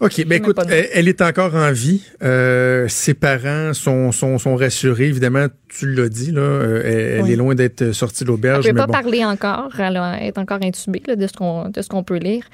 [0.01, 2.03] OK, ben même écoute, elle, elle est encore en vie.
[2.22, 5.07] Euh, ses parents sont, sont, sont rassurés.
[5.07, 8.66] Évidemment, tu l'as dit, là, euh, elle, elle est loin d'être sortie de Elle l'auberge.
[8.66, 8.92] ne peut mais pas bon.
[8.92, 9.70] parler encore.
[9.78, 12.45] Elle a- est encore intubée là, de ce qu'on de ce qu'on peut lire.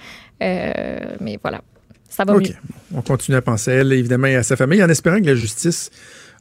[0.42, 1.62] Euh, mais voilà,
[2.08, 2.42] ça va OK.
[2.48, 2.54] mieux.
[2.94, 5.34] On continue à penser à elle, évidemment, et à sa famille, en espérant que la
[5.34, 5.90] justice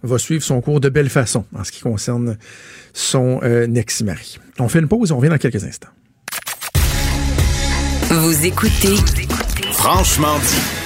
[0.04, 2.38] va suivre son cours de belle façon en ce qui concerne
[2.93, 4.38] son euh, ex-mari.
[4.60, 5.89] On fait une pause et on revient dans quelques instants.
[8.10, 8.95] Vous écoutez
[9.72, 10.79] Franchement dit.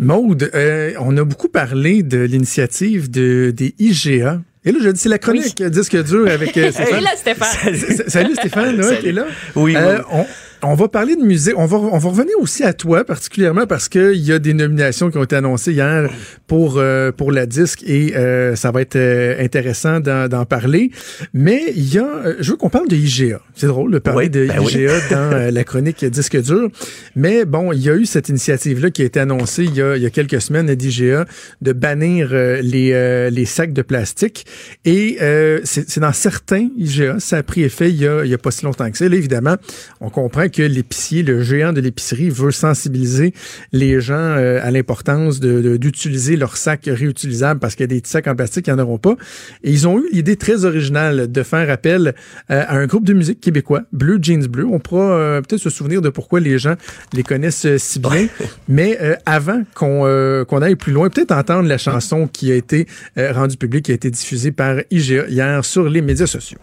[0.00, 4.40] Maude, euh, on a beaucoup parlé de l'initiative de, des IGA.
[4.64, 6.98] Et là, je dis, c'est la chronique disque dur avec euh, Stéphane.
[6.98, 7.76] Et là, Stéphane.
[8.08, 9.02] Salut Stéphane, là, Salut.
[9.02, 9.26] t'es là?
[9.56, 10.04] Oui, Euh, oui.
[10.12, 10.26] on,
[10.62, 11.54] on va parler de musique.
[11.56, 15.10] On va, on va revenir aussi à toi, particulièrement parce qu'il y a des nominations
[15.10, 16.10] qui ont été annoncées hier
[16.46, 20.90] pour, euh, pour la disque et euh, ça va être euh, intéressant d'en parler.
[21.32, 23.40] Mais il y a, euh, je veux qu'on parle de IGA.
[23.54, 24.72] C'est drôle de parler Oui, de ben oui.
[24.72, 26.68] IGA dans euh, la chronique disque dur.
[27.16, 29.96] Mais bon, il y a eu cette initiative-là qui a été annoncée il y a,
[29.96, 31.24] il y a quelques semaines à d'IGA
[31.60, 34.46] de bannir euh, les, euh, les sacs de plastique.
[34.84, 38.30] Et euh, c'est c'est dans certains IGA, ça a pris effet il y a, il
[38.30, 39.08] y a pas si longtemps que ça.
[39.08, 39.56] Là, évidemment,
[40.00, 43.32] on comprend que l'épicier, le géant de l'épicerie, veut sensibiliser
[43.72, 47.86] les gens euh, à l'importance de- de- d'utiliser leurs sacs réutilisables parce qu'il y a
[47.88, 49.16] des petits sacs en plastique qui n'en auront pas.
[49.64, 52.14] Et ils ont eu l'idée très originale de faire appel
[52.50, 54.66] euh, à un groupe de musique québécois, Bleu Jeans Bleu.
[54.66, 56.74] On pourra euh, peut-être se souvenir de pourquoi les gens
[57.14, 58.26] les connaissent si bien.
[58.68, 60.00] Mais avant qu'on
[60.48, 62.86] qu'on aille plus loin, peut-être entendre la chanson qui a été
[63.16, 66.58] rendue publique, qui a été diffusée par IGA hier sur les médias sociaux.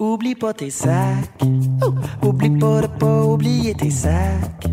[0.00, 1.40] Oublie pas tes sacs.
[1.80, 1.94] Oh,
[2.26, 4.66] Oublie pas de pas oublier tes sacs.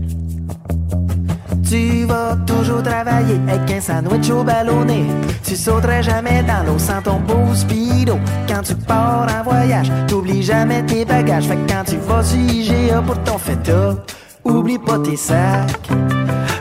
[1.69, 5.05] Tu vas toujours travailler avec un sandwich au ballonné.
[5.43, 8.17] Tu sauterais jamais dans l'eau sans ton beau speedo.
[8.47, 11.45] Quand tu pars en voyage, t'oublies jamais tes bagages.
[11.45, 13.95] Fait que quand tu vas sur IGA pour ton feta,
[14.43, 15.89] oublie pas tes sacs.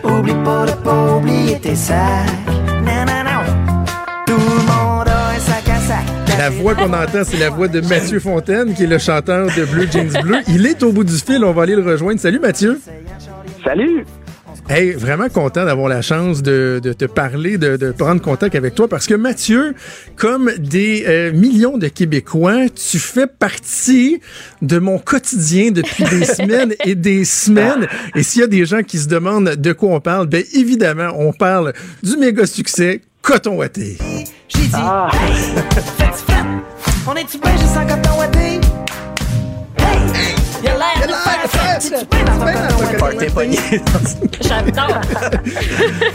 [0.04, 2.59] Oublie pas de pas oublier tes sacs.
[6.40, 9.62] La voix qu'on entend, c'est la voix de Mathieu Fontaine, qui est le chanteur de
[9.66, 10.36] Bleu Jeans Bleu.
[10.48, 12.18] Il est au bout du fil, on va aller le rejoindre.
[12.18, 12.80] Salut Mathieu.
[13.62, 14.06] Salut.
[14.70, 18.74] Hey, vraiment content d'avoir la chance de, de te parler, de, de, prendre contact avec
[18.74, 19.74] toi parce que Mathieu,
[20.16, 24.22] comme des euh, millions de Québécois, tu fais partie
[24.62, 27.86] de mon quotidien depuis des semaines et des semaines.
[28.14, 31.12] Et s'il y a des gens qui se demandent de quoi on parle, ben évidemment,
[31.18, 33.98] on parle du méga succès Coton Watté.
[34.48, 35.08] J'ai dit, Ah.
[35.12, 35.34] hey,
[35.98, 36.44] faites fête,
[37.06, 38.60] on est-tu bien juste en coton watté?
[39.78, 39.98] Hey,
[40.64, 41.06] y'a l'air
[44.42, 45.00] J'adore.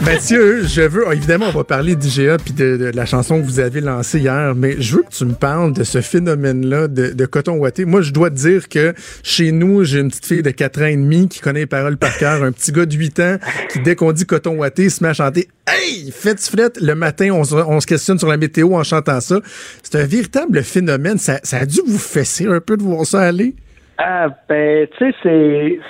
[0.04, 3.46] Mathieu, je veux, oh, évidemment, on va parler d'IGA puis de, de la chanson que
[3.46, 7.08] vous avez lancée hier, mais je veux que tu me parles de ce phénomène-là de,
[7.08, 7.84] de coton ouaté.
[7.84, 10.86] Moi, je dois te dire que chez nous, j'ai une petite fille de 4 ans
[10.86, 13.36] et demi qui connaît les paroles par cœur, un petit gars de 8 ans
[13.70, 17.30] qui, dès qu'on dit coton ouaté, se met à chanter Hey, faites flette le matin,
[17.32, 19.40] on se, on se questionne sur la météo en chantant ça.
[19.82, 21.18] C'est un véritable phénomène.
[21.18, 23.56] Ça, ça a dû vous fesser un peu de voir ça aller?
[23.98, 25.80] Ah, ben, tu sais, c'est.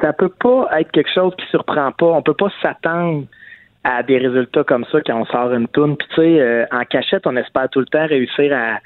[0.00, 2.06] Ça peut pas être quelque chose qui surprend pas.
[2.06, 3.24] On peut pas s'attendre
[3.82, 5.96] à des résultats comme ça quand on sort une toune.
[5.96, 8.78] Puis, tu sais, euh, en cachette, on espère tout le temps réussir à,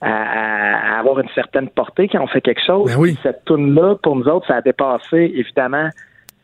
[0.00, 2.92] à, à avoir une certaine portée quand on fait quelque chose.
[2.92, 3.16] Ben oui.
[3.22, 5.88] Cette toune-là, pour nous autres, ça a dépassé, évidemment,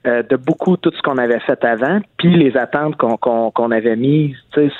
[0.06, 3.70] euh, de beaucoup tout ce qu'on avait fait avant, puis les attentes qu'on qu'on qu'on
[3.70, 4.74] avait mises tu sais,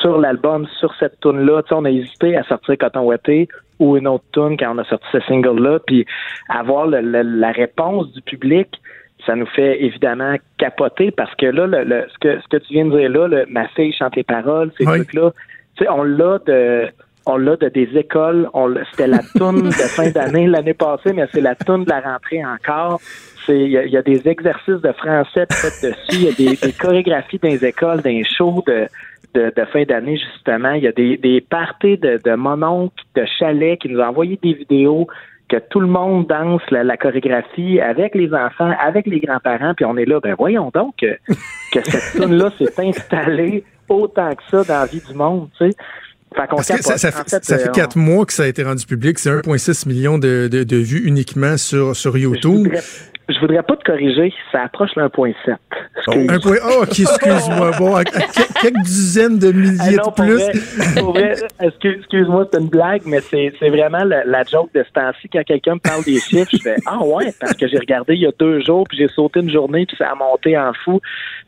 [0.00, 1.62] sur l'album, sur cette tune-là.
[1.62, 3.48] Tu sais, On a hésité à sortir Coton Watté
[3.78, 6.04] ou une autre tune quand on a sorti ce single-là, puis
[6.48, 8.68] avoir le- le- la réponse du public,
[9.26, 12.72] ça nous fait évidemment capoter parce que là, le, le- ce, que, ce que tu
[12.74, 14.96] viens de dire là, le, ma fille chante les paroles, ces Oui.
[14.98, 15.30] trucs-là,
[15.76, 16.86] tu sais, on l'a de
[17.30, 18.48] on l'a de des écoles.
[18.54, 22.00] On C'était la toune de fin d'année l'année passée, mais c'est la toune de la
[22.00, 23.00] rentrée encore.
[23.44, 25.98] C'est Il y, a- il y a des exercices de français de fait dessus.
[26.14, 28.86] Il y a des, des chorégraphies dans les écoles, dans les shows de,
[29.34, 30.72] de, de fin d'année, justement.
[30.72, 34.38] Il y a des, des parties de, de mononcles, de chalets qui nous ont envoyé
[34.42, 35.06] des vidéos
[35.48, 39.86] que tout le monde danse la, la chorégraphie avec les enfants, avec les grands-parents, puis
[39.86, 41.16] on est là, ben voyons donc que,
[41.72, 45.76] que cette tune-là s'est installée autant que ça dans la vie du monde, tu sais.
[46.36, 48.42] Fait qu'on Parce que ça, ça, fait, fait, ça euh, on- quatre mois que ça
[48.42, 49.18] a été rendu public.
[49.18, 52.52] C'est 1,6 million de, de, de vues uniquement sur, sur Je YouTube.
[52.66, 52.80] voudrais,
[53.28, 55.34] je voudrais pas te corriger, ça approche le 1.7.
[56.06, 56.30] Excuse.
[56.30, 56.56] Un point.
[56.64, 57.70] Oh, ok, excuse-moi.
[57.78, 57.94] Bon,
[58.62, 61.44] quelques dizaines de Ah milliers non, de plus.
[61.60, 65.28] excuse-moi, c'est une blague, mais c'est vraiment la, la joke de ce temps-ci.
[65.32, 68.20] Quand quelqu'un me parle des chiffres, je fais Ah ouais, parce que j'ai regardé il
[68.20, 71.00] y a deux jours, puis j'ai sauté une journée, puis ça a monté en fou.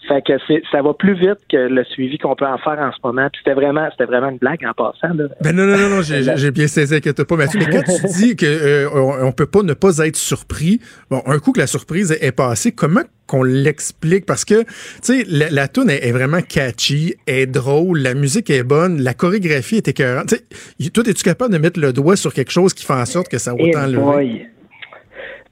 [0.09, 0.33] Fait que
[0.73, 3.29] ça va plus vite que le suivi qu'on peut en faire en ce moment.
[3.33, 5.15] Puis c'était vraiment, c'était vraiment une blague en passant.
[5.15, 5.25] Là.
[5.41, 7.61] Ben non, non, non, non, j'ai- bien saisi, inquiète pas, Mathieu.
[7.61, 8.89] Mais quand tu dis que euh,
[9.23, 10.81] on peut pas ne pas être surpris,
[11.11, 14.27] bon, un coup que la surprise est passée, comment qu'on l'explique?
[14.27, 14.69] Parce que, tu
[15.03, 19.15] sais, la, la tune est, est vraiment catchy, est drôle, la musique est bonne, la
[19.15, 20.29] chorégraphie est écœurante.
[20.29, 20.43] Tu sais,
[20.79, 23.29] y- toi, es-tu capable de mettre le doigt sur quelque chose qui fait en sorte
[23.29, 23.97] que ça a Eh autant levé?
[24.03, 24.47] boy.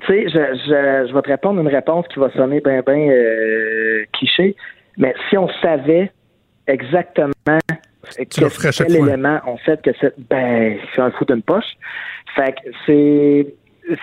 [0.00, 3.08] Tu sais, je, je, je vais te répondre une réponse qui va sonner bien, bien
[3.10, 4.56] euh, cliché,
[4.96, 6.10] mais si on savait
[6.66, 8.70] exactement le quel fois.
[8.86, 11.72] élément on fait que c'est, ben, c'est un fou d'une poche.
[12.36, 13.54] Fait que c'est,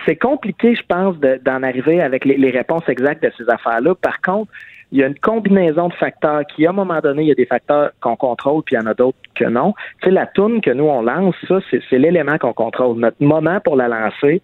[0.04, 3.94] c'est compliqué, je pense, de- d'en arriver avec les, réponses exactes de ces affaires-là.
[3.94, 4.50] Par contre,
[4.92, 7.34] il y a une combinaison de facteurs qui, à un moment donné, il y a
[7.34, 9.74] des facteurs qu'on contrôle, puis il y en a d'autres que non.
[10.00, 12.98] Tu sais, la toune que nous, on lance, ça, c'est l'élément qu'on contrôle.
[12.98, 14.42] Notre moment pour la lancer,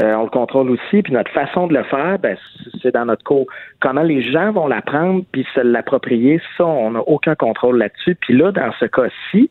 [0.00, 2.36] euh, on le contrôle aussi, puis notre façon de le faire, ben,
[2.80, 3.46] c'est dans notre cours.
[3.80, 8.14] Comment les gens vont l'apprendre puis se l'approprier, ça, on n'a aucun contrôle là-dessus.
[8.14, 9.50] Puis là, dans ce cas-ci,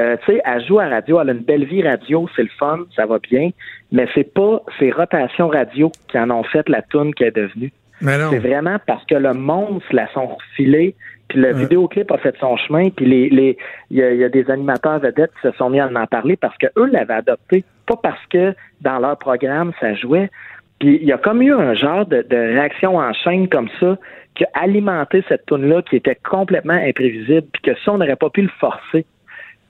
[0.00, 2.50] euh, tu sais, elle joue à radio, elle a une belle vie radio, c'est le
[2.58, 3.50] fun, ça va bien,
[3.92, 7.72] mais c'est pas ces rotations radio qui en ont fait la toune qu'elle est devenue.
[8.00, 10.94] C'est vraiment parce que le monde se la sont refilés,
[11.28, 11.60] puis le Ouais.
[11.60, 13.56] vidéoclip a fait son chemin, puis les les
[13.90, 16.06] il y, a- il y a des animateurs vedettes qui se sont mis à en
[16.06, 20.30] parler parce que eux l'avaient adopté, pas parce que dans leur programme ça jouait.
[20.78, 23.96] Puis il y a comme eu un genre de, réaction en chaîne comme ça
[24.34, 28.16] qui a alimenté cette tune là qui était complètement imprévisible, puis que ça on n'aurait
[28.16, 29.06] pas pu le forcer.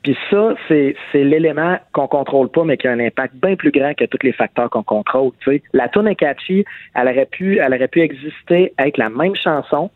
[0.07, 3.93] Puis ça, c'est, l'élément qu'on contrôle pas, mais qui a un impact bien plus grand
[3.93, 5.33] que tous les facteurs qu'on contrôle.
[5.41, 5.63] Tu sais.
[5.73, 6.65] La est catchy,
[6.95, 9.91] elle aurait pu, elle aurait pu exister avec la même chanson,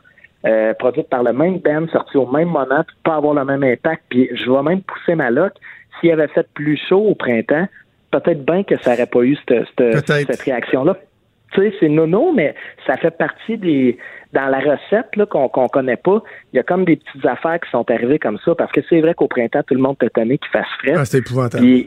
[0.47, 3.63] euh, produite par le même band, sortie au même moment, puis pas avoir le même
[3.63, 4.03] impact.
[4.09, 5.53] Puis je vais même pousser ma loc.
[6.01, 7.69] S'il avait fait plus chaud au printemps,
[8.11, 9.77] peut-être bien que ça aurait pas eu cette, cette,
[10.07, 10.33] Peut-être.
[10.33, 10.97] cette réaction-là.
[11.53, 12.55] Tu sais, c'est nono, mais
[12.87, 13.99] ça fait partie des
[14.33, 16.23] dans la recette là, qu'on qu'on connaît pas.
[16.53, 19.01] Il y a comme des petites affaires qui sont arrivées comme ça, parce que c'est
[19.01, 20.95] vrai qu'au printemps, tout le monde peut étonner qu'il fasse frais.
[20.97, 21.65] Ah, c'est épouvantable.
[21.65, 21.83] Euh,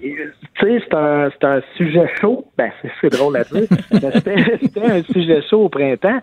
[0.55, 2.45] tu sais, c'est un, c'est un sujet chaud.
[2.57, 3.67] Ben, c'est, c'est drôle à dire.
[3.91, 6.19] c'était, c'était un sujet chaud au printemps.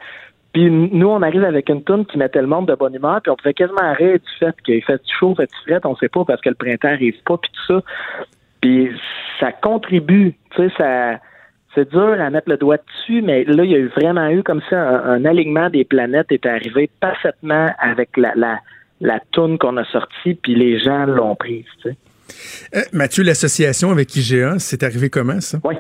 [0.52, 3.30] Puis nous, on arrive avec une toune qui mettait le monde de bonne humeur, puis
[3.30, 6.40] on pouvait quasiment rire du fait qu'il fait chaud, fait fret, on sait pas parce
[6.40, 7.82] que le printemps arrive pas, puis tout ça.
[8.60, 8.90] Puis
[9.38, 11.18] ça contribue, tu sais, ça
[11.74, 14.42] c'est dur à mettre le doigt dessus, mais là, il y a eu vraiment eu
[14.42, 18.58] comme ça un, un alignement des planètes est arrivé parfaitement avec la, la,
[19.00, 21.96] la toune qu'on a sortie, puis les gens l'ont prise, tu sais.
[22.76, 25.58] Euh, Mathieu, l'association avec IGA, c'est arrivé comment, ça?
[25.64, 25.74] Oui.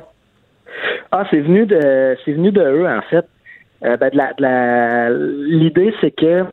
[1.12, 3.24] Ah, c'est venu de c'est venu de eux, en fait.
[3.84, 6.44] Euh, ben, de la- de la- L'idée, c'est que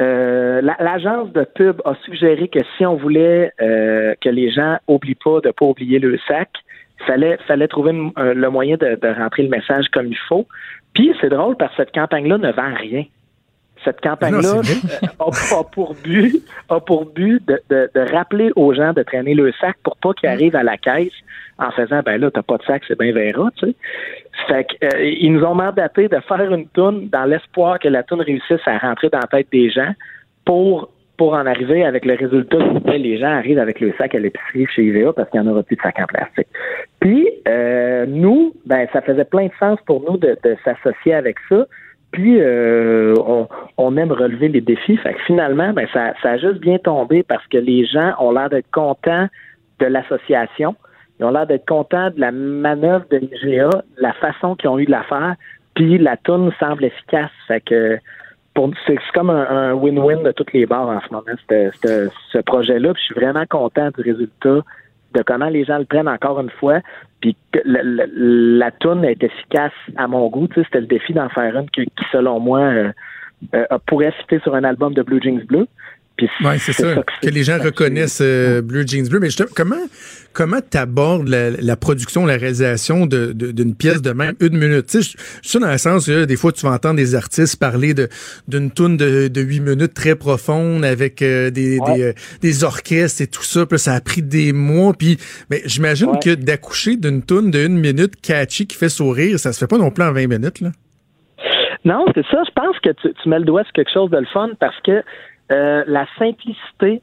[0.00, 4.78] euh, la- l'agence de pub a suggéré que si on voulait euh, que les gens
[4.86, 6.48] oublient pas de pas oublier le sac,
[7.06, 10.46] fallait fallait trouver un- le moyen de, de rentrer le message comme il faut.
[10.94, 13.04] Puis c'est drôle parce que cette campagne-là ne vend rien.
[13.84, 18.74] Cette campagne-là euh, a, a pour but, a pour but de, de- de rappeler aux
[18.74, 21.12] gens de traîner le sac pour pas qu'ils arrivent à la caisse
[21.60, 23.74] en faisant ben là, t'as pas de sac, c'est bien verra, tu sais.
[24.46, 28.02] Fait que, euh, ils nous ont mandaté de faire une toune dans l'espoir que la
[28.02, 29.92] toune réussisse à rentrer dans la tête des gens
[30.44, 34.14] pour pour en arriver avec le résultat que ben, les gens arrivent avec le sac
[34.14, 36.46] à l'épicerie chez IVA parce qu'il n'y en aura plus de sac en plastique.
[37.00, 41.36] Puis euh, nous, ben ça faisait plein de sens pour nous de, de s'associer avec
[41.48, 41.66] ça.
[42.12, 44.96] Puis euh, on, on aime relever les défis.
[44.96, 48.30] Fait que finalement, ben ça, ça a juste bien tombé parce que les gens ont
[48.30, 49.26] l'air d'être contents
[49.80, 50.76] de l'association.
[51.18, 54.86] Ils ont l'air d'être contents de la manœuvre de l'IGA, la façon qu'ils ont eu
[54.86, 55.34] de la faire.
[55.74, 57.30] Puis la toune semble efficace.
[57.46, 57.98] Fait que
[58.86, 62.92] c'est comme un win-win de toutes les barres en ce moment, ce- projet-là.
[62.96, 64.60] Je suis vraiment content du résultat,
[65.14, 66.80] de comment les gens le prennent encore une fois.
[67.20, 70.48] Puis le- le- la toune est efficace à mon goût.
[70.54, 72.92] C'était le défi d'en faire une qui, selon moi, euh,
[73.54, 75.66] euh, pourrait citer sur un album de Blue Jeans Bleu.
[76.40, 76.96] Oui, c'est ça.
[77.22, 79.20] Que les gens reconnaissent euh, Blue Jeans Bleu.
[79.20, 79.76] Mais justement, comment
[80.32, 84.86] comment t'abordes la, la production, la réalisation de- de- d'une pièce de même une minute?
[84.86, 87.58] Tu sais, je- je suis dans le sens des fois, tu vas entendre des artistes
[87.58, 88.08] parler de
[88.48, 91.94] d'une toune de, de 8 minutes très profonde avec euh, des, Ouais.
[91.94, 93.66] des, euh, des orchestres et tout ça.
[93.66, 94.94] Puis là, ça a pris des mois.
[94.94, 95.18] Puis
[95.50, 96.18] mais j'imagine Ouais.
[96.22, 99.78] que d'accoucher d'une toune de une minute catchy qui fait sourire, ça se fait pas
[99.78, 100.60] non plus en 20 minutes.
[100.60, 100.70] Là.
[101.84, 102.42] Non, c'est ça.
[102.46, 104.76] Je pense que tu, tu mets le doigt sur quelque chose de le fun parce
[104.84, 105.02] que
[105.50, 107.02] euh, la simplicité,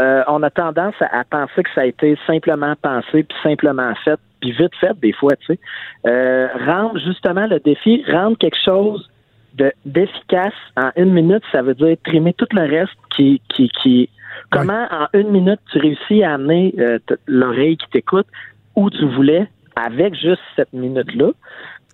[0.00, 4.18] euh, on a tendance à, penser que ça a été simplement pensé puis simplement fait
[4.40, 5.58] puis vite fait des fois, tu sais.
[6.06, 9.08] Euh, rendre justement le défi, rendre quelque chose
[9.54, 14.10] de d'efficace en une minute, ça veut dire trimer tout le reste qui qui qui
[14.50, 18.26] comment en une minute tu réussis à amener euh, l'oreille qui t'écoute
[18.74, 21.30] où tu voulais avec juste cette minute là.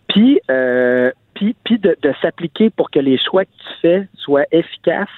[0.09, 5.09] Puis, euh, puis, puis de s'appliquer pour que les choix que tu fais soient efficaces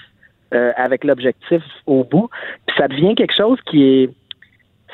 [0.55, 2.29] euh, avec l'objectif au bout.
[2.67, 4.11] Puis ça devient quelque chose qui est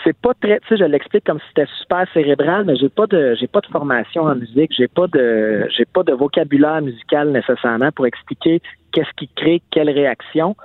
[0.04, 3.06] c'est pas très, tu sais, je l'explique comme si c'était super cérébral, mais j'ai pas
[3.06, 7.30] de, j'ai pas de formation en musique, j'ai pas de, j'ai pas de vocabulaire musical
[7.30, 8.60] nécessairement pour expliquer
[8.92, 10.56] qu'est-ce qui crée quelle réaction.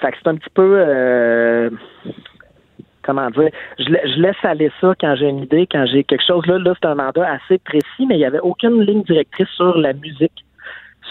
[0.00, 1.70] Fait que c'est un petit peu, euh,
[3.02, 6.46] comment dire, je, je laisse aller ça quand j'ai une idée, quand j'ai quelque chose
[6.46, 9.76] là, là c'est un mandat assez précis, mais il y avait aucune ligne directrice sur
[9.76, 10.44] la musique,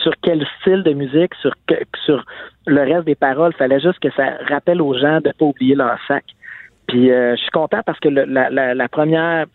[0.01, 2.23] sur quel style de musique, sur que- sur
[2.67, 3.53] le reste des paroles.
[3.53, 6.23] Fallait juste que ça rappelle aux gens de pas oublier leur sac.
[6.87, 9.45] Puis euh, je suis content parce que le- la, la, la première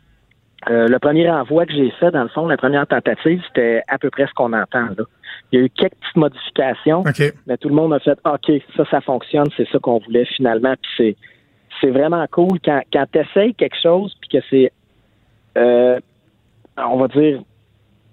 [0.70, 3.98] euh, le premier envoi que j'ai fait, dans le fond, la première tentative, c'était à
[3.98, 5.04] peu près ce qu'on entend là.
[5.52, 7.02] Il y a eu quelques petites modifications,
[7.46, 10.74] mais tout le monde a fait OK, ça, ça fonctionne, c'est ça qu'on voulait finalement.
[10.80, 11.16] Puis c'est
[11.80, 14.72] c'est vraiment cool quand, quand tu essayes quelque chose puis que c'est
[15.58, 15.98] euh,
[16.78, 17.40] on va dire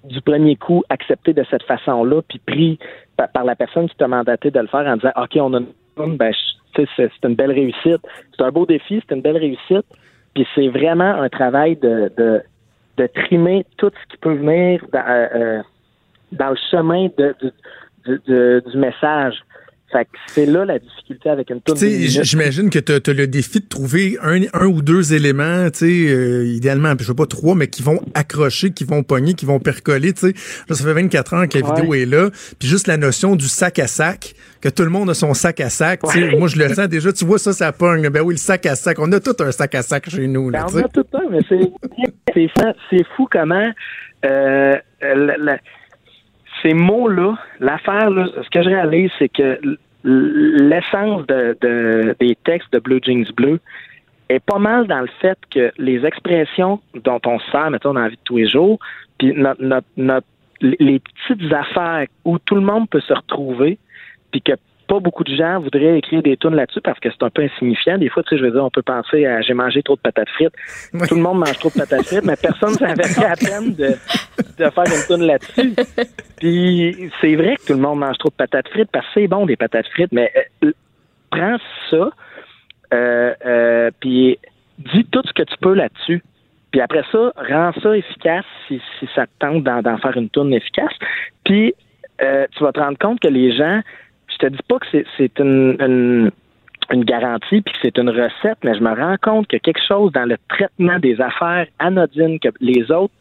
[0.04, 2.80] du premier coup accepté de cette façon-là, puis pris
[3.18, 6.18] par, la personne qui t'a mandaté de le faire en disant OK, on a une
[6.18, 6.34] ben,
[6.76, 8.02] c'est une belle réussite.
[8.36, 9.86] C'est un beau défi, c'est une belle réussite.
[10.34, 12.42] Puis c'est vraiment un travail de, de,
[12.98, 15.62] de trimer tout ce qui peut venir dans, euh, euh,
[16.32, 17.36] le chemin de-
[18.72, 19.36] du message.
[19.92, 22.24] Fait que c'est là la difficulté avec une minute.
[22.24, 26.14] j'imagine que tu as, le défi de trouver un, un ou deux éléments, tu sais,
[26.14, 29.60] euh, idéalement, je veux pas trois, mais qui vont accrocher, qui vont pogner, qui vont
[29.60, 30.34] percoler, tu sais.
[30.70, 31.76] Là, ça fait 24 ans que la Ouais.
[31.76, 32.30] vidéo est là.
[32.60, 35.60] Puis juste la notion du sac à sac, que tout le monde a son sac
[35.60, 36.24] à sac, tu sais.
[36.30, 36.38] Ouais.
[36.38, 38.08] Moi, je le sens déjà, tu vois ça, ça pogne.
[38.10, 38.98] Ben oui, le sac à sac.
[39.00, 41.30] On a tout un sac à sac chez nous, là, Ben, on a tout un,
[41.30, 42.48] mais c'est
[42.90, 43.72] c'est fou comment
[44.26, 45.58] euh, la- la-
[46.62, 49.60] ces mots-là, l'affaire, ce que je réalise, c'est que
[50.04, 53.60] l'essence de, de- des textes de Blue Jeans Bleu
[54.30, 58.02] est pas mal dans le fait que les expressions dont on se sert, mettons, dans
[58.02, 58.80] la vie de tous les jours,
[59.18, 60.28] puis notre, notre- notre-
[60.62, 63.78] les petites affaires où tout le monde peut se retrouver,
[64.32, 64.54] puis que
[64.92, 67.98] pas beaucoup de gens voudraient écrire des tunes là-dessus parce que c'est un peu insignifiant.
[67.98, 70.02] Des fois, tu sais, je veux dire, on peut penser à j'ai mangé trop de
[70.02, 70.54] patates frites.
[71.08, 73.96] Tout le monde mange trop de patates frites, mais personne s'investit à peine de,
[74.58, 75.76] de faire une tune là-dessus.
[76.40, 79.28] Puis c'est vrai que tout le monde mange trop de patates frites parce que c'est
[79.28, 80.30] bon des patates frites, mais
[80.66, 80.74] euh,
[81.30, 81.58] prends
[81.90, 82.10] ça,
[82.94, 84.40] euh, euh, puis
[84.78, 86.22] dis tout ce que tu peux là-dessus.
[86.72, 90.54] Puis après ça, rends ça efficace si, si ça te tente d'en, faire une tourne
[90.54, 90.94] efficace.
[91.46, 91.74] Puis
[92.22, 93.80] euh, tu vas te rendre compte que les gens,
[94.42, 94.86] te dis pas que
[95.18, 96.32] c'est, une, une,
[96.92, 100.12] une garantie puis que c'est une recette, mais je me rends compte que quelque chose
[100.12, 103.14] dans le traitement des affaires anodines que les autres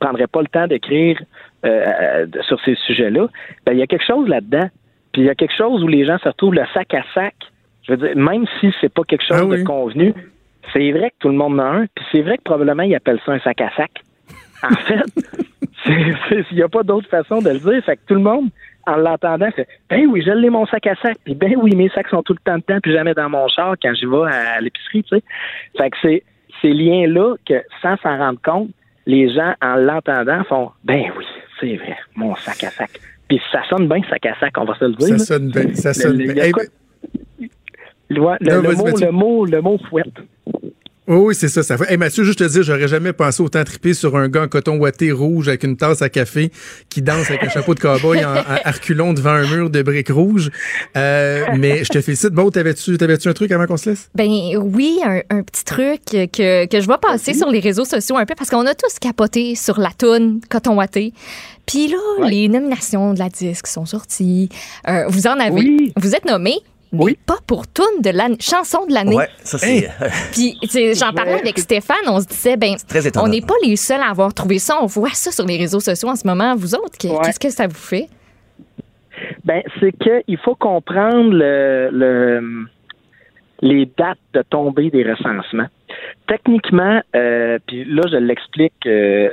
[0.00, 1.20] prendraient pas le temps d'écrire
[1.64, 1.68] euh,
[2.00, 3.28] euh, sur ces sujets-là,
[3.64, 4.68] ben il y a quelque chose là-dedans.
[5.12, 7.34] Puis il y a quelque chose où les gens se retrouvent le sac à sac.
[7.86, 9.58] Je veux dire, même si c'est pas quelque chose Ah oui.
[9.58, 10.14] de convenu,
[10.72, 12.94] c'est vrai que tout le monde en a un, puis c'est vrai que probablement ils
[12.94, 13.90] appellent ça un sac à sac.
[14.62, 15.02] En fait,
[15.86, 17.84] il n'y a pas d'autre façon de le dire.
[17.84, 18.48] Fait que tout le monde,
[18.86, 21.16] en l'entendant, fait Ben oui, je l'ai mon sac à sac.
[21.24, 23.74] Puis ben oui, mes sacs sont tout le temps dedans, puis jamais dans mon char
[23.82, 25.22] quand j'y vais à, l'épicerie, tu sais.
[25.76, 26.22] Fait que c'est
[26.60, 28.70] ces liens-là que, sans s'en rendre compte,
[29.06, 31.24] les gens, en l'entendant, font Ben oui,
[31.60, 32.90] c'est vrai, mon sac à sac.
[33.28, 35.18] Puis ça sonne bien, sac à sac, on va se le dire.
[35.18, 35.74] Ça sonne bien.
[35.74, 36.50] Ça sonne bien.
[36.52, 37.48] quoi- ben-
[38.40, 40.12] Le, le- mot, le mot, le mot fouette.
[41.08, 41.64] Oui, oui, c'est ça.
[41.64, 41.90] ça fait...
[41.90, 44.76] Hey, Mathieu, juste te dire, j'aurais jamais pensé autant triper sur un gars en coton
[44.78, 46.52] ouaté rouge avec une tasse à café
[46.88, 50.10] qui danse avec un chapeau de cowboy en, en arculon devant un mur de briques
[50.10, 50.50] rouges.
[50.96, 52.30] Euh, mais je te félicite.
[52.30, 54.10] Bon, t'avais-tu, t'avais-tu un truc avant qu'on se laisse?
[54.14, 58.16] Ben oui, un, un petit truc que, que je vais passer sur les réseaux sociaux
[58.16, 61.12] un peu parce qu'on a tous capoté sur la toune Coton Watté.
[61.66, 64.48] Puis là, les nominations de la disque sont sorties.
[64.88, 65.52] Euh, vous en avez.
[65.52, 65.92] Oui.
[65.96, 66.54] Vous êtes nommé.
[66.92, 69.16] Mais pas pour toune de l'année, chanson de l'année.
[69.16, 69.88] Ouais, ça c'est.
[70.32, 72.74] Puis, tu sais, j'en parlais avec Stéphane, on se disait, ben,
[73.16, 74.78] on n'est pas les seuls à avoir trouvé ça.
[74.82, 76.54] On voit ça sur les réseaux sociaux en ce moment.
[76.54, 77.18] Vous autres, Ouais.
[77.24, 78.08] qu'est-ce que ça vous fait?
[79.44, 82.66] Ben, c'est qu'il faut comprendre le, le-
[83.62, 85.68] les dates de tombée des recensements.
[86.32, 89.28] Techniquement, euh, puis là, je l'explique, euh,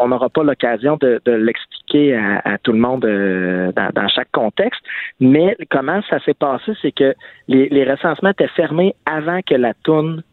[0.00, 4.08] on- n'aura pas l'occasion de, de l'expliquer à, à tout le monde euh, dans, dans
[4.08, 4.80] chaque contexte,
[5.20, 7.14] mais comment ça s'est passé, c'est que
[7.46, 10.24] les, les recensements étaient fermés avant que la toune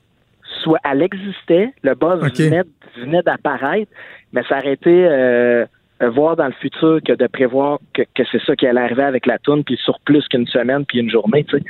[0.64, 2.40] soit, elle existait, le buzz Ok.
[2.40, 2.64] venait,
[2.98, 3.92] venait d'apparaître,
[4.34, 5.66] mais ça aurait été
[6.02, 9.28] voir dans le futur que de prévoir que, que c'est ça qui allait arriver avec
[9.28, 11.64] la toune, puis sur plus qu'une semaine, puis une journée, tu sais.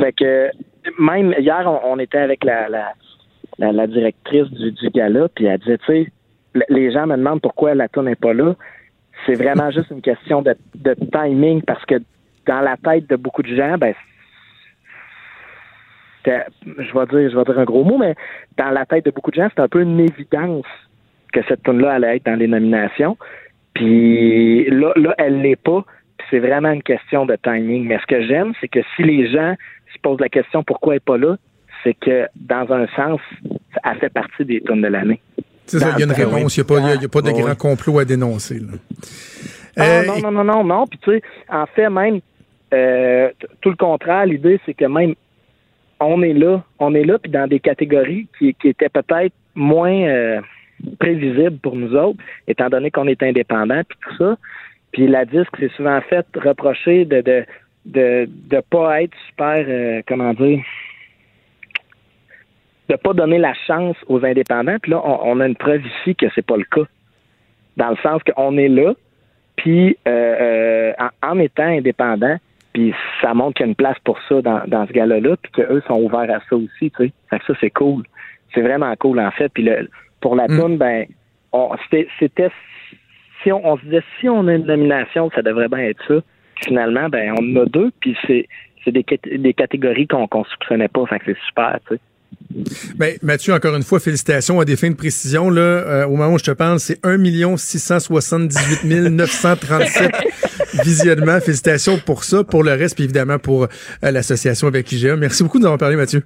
[0.00, 0.50] Fait que
[0.98, 2.92] même hier, on, on était avec la, la,
[3.70, 6.12] la, directrice du, gala, puis elle disait, tu sais,
[6.68, 8.54] les gens me demandent pourquoi la toune n'est pas là.
[9.26, 10.54] C'est vraiment juste une question de,
[11.12, 11.96] timing, parce que
[12.46, 13.94] dans la tête de beaucoup de gens, ben
[16.24, 18.14] je vais dire, je vais dire un gros mot, mais
[18.56, 20.66] dans la tête de beaucoup de gens, c'est un peu une évidence
[21.32, 23.16] que cette tune-là allait être dans les nominations.
[23.74, 25.84] Puis là, là, elle l'est pas.
[26.30, 27.86] C'est vraiment une question de timing.
[27.86, 29.54] Mais ce que j'aime, c'est que si les gens
[29.92, 31.36] se posent la question pourquoi elle n'est pas là,
[31.84, 33.20] c'est que dans un sens,
[33.84, 35.20] elle fait partie des tunes de l'année.
[35.66, 36.56] C'est ça, il y a une réponse.
[36.56, 38.58] Il n'y a, pas- il y a- pas de grand complot à dénoncer.
[38.58, 38.72] là.
[39.76, 40.86] Ah, Euh, non, non, non, non, non.
[40.86, 42.20] Puis tu sais, en fait, même
[42.74, 43.30] euh,
[43.60, 45.14] tout le contraire, l'idée, c'est que même
[46.00, 49.92] on est là, on est là, puis dans des catégories qui, qui étaient peut-être moins
[50.02, 50.40] euh,
[50.98, 52.18] prévisibles pour nous autres,
[52.48, 54.36] étant donné qu'on est indépendant, puis tout ça.
[54.92, 57.44] Puis la disque, c'est souvent fait reprocher de de
[57.86, 60.60] de, de pas être super, euh, comment dire,
[62.88, 64.76] de pas donner la chance aux indépendants.
[64.80, 66.88] Puis là, on, on a une preuve ici que c'est pas le cas.
[67.76, 68.92] Dans le sens qu'on est là,
[69.56, 70.92] puis euh, euh,
[71.22, 72.36] en, en étant indépendant,
[72.72, 75.52] puis ça montre qu'il y a une place pour ça dans, dans ce gala-là, puis
[75.52, 77.12] qu'eux sont ouverts à ça aussi, tu sais.
[77.30, 78.04] Fait que ça, c'est cool.
[78.54, 79.48] C'est vraiment cool, en fait.
[79.50, 79.88] Puis le,
[80.20, 80.58] pour la Mm.
[80.58, 81.06] toune, ben,
[81.52, 82.50] on, c'était, c'était
[83.42, 86.14] si on, on se disait si on a une nomination, ça devrait bien être ça.
[86.56, 88.48] Puis finalement, ben, on en a deux, puis c'est,
[88.84, 89.04] c'est des,
[89.38, 91.04] des catégories qu'on qu'on soupçonnait pas.
[91.06, 92.00] Fait que c'est super, tu sais.
[92.96, 95.50] Ben, Mathieu, encore une fois, félicitations à des fins de précision.
[95.50, 100.12] Là, euh, au moment où je te parle, c'est 1 678 937
[100.84, 101.40] visionnements.
[101.40, 105.16] Félicitations pour ça, pour le reste, puis évidemment pour euh, l'association avec IGA.
[105.16, 106.22] Merci beaucoup de nous avoir parlé, Mathieu.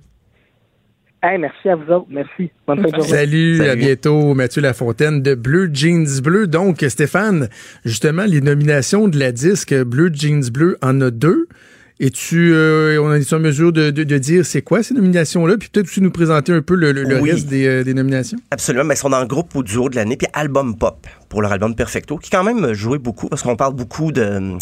[1.22, 2.06] Hey, merci à vous autres.
[2.10, 2.50] Merci.
[2.66, 3.08] Bonne fin de journée.
[3.08, 3.80] Salut, à Salut.
[3.80, 6.46] bientôt, Mathieu Lafontaine de Bleu Jeans Bleu.
[6.46, 7.48] Donc, Stéphane,
[7.84, 11.48] justement, les nominations de la disque Bleu Jeans Bleu en a deux.
[11.98, 15.56] Et tu, euh, on est en mesure de, de- de dire c'est quoi ces nominations-là,
[15.56, 17.30] puis peut-être aussi nous présenter un peu le, le- le Oui.
[17.30, 18.36] reste des, euh, des nominations.
[18.50, 21.40] Absolument, mais ils sont dans le groupe ou duo de l'année, puis album pop pour
[21.42, 24.58] leur album Perfecto, qui quand même joué beaucoup, parce qu'on parle beaucoup de hum,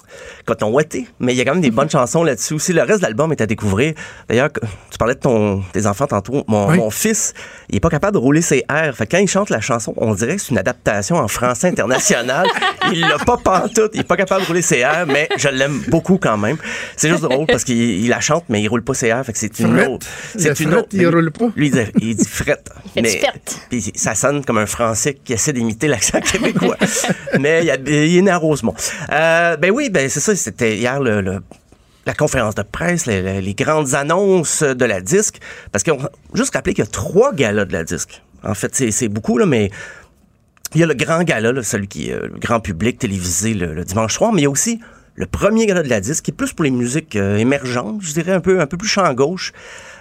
[0.46, 2.72] coton ouaté, mais il y a quand même des bonnes chansons là-dessus aussi.
[2.72, 3.94] Le reste de l'album est à découvrir.
[4.28, 4.50] D'ailleurs,
[4.90, 6.44] tu parlais de ton, tes enfants tantôt.
[6.48, 6.76] Mon, Oui.
[6.78, 7.34] mon fils,
[7.68, 8.96] il est pas capable de rouler ses airs.
[8.96, 11.66] Fait que quand il chante la chanson, on dirait que c'est une adaptation en français
[11.68, 12.46] international.
[12.92, 13.90] il l'a pas pantoute.
[13.92, 16.56] Il est pas capable de rouler ses airs, mais je l'aime beaucoup quand même.
[16.96, 19.24] C'est juste drôle parce qu'il il la chante, mais il roule pas ses airs.
[19.24, 20.06] Fait que c'est une autre.
[20.36, 20.88] C'est une autre.
[20.92, 21.46] il roule pas?
[21.56, 22.70] Lui, il dit, il dit frette.
[22.96, 23.20] mais,
[23.68, 26.76] puis ça sonne comme un Français qui essaie d'imiter l'accent québécois.
[27.40, 28.74] Mais il, y a- il est né à Rosemont.
[29.12, 30.34] Euh, ben oui, ben c'est ça.
[30.36, 31.40] C'était hier le, le
[32.06, 35.38] la conférence de presse, les, grandes annonces de la disque.
[35.72, 35.98] Parce qu'on
[36.34, 38.22] juste rappeler qu'il y a trois galas de la disque.
[38.42, 39.70] En fait, c'est c'est beaucoup, là, mais
[40.74, 43.54] il y a le grand gala, là, celui qui est euh, le grand public télévisé
[43.54, 44.80] le, le dimanche soir, mais il y a aussi
[45.16, 48.12] le premier gala de la disque, qui est plus pour les musiques euh, émergentes, je
[48.12, 49.52] dirais un peu, un peu plus champ gauche.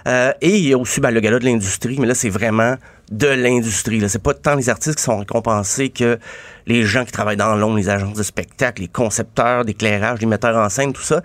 [0.06, 2.76] Euh, et il y a aussi ben, le gala de l'industrie, mais là, c'est vraiment
[3.10, 4.00] de l'industrie.
[4.00, 4.08] là.
[4.08, 6.18] C'est pas tant les artistes qui sont récompensés que
[6.66, 10.56] les gens qui travaillent dans l'ombre, les agences de spectacle, les concepteurs d'éclairage, les metteurs
[10.56, 11.22] en scène, tout ça.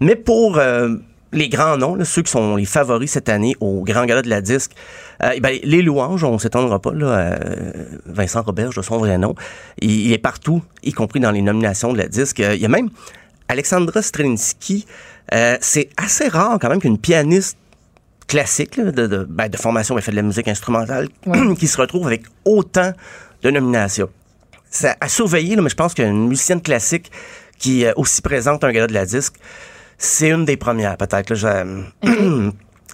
[0.00, 0.96] Mais pour euh,
[1.32, 4.28] les grands noms, là, ceux qui sont les favoris cette année au Grand Gala de
[4.28, 4.72] la Disque,
[5.22, 9.34] euh, ben, les louanges, on s'étendra pas, là, euh, Vincent Roberge de son vrai nom,
[9.80, 12.40] il, il est partout, y compris dans les nominations de la Disque.
[12.40, 12.90] Il y a même
[13.50, 14.86] Alexandra Strelinsky.
[15.34, 17.56] Euh, c'est assez rare quand même qu'une pianiste
[18.26, 21.08] classique là, de, de, ben, de formation, elle fait de la musique instrumentale,
[21.58, 22.92] qui se retrouve avec autant
[23.42, 24.08] de nominations.
[24.70, 27.10] C'est à surveiller, là, mais je pense qu'une musicienne classique
[27.58, 29.34] qui est aussi présente un gala de la disque,
[29.98, 31.34] c'est une des premières, peut-être.
[31.34, 31.64] là.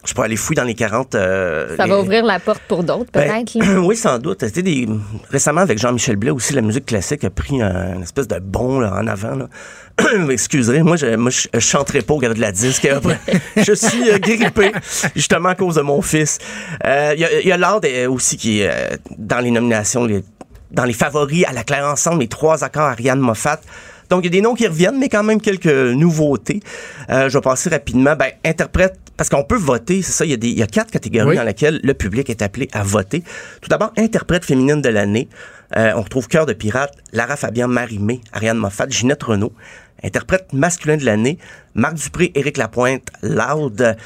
[0.06, 1.14] Je, pourrais aller fouiller dans les 40.
[1.14, 3.78] euh, Ça les- va ouvrir la porte pour d'autres, ben, peut-être.
[3.84, 4.38] oui, sans doute.
[4.40, 4.88] C'était des...
[5.30, 8.80] Récemment, avec Jean-Michel Blais aussi, la musique classique a pris un, une espèce de bond
[8.80, 9.34] là, en avant.
[9.36, 9.48] Là.
[10.30, 12.84] Excusez, moi, je, moi, je, chanterai pas au gars de la disque.
[12.86, 13.18] Après,
[13.56, 14.72] je suis euh, grippé,
[15.14, 16.38] justement à cause de mon fils.
[16.84, 20.24] Euh, Il y a, a Lord euh, aussi qui est euh, dans les nominations, les-
[20.70, 23.60] dans les favoris à la claire ensemble, les trois accords Ariane Moffat.
[24.10, 26.60] Donc, il y a des noms qui reviennent, mais quand même quelques nouveautés.
[27.10, 28.14] Euh, je vais passer rapidement.
[28.16, 30.66] Ben, interprète, parce qu'on peut voter, c'est ça, il y, a des, il y a
[30.66, 31.36] quatre catégories Oui.
[31.36, 33.22] dans lesquelles le public est appelé à voter.
[33.60, 35.28] Tout d'abord, interprète féminine de l'année.
[35.76, 39.52] Euh, on retrouve Cœur de pirate, Lara Fabian, Marie-Mé, Ariane Moffat, Ginette Renault.
[40.04, 41.38] Interprète masculin de l'année,
[41.74, 43.96] Marc Dupré, Éric Lapointe, Loud,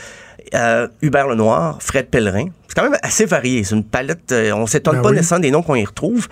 [0.55, 2.47] euh, Hubert Lenoir, Fred Pellerin.
[2.69, 3.65] C'est quand même assez varié.
[3.65, 5.17] C'est une palette, euh, on s'étonne Ben pas oui.
[5.17, 6.29] nécessairement des noms qu'on y retrouve.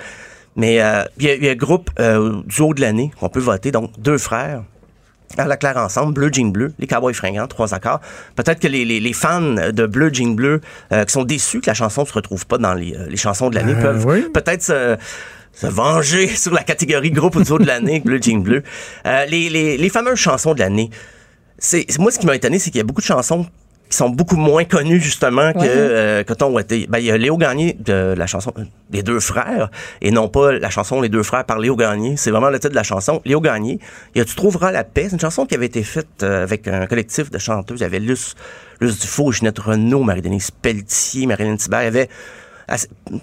[0.59, 3.11] Mais euh, il y, a- il y a un groupe euh, du haut de l'année
[3.19, 4.63] qu'on peut voter, donc deux frères.
[5.37, 8.01] À la claire ensemble, Bleu Jean Bleu, les Cowboys fringants, trois accords.
[8.35, 10.61] Peut-être que les, les, les fans de Bleu Jean Bleu
[10.93, 13.51] euh, qui sont déçus que la chanson ne se retrouve pas dans les, les chansons
[13.51, 14.25] de l'année Euh, peuvent oui.
[14.33, 14.97] peut-être se,
[15.53, 18.63] se venger sur la catégorie groupe du haut de l'année, Bleu Jean Bleu.
[19.07, 20.89] Euh, les, les, les fameuses chansons de l'année.
[21.59, 23.47] C'est- moi ce qui m'a étonné, c'est qu'il y a beaucoup de chansons
[23.91, 25.69] qui sont beaucoup moins connues justement que Ouais.
[25.69, 26.53] euh, Coton.
[26.53, 29.71] Ben il y a Léo Gagné de la chanson euh, Les deux frères
[30.03, 32.17] et non pas la chanson Les deux frères par Léo Gagné.
[32.17, 33.79] C'est vraiment le titre de la chanson Léo Gagné.
[34.15, 36.43] Il y a Tu trouveras la paix, c'est une chanson qui avait été faite euh,
[36.43, 37.81] avec un collectif de chanteuses.
[37.81, 38.35] Il y avait Luce,
[38.81, 41.81] Luce Dufault, Ginette Renault, Marie-Denise Pelletier, Marilyn Thibert.
[41.83, 42.09] Il y avait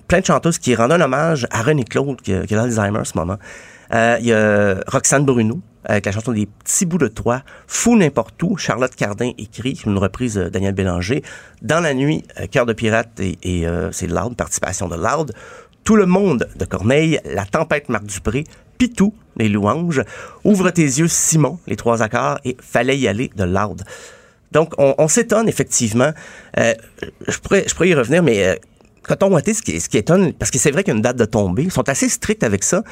[0.07, 2.99] plein de chanteuses qui rendent un hommage à René Claude qui, a- qui a l'Alzheimer
[2.99, 3.37] en ce moment.
[3.93, 7.95] Euh, Il y a Roxane Bruno avec la chanson des petits bouts de toi, Fou
[7.95, 11.23] n'importe où, Charlotte Cardin écrit, une reprise de Daniel Bélanger.
[11.61, 15.33] Dans la nuit, euh, Cœur de pirate et, euh, c'est participation de Loud.
[15.83, 18.43] Tout le monde de Corneille, La tempête Marc Dupré,
[18.77, 20.01] Pitou, les louanges,
[20.43, 23.83] Ouvre tes yeux Simon, les trois accords et Fallait y aller de Loud.
[24.51, 26.11] Donc, on, on s'étonne effectivement.
[26.57, 26.73] Euh,
[27.27, 28.55] je, pourrais, y revenir, mais euh,
[29.07, 31.01] Coton Ouaté, ce qui, ce qui étonne, parce que c'est vrai qu'il y a une
[31.03, 32.83] date de tombée, ils sont assez stricts avec ça.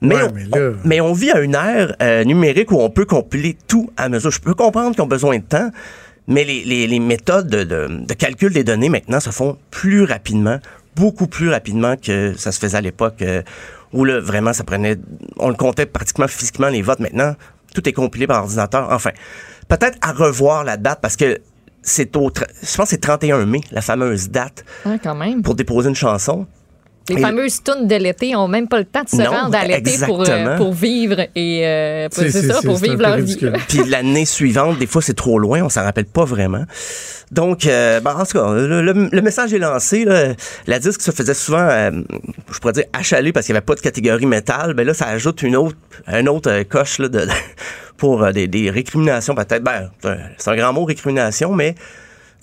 [0.00, 2.80] Mais, Ouais, on, mais là- on- mais on vit à une ère euh, numérique où
[2.80, 4.30] on peut compiler tout à mesure.
[4.30, 5.70] Je peux comprendre qu'ils ont besoin de temps,
[6.26, 10.02] mais les, les- les méthodes de, de- de calcul des données maintenant se font plus
[10.04, 10.58] rapidement,
[10.96, 13.42] beaucoup plus rapidement que ça se faisait à l'époque euh,
[13.92, 14.96] où là, vraiment ça prenait,
[15.38, 17.00] on le comptait pratiquement physiquement les votes.
[17.00, 17.34] Maintenant,
[17.74, 18.88] tout est compilé par ordinateur.
[18.90, 19.10] Enfin,
[19.68, 21.38] peut-être à revoir la date parce que
[21.82, 25.42] c'est au, je pense que c'est 31 mai, la fameuse date Ouais, quand même.
[25.42, 26.46] pour déposer une chanson.
[27.08, 29.56] Les Et- fameuses tunes de l'été ont même pas le temps de se Non, rendre
[29.58, 33.36] à l'été pour, euh, pour vivre et euh, C'est- ça, pour vivre leur vie.
[33.68, 36.62] Puis l'année suivante, des fois, c'est trop loin, on s'en rappelle pas vraiment.
[37.32, 40.04] Donc, euh, ben, en tout cas, le, le- le message est lancé.
[40.04, 40.34] là.
[40.68, 41.90] La disque se faisait souvent, euh,
[42.52, 44.74] je pourrais dire, achalée parce qu'il n'y avait pas de catégorie métal.
[44.74, 45.76] Ben là, ça ajoute une autre,
[46.06, 47.26] un autre euh, coche là, de,
[48.02, 49.62] pour euh, des, récriminations peut-être.
[49.62, 49.88] Ben,
[50.36, 51.76] c'est un grand mot, récrimination, mais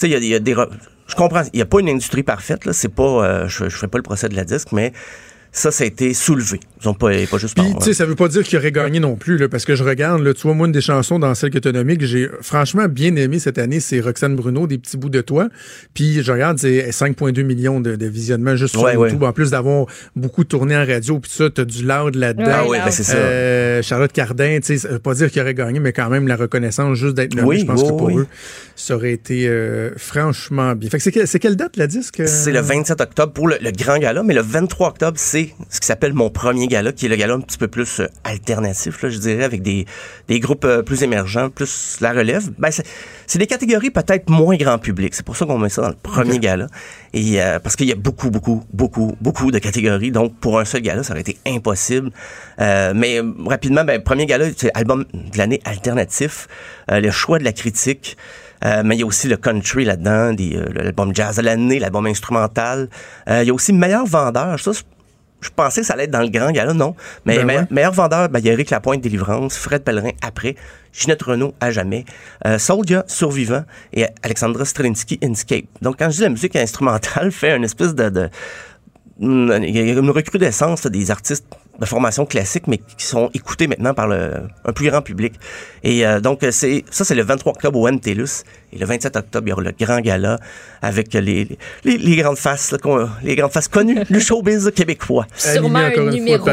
[0.02, 0.54] il y a, y a des...
[0.54, 2.64] Je comprends, il n'y a pas une industrie parfaite.
[2.64, 4.94] Là, c'est pas, euh, je, je fais pas le procès de la disque, mais
[5.52, 6.60] ça, ça a été soulevé.
[6.82, 9.00] Ils ont pas, pas juste Puis, tu sais, ça veut pas dire qu'il aurait gagné
[9.00, 11.34] non plus, là, parce que je regarde, là, tu vois, moi, une des chansons dans
[11.36, 14.68] celle que tu as nommée que j'ai franchement bien aimé cette année, c'est Roxane Bruno,
[14.68, 15.50] Des petits bouts de toi.
[15.94, 19.22] Puis, je regarde, c'est 5,2 millions de, de visionnements juste sur Ouais, YouTube.
[19.24, 19.28] ouais.
[19.28, 22.46] En plus d'avoir beaucoup tourné en radio, puis ça, t'as du loud là-dedans.
[22.48, 23.18] Ah oui, Ouais, ben c'est ça.
[23.18, 26.28] Euh, Charlotte Cardin, tu sais, ça veut pas dire qu'il aurait gagné, mais quand même,
[26.28, 28.18] la reconnaissance juste d'être nommé, Oui, je pense que pour oui.
[28.20, 28.28] eux,
[28.78, 30.90] ça aurait été euh, franchement bien.
[30.90, 32.20] Fait que c'est, que- c'est quelle date, la disque?
[32.22, 32.28] euh?
[32.28, 35.56] C'est le 27 octobre pour le, le grand gala, mais le 23 octobre, c'est lancé
[35.70, 38.08] ce qui s'appelle mon premier gala, qui est le gala un petit peu plus euh,
[38.24, 39.86] alternatif, là, je dirais, avec des,
[40.28, 42.50] des groupes euh, plus émergents, plus la relève.
[42.58, 45.14] Ben, c'est des catégories peut-être moins grand public.
[45.14, 46.68] C'est pour ça qu'on met ça dans le premier gala.
[47.14, 50.12] Et euh, parce qu'il y a beaucoup, beaucoup, beaucoup, beaucoup de catégories.
[50.12, 52.12] Donc, pour un seul gala, ça aurait été impossible.
[52.60, 56.48] Mais rapidement, ben, premier gala, c'est album de l'année alternatif.
[56.90, 58.18] Le choix de la critique.
[58.66, 61.80] Euh, mais il y a aussi le country là-dedans, des, euh, l'album jazz de l'année,
[61.80, 62.90] l'album instrumental.
[63.30, 64.60] Euh, il y a aussi meilleur vendeur.
[64.60, 64.72] Ça,
[65.42, 66.96] je pensais que ça allait être dans le grand gala, non.
[67.26, 67.68] Mais Ben meilleur, ouais.
[67.72, 70.56] meilleur vendeur, ben, il y a Eric Lapointe, Délivrance, Fred Pellerin, après,
[70.92, 72.06] Ginette Renault, À jamais,
[72.46, 73.64] euh, Soldier, Survivant,
[73.94, 75.66] et Alexandra Strelinsky, Inscape.
[75.82, 78.10] Donc, quand je dis la musique instrumentale, fait une espèce de...
[78.10, 78.30] de
[79.22, 81.46] une, il y a une recrudescence des artistes
[81.80, 84.34] de formation classique, mais qui sont écoutés maintenant par le,
[84.66, 85.34] un plus grand public.
[85.84, 88.44] Et euh, donc, c'est ça, c'est le 23 octobre au MTLUS.
[88.74, 90.40] Et le 27 octobre, il y aura le grand gala
[90.82, 91.48] avec les,
[91.86, 92.78] les, les grandes faces, là,
[93.24, 95.26] les grandes faces connues du showbiz québécois.
[95.36, 96.46] Sûrement Animé encore un une numéro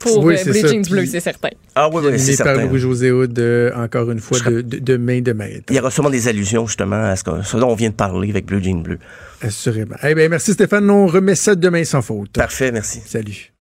[0.00, 1.48] pour Oui, euh, Blue Jeans Bleu, c'est certain.
[1.74, 2.66] Ah oui, oui, c'est Animé par certain.
[2.66, 5.64] Louis-José Hood, euh, encore une fois, de, de, de main de maître.
[5.70, 7.94] Il y aura sûrement des allusions, justement, à ce, que- ce dont on vient de
[7.94, 8.98] parler avec Blue Jean Bleu.
[9.42, 9.96] Assurément.
[10.04, 10.88] Eh bien, merci Stéphane.
[10.88, 12.30] On remet ça demain sans faute.
[12.32, 13.00] Parfait, merci.
[13.06, 13.52] Salut.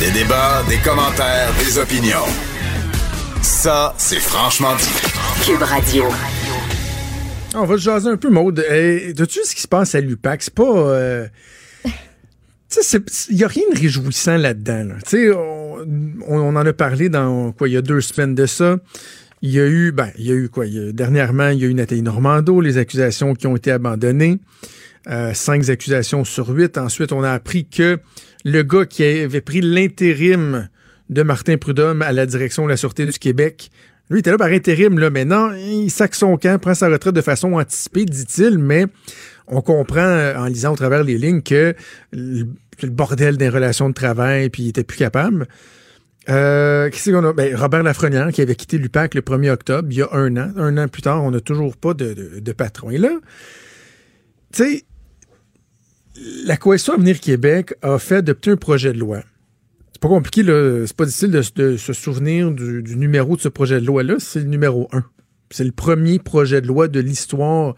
[0.00, 2.24] Des débats, des commentaires, des opinions.
[3.42, 5.44] Ça, c'est franchement dit.
[5.44, 6.04] Cube Radio.
[7.54, 8.64] On va se jaser un peu, Maude.
[8.68, 10.42] Hey, T'as-tu ce qui se passe à l'UPAC?
[10.42, 10.62] C'est pas.
[10.64, 11.26] euh,
[11.84, 11.90] Tu
[12.82, 12.98] sais,
[13.30, 14.84] il n'y a rien de réjouissant là-dedans.
[14.88, 14.94] là.
[15.06, 18.34] Tu sais, on, on- on en a parlé dans quoi, il y a deux semaines
[18.34, 18.76] de ça.
[19.42, 20.66] Il y a eu, ben, il y a eu quoi?
[20.66, 23.70] il y a- dernièrement, il y a eu Nathalie Normando, les accusations qui ont été
[23.72, 24.38] abandonnées.
[25.08, 26.76] Euh, cinq accusations sur huit.
[26.78, 27.98] Ensuite, on a appris que
[28.44, 30.68] le gars qui avait pris l'intérim
[31.08, 33.70] de Martin Prudhomme à la direction de la Sûreté du Québec,
[34.10, 35.08] lui, il était là par intérim, là.
[35.08, 38.86] Maintenant, il sac son camp, prend sa retraite de façon anticipée, dit-il, mais
[39.46, 41.76] on comprend euh, en lisant au travers les lignes que
[42.12, 42.46] le,
[42.88, 45.46] bordel des relations de travail, puis il était plus capable.
[46.28, 47.32] Euh, qui qu'on a?
[47.32, 50.50] Ben, Robert Lafrenière, qui avait quitté l'UPAC le 1er octobre, il y a un an.
[50.56, 52.90] Un an plus tard, on n'a toujours pas de, de- de patron.
[52.90, 53.10] Et là,
[54.52, 54.84] tu sais,
[56.44, 59.22] la Coalition Avenir Québec a fait adopter un projet de loi.
[59.92, 60.42] C'est pas compliqué.
[60.86, 64.16] C'est pas difficile de, se souvenir du, numéro de ce projet de loi-là.
[64.18, 65.04] C'est le numéro 1.
[65.50, 67.74] C'est le premier projet de loi de l'histoire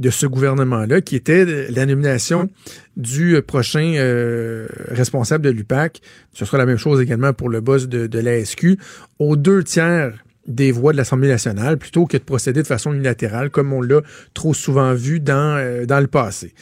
[0.00, 2.48] de ce gouvernement-là, qui était la nomination
[2.96, 6.00] du prochain euh, responsable de l'UPAC.
[6.32, 8.76] Ce sera la même chose également pour le boss de, de l'ASQ.
[9.20, 13.50] Aux deux tiers des voix de l'Assemblée nationale, plutôt que de procéder de façon unilatérale,
[13.50, 14.02] comme on l'a
[14.34, 16.52] trop souvent vu dans, euh, dans le passé.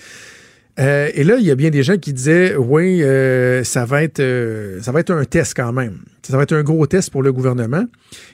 [0.79, 4.03] Euh, et là, il y a bien des gens qui disaient, oui, euh, ça va
[4.03, 5.99] être, euh, ça va être un test quand même.
[6.23, 7.85] Ça va être un gros test pour le gouvernement.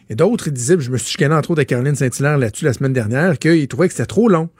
[0.08, 2.92] Et d'autres disaient, je me suis chicané entre autres à Caroline Saint-Hilaire là-dessus la semaine
[2.92, 4.50] dernière, qu'ils trouvaient que c'était trop long.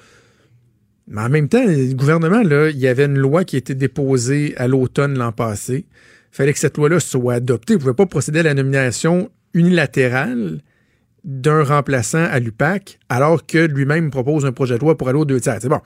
[1.06, 3.74] Mais en même temps, le gouvernement, là, il y avait une loi qui a été
[3.74, 5.86] déposée à l'automne l'an passé.
[6.32, 7.74] Il fallait que cette loi-là soit adoptée.
[7.74, 10.60] Vous ne pouvez pas procéder à la nomination unilatérale
[11.24, 15.24] d'un remplaçant à l'UPAC, alors que lui-même propose un projet de loi pour aller aux
[15.24, 15.58] deux tiers.
[15.60, 15.80] C'est bon.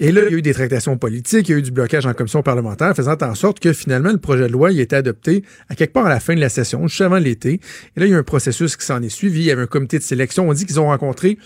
[0.00, 2.04] Et là, il y a eu des tractations politiques, il y a eu du blocage
[2.04, 4.96] en commission parlementaire, faisant en sorte que finalement, le projet de loi il a été
[4.96, 7.60] adopté à quelque part à la fin de la session, juste avant l'été.
[7.96, 9.40] Et là, il y a un processus qui s'en est suivi.
[9.40, 10.48] Il y avait un comité de sélection.
[10.48, 11.38] On dit qu'ils ont rencontré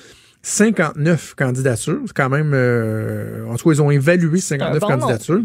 [0.43, 2.01] 59 candidatures.
[2.07, 2.53] C'est quand même...
[2.55, 5.43] euh, en tout cas, ils ont évalué 59 bon candidatures.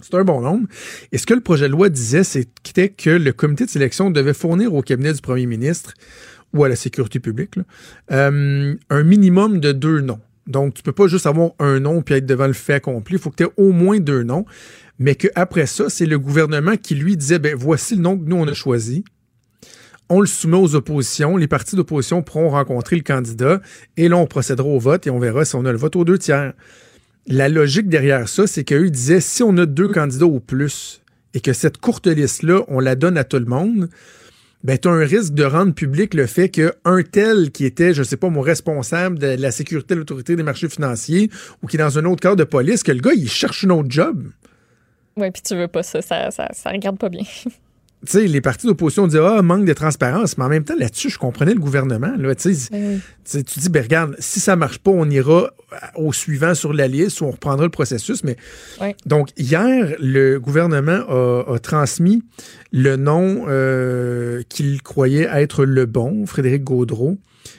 [0.00, 0.66] C'est un bon nombre.
[1.12, 4.34] Et ce que le projet de loi disait, c'était que le comité de sélection devait
[4.34, 5.94] fournir au cabinet du premier ministre
[6.54, 7.54] ou à la sécurité publique
[8.10, 10.20] euh, un minimum de deux noms.
[10.46, 13.16] Donc, tu peux pas juste avoir un nom puis être devant le fait accompli.
[13.16, 14.46] Il faut que tu aies au moins deux noms.
[14.98, 18.36] Mais qu'après ça, c'est le gouvernement qui lui disait ben voici le nom que nous
[18.36, 19.04] on a choisi.
[20.08, 21.36] On le soumet aux oppositions.
[21.36, 23.60] Les partis d'opposition pourront rencontrer le candidat
[23.96, 26.04] et là, on procédera au vote et on verra si on a le vote aux
[26.04, 26.54] deux tiers.
[27.26, 31.02] La logique derrière ça, c'est qu'eux disaient si on a deux candidats ou plus
[31.34, 33.90] et que cette courte liste-là, on la donne à tout le monde,
[34.64, 38.02] ben, tu as un risque de rendre public le fait qu'un tel qui était, je
[38.02, 41.30] sais pas, mon responsable de la sécurité de l'autorité des marchés financiers
[41.62, 43.70] ou qui est dans un autre cadre de police, que le gars, il cherche un
[43.70, 44.30] autre job.
[45.16, 47.24] Oui, puis tu veux pas ça, ça, ça, ça regarde pas bien.
[48.04, 50.38] Sais, les partis d'opposition disaient Ah, manque de transparence.
[50.38, 52.12] Mais en même temps, là-dessus, je comprenais le gouvernement.
[52.16, 53.00] Là, tu sais, Ben
[53.44, 55.50] tu dis, ben regarde, si ça marche pas, on ira
[55.96, 58.24] au suivant sur la liste ou on reprendra le processus.
[58.24, 58.36] Mais
[59.04, 62.22] donc, hier, le gouvernement a, a transmis
[62.72, 67.18] le nom euh, qu'il croyait être le bon, Frédéric Gaudreau,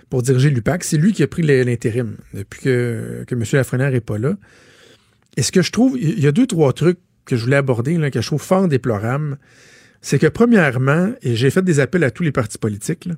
[0.09, 0.83] pour diriger l'UPAC.
[0.83, 3.43] C'est lui qui a pris l'intérim depuis que, que M.
[3.53, 4.35] Lafrenière n'est pas là.
[5.37, 7.97] Et ce que je trouve, il y a deux, trois trucs que je voulais aborder,
[7.97, 9.37] là, que je trouve fort déplorables.
[10.01, 13.15] C'est que, premièrement, et j'ai fait des appels à tous les partis politiques, là,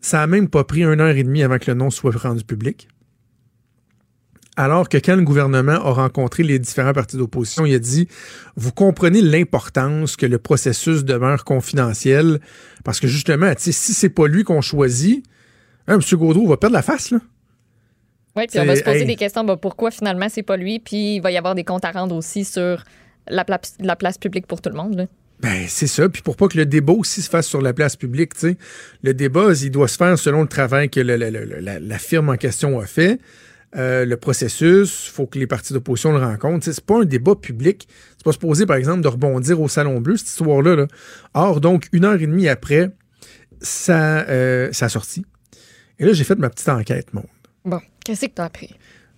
[0.00, 2.44] ça a même pas pris une heure et demie avant que le nom soit rendu
[2.44, 2.88] public.
[4.58, 8.08] alors que quand le gouvernement a rencontré les différents partis d'opposition, il a dit
[8.56, 12.40] Vous comprenez l'importance que le processus demeure confidentiel,
[12.84, 15.24] parce que justement, si c'est pas lui qu'on choisit,
[15.88, 16.18] hein, M.
[16.18, 17.18] Gaudreau va perdre la face, là.
[18.36, 19.06] Oui, puis on va se poser hey.
[19.06, 19.44] des questions.
[19.44, 20.78] bah, pourquoi finalement c'est pas lui?
[20.78, 22.84] Puis il va y avoir des comptes à rendre aussi sur
[23.28, 24.94] la, pla- la place publique pour tout le monde.
[24.94, 25.06] là.
[25.40, 26.08] Ben, c'est ça.
[26.08, 28.56] Puis pour pas que le débat aussi se fasse sur la place publique, tu sais,
[29.02, 31.98] le débat, il doit se faire selon le travail que le- le- le- la, la
[31.98, 33.20] firme en question a fait.
[33.76, 36.64] Euh, le processus, faut que les partis d'opposition le rencontrent.
[36.64, 37.86] C'est pas un débat public.
[38.16, 40.76] C'est pas supposé, par exemple, de rebondir au Salon Bleu, cette histoire-là.
[40.76, 40.86] là.
[41.34, 42.88] Or, donc, une heure et demie après,
[43.60, 45.26] ça, euh, ça a sorti.
[45.98, 47.24] Et là, j'ai fait ma petite enquête, mon.
[47.64, 48.74] Bon, qu'est-ce que tu as appris?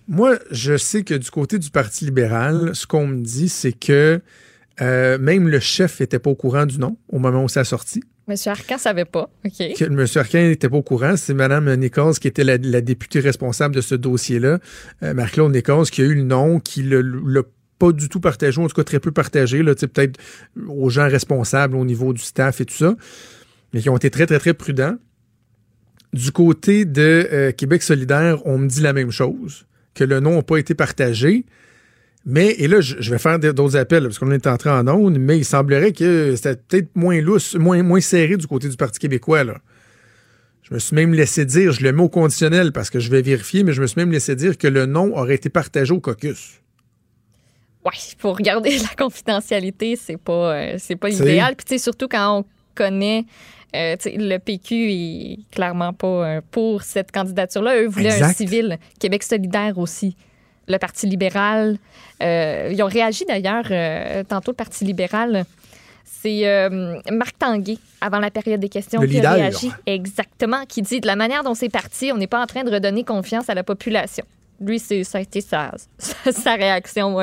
[0.07, 4.19] Moi, je sais que du côté du Parti libéral, ce qu'on me dit, c'est que
[4.81, 7.63] euh, même le chef n'était pas au courant du nom au moment où ça a
[7.63, 8.01] sorti.
[8.27, 9.29] Monsieur Arcan savait pas.
[9.45, 9.51] OK.
[9.75, 10.05] Que M.
[10.15, 11.15] Arquin n'était pas au courant.
[11.17, 14.59] C'est Mme Nichols qui était la, la députée responsable de ce dossier-là,
[15.03, 17.41] euh, Marc-Claude Nichols, qui a eu le nom, qui le- l'a
[17.79, 20.19] pas du tout partagé, ou en tout cas très peu partagé, peut-être
[20.67, 22.95] aux gens responsables au niveau du staff et tout ça,
[23.73, 24.95] mais qui ont été très, très, très prudents.
[26.13, 30.35] Du côté de euh, Québec solidaire, on me dit la même chose, que le nom
[30.35, 31.45] n'a pas été partagé.
[32.25, 35.37] Mais, et là, je, vais faire d'autres appels, parce qu'on est entré en onde, mais
[35.37, 39.43] il semblerait que c'était peut-être moins lousse, moins, moins serré du côté du Parti québécois,
[39.43, 39.57] là.
[40.63, 43.23] Je me suis même laissé dire, je le mets au conditionnel parce que je vais
[43.23, 45.99] vérifier, mais je me suis même laissé dire que le nom aurait été partagé au
[45.99, 46.59] caucus.
[47.83, 51.55] Ouais, pour regarder la confidentialité, c'est pas, euh, c'est pas idéal.
[51.55, 53.25] Puis tu sais, surtout quand on connaît.
[53.75, 57.81] euh, le PQ est clairement pas euh, pour cette candidature-là.
[57.81, 58.77] Eux voulaient un civil.
[58.99, 60.15] Québec solidaire aussi.
[60.69, 61.77] Le Parti libéral.
[62.21, 65.45] euh, ils ont réagi d'ailleurs, euh, tantôt le Parti libéral.
[66.05, 69.33] C'est euh, Marc Tanguay, avant la période des questions, Le qui a leader.
[69.33, 69.71] réagi.
[69.85, 72.71] Exactement, qui dit de la manière dont c'est parti, on n'est pas en train de
[72.71, 74.25] redonner confiance à la population.
[74.61, 75.71] Lui, c'est, ça a été sa,
[76.31, 77.17] sa réaction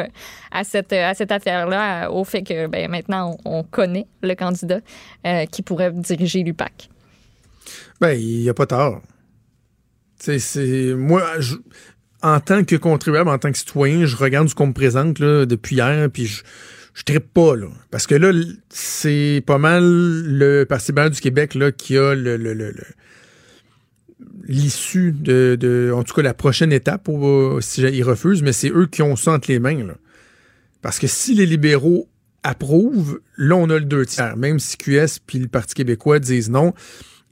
[0.51, 4.81] à cette, à cette affaire-là, au fait que ben, maintenant, on, on connaît le candidat
[5.53, 6.89] qui pourrait diriger l'UPAC.
[8.01, 8.67] Ben, il n'y a pas
[10.19, 10.95] sais, c'est.
[10.95, 11.57] Moi, je-
[12.35, 15.47] en tant que contribuable, en tant que citoyen, je regarde ce qu'on me présente là,
[15.47, 16.43] depuis hier, puis je.
[16.99, 17.67] Je trippe pas, là.
[17.91, 18.33] Parce que là,
[18.71, 22.15] c'est pas mal le Parti libéral du Québec là, qui a
[24.49, 28.87] l'issue de, En tout cas, la prochaine étape, au- si ils refusent, mais c'est eux
[28.87, 29.95] qui ont ça entre les mains, là.
[30.81, 32.09] Parce que si les libéraux
[32.43, 34.37] approuvent, là, on a le deux tiers.
[34.37, 36.73] Même si QS puis le Parti québécois disent non,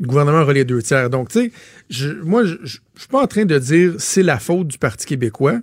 [0.01, 1.11] le gouvernement les deux tiers.
[1.11, 1.53] Donc, tu
[1.91, 4.79] sais, moi, je je- je suis pas en train de dire c'est la faute du
[4.79, 5.61] Parti québécois,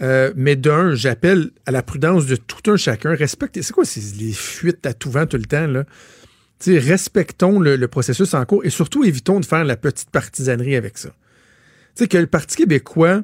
[0.00, 3.14] euh, mais d'un, j'appelle à la prudence de tout un chacun.
[3.14, 3.62] Respectez.
[3.62, 5.84] C'est quoi ces, les fuites à tout vent tout le temps, là?
[6.58, 10.76] Tu sais, respectons le, processus en cours et surtout évitons de faire la petite partisanerie
[10.76, 11.08] avec ça.
[11.08, 13.22] Tu sais, que le Parti québécois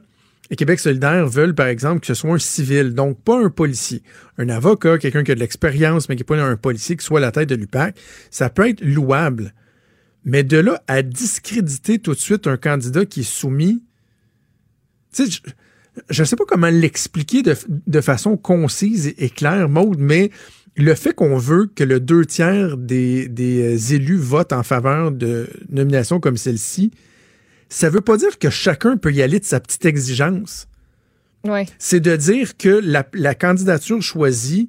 [0.50, 4.02] et Québec solidaire veulent, par exemple, que ce soit un civil, donc pas un policier.
[4.38, 7.18] Un avocat, quelqu'un qui a de l'expérience, mais qui n'est pas un policier qui soit
[7.18, 7.96] à la tête de l'UPAC,
[8.30, 9.52] ça peut être louable.
[10.28, 13.82] Mais de là à discréditer tout de suite un candidat qui est soumis,
[15.12, 15.40] tu sais,
[16.10, 17.56] je ne sais pas comment l'expliquer de,
[17.86, 20.30] de façon concise et, et claire, Maude, mais
[20.76, 25.48] le fait qu'on veut que le deux tiers des, des élus votent en faveur de
[25.70, 26.92] nominations comme celle-ci,
[27.70, 30.68] ça veut pas dire que chacun peut y aller de sa petite exigence.
[31.44, 31.66] Ouais.
[31.78, 34.68] C'est de dire que la, la candidature choisie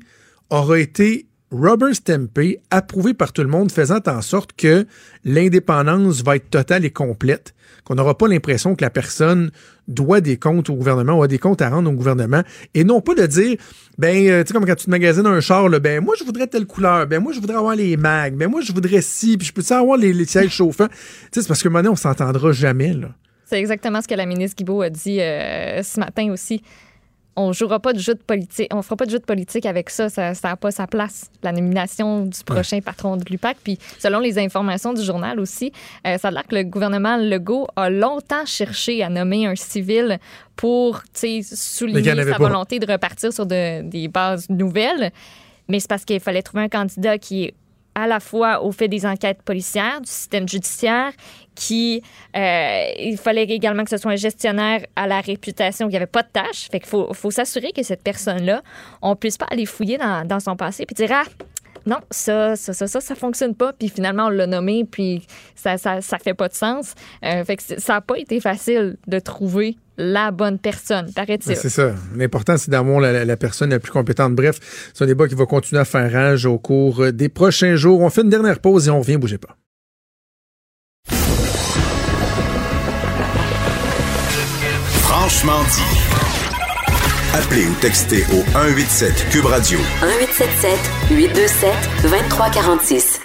[0.49, 4.85] aura été rubber stampée, approuvée par tout le monde, faisant en sorte que
[5.25, 7.53] l'indépendance va être totale et complète,
[7.83, 9.51] qu'on n'aura pas l'impression que la personne
[9.87, 12.43] doit des comptes au gouvernement ou a des comptes à rendre au gouvernement,
[12.75, 13.57] et non pas de dire,
[13.97, 16.47] ben, euh, tu sais, comme quand tu te magasines un char, ben, moi, je voudrais
[16.47, 19.47] telle couleur, ben, moi, je voudrais avoir les mags, ben, moi, je voudrais ci, puis
[19.47, 20.87] je peux-tu avoir les, sièges chauffants?
[20.87, 20.95] Tu
[21.31, 23.09] sais, c'est parce que donné, on s'entendra jamais, là.
[23.45, 26.61] C'est exactement ce que la ministre Guibault a dit euh, ce matin aussi.
[27.41, 29.89] On jouera pas de jeu de politique, on fera pas de jeu de politique avec
[29.89, 31.29] ça, ça n'a pas sa place.
[31.41, 35.71] La nomination du prochain patron de l'UPAC, puis selon les informations du journal aussi,
[36.05, 40.19] euh, ça a l'air que le gouvernement Legault a longtemps cherché à nommer un civil
[40.57, 42.37] pour souligner sa pas.
[42.37, 45.11] volonté de repartir sur de- des bases nouvelles.
[45.67, 47.53] Mais c'est parce qu'il fallait trouver un candidat qui est
[47.95, 51.11] à la fois au fait des enquêtes policières, du système judiciaire,
[51.55, 52.01] qui
[52.35, 56.23] euh, il fallait également que ce soit un gestionnaire à la réputation qui n'avait pas
[56.23, 56.69] de tâche.
[56.71, 58.61] Fait qu'il faut, faut s'assurer que cette personne-là,
[59.01, 61.25] on puisse pas aller fouiller dans, dans son passé puis dire ah
[61.89, 65.25] non ça ça ça ça ça fonctionne pas puis finalement on l'a nommé puis
[65.55, 66.93] ça ça ça fait pas de sens.
[67.25, 71.47] Euh, fait que ça a pas été facile de trouver la bonne personne paraît-il.
[71.49, 71.91] Ben, c'est ça.
[72.15, 74.33] L'important, c'est d'avoir la, la- la personne la plus compétente.
[74.33, 74.59] Bref,
[74.93, 77.99] c'est un débat qui va continuer à faire rage au cours euh, des prochains jours.
[77.99, 79.57] On fait une dernière pause et on revient, bougez pas.
[85.01, 86.08] Franchement dit.
[87.31, 89.77] Appelez ou textez au 187 Cube Radio.
[90.01, 90.71] 1877
[91.11, 91.69] 827
[92.01, 93.21] 2346.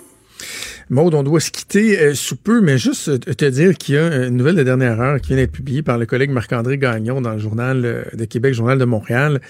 [0.91, 3.99] Maud, on doit se quitter euh, sous peu, mais juste euh, te dire qu'il y
[3.99, 7.23] a une nouvelle de dernière heure qui vient d'être publiée par le collègue Marc-André Gagnon
[7.23, 9.41] dans le journal euh, de Québec, Journal de Montréal.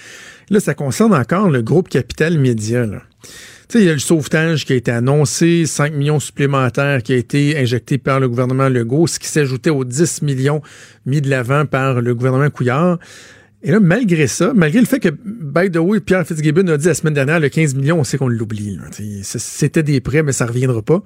[0.50, 2.86] Là, ça concerne encore le groupe Capital Média.
[2.86, 3.02] Là.
[3.22, 3.30] Tu
[3.70, 7.16] sais, il y a le sauvetage qui a été annoncé, 5 millions supplémentaires qui a
[7.16, 10.62] été injecté par le gouvernement Legault, ce qui s'ajoutait aux 10 millions
[11.06, 13.00] mis de l'avant par le gouvernement Couillard.
[13.66, 16.86] Et là, malgré ça, malgré le fait que, by the way, Pierre Fitzgibbon a dit
[16.86, 18.78] la semaine dernière, le 15 millions, on sait qu'on l'oublie.
[19.22, 21.02] C'était des prêts, mais ça reviendra pas.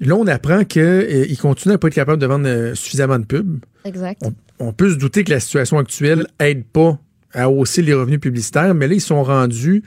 [0.00, 3.60] Là, on apprend qu'il continue à pas être capable de vendre euh, suffisamment de pubs.
[3.84, 4.20] Exact.
[4.24, 6.98] On, on peut se douter que la situation actuelle aide pas
[7.32, 9.84] à hausser les revenus publicitaires, mais là, ils sont rendus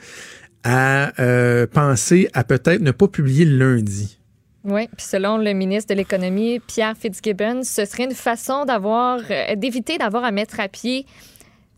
[0.64, 4.18] à euh, penser à peut-être ne pas publier le lundi.
[4.64, 9.54] Oui, puis selon le ministre de l'Économie, Pierre Fitzgibbon, ce serait une façon d'avoir, euh,
[9.56, 11.06] d'éviter d'avoir à mettre à pied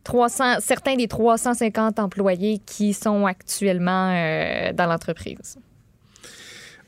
[0.05, 5.59] 300, certains des 350 employés qui sont actuellement euh, dans l'entreprise.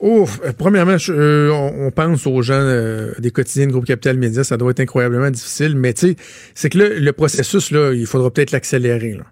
[0.00, 4.44] Ouf, euh, premièrement, euh, on, pense aux gens euh, des quotidiens de groupe Capital Média,
[4.44, 6.16] ça doit être incroyablement difficile, mais tu sais,
[6.54, 9.12] c'est que le processus, là, il faudra peut-être l'accélérer.
[9.12, 9.22] Il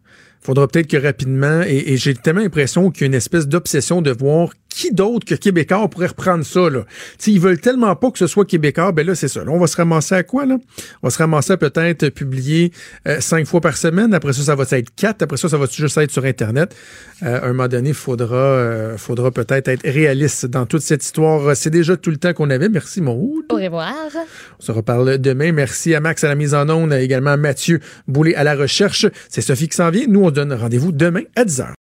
[0.40, 4.02] faudra peut-être que rapidement, et, et j'ai tellement l'impression qu'il y a une espèce d'obsession
[4.02, 6.70] de voir qui d'autre que Québécois pourrait reprendre ça.
[6.70, 6.80] Là?
[6.82, 9.44] Tu sais, ils veulent tellement pas que ce soit Québécois, ben là, c'est ça.
[9.44, 10.56] Là, on va se ramasser à quoi, là?
[11.02, 12.72] On va se ramasser à peut-être publier
[13.06, 14.14] euh, cinq fois par semaine.
[14.14, 15.22] Après ça, ça va être quatre.
[15.22, 16.74] Après ça, ça va juste être sur Internet.
[17.22, 21.04] Euh, à un moment donné, il faudra, euh, faudra peut-être être réaliste dans toute cette
[21.04, 21.56] histoire.
[21.56, 22.68] C'est déjà tout le temps qu'on avait.
[22.68, 23.44] Merci, Maud.
[23.50, 23.94] Au revoir.
[24.58, 25.52] On se reparle demain.
[25.52, 29.06] Merci à Max à la mise en onde, également à Mathieu Boulay à la recherche.
[29.28, 30.06] C'est Sophie qui s'en vient.
[30.08, 31.66] Nous, on se donne rendez-vous demain à 10h.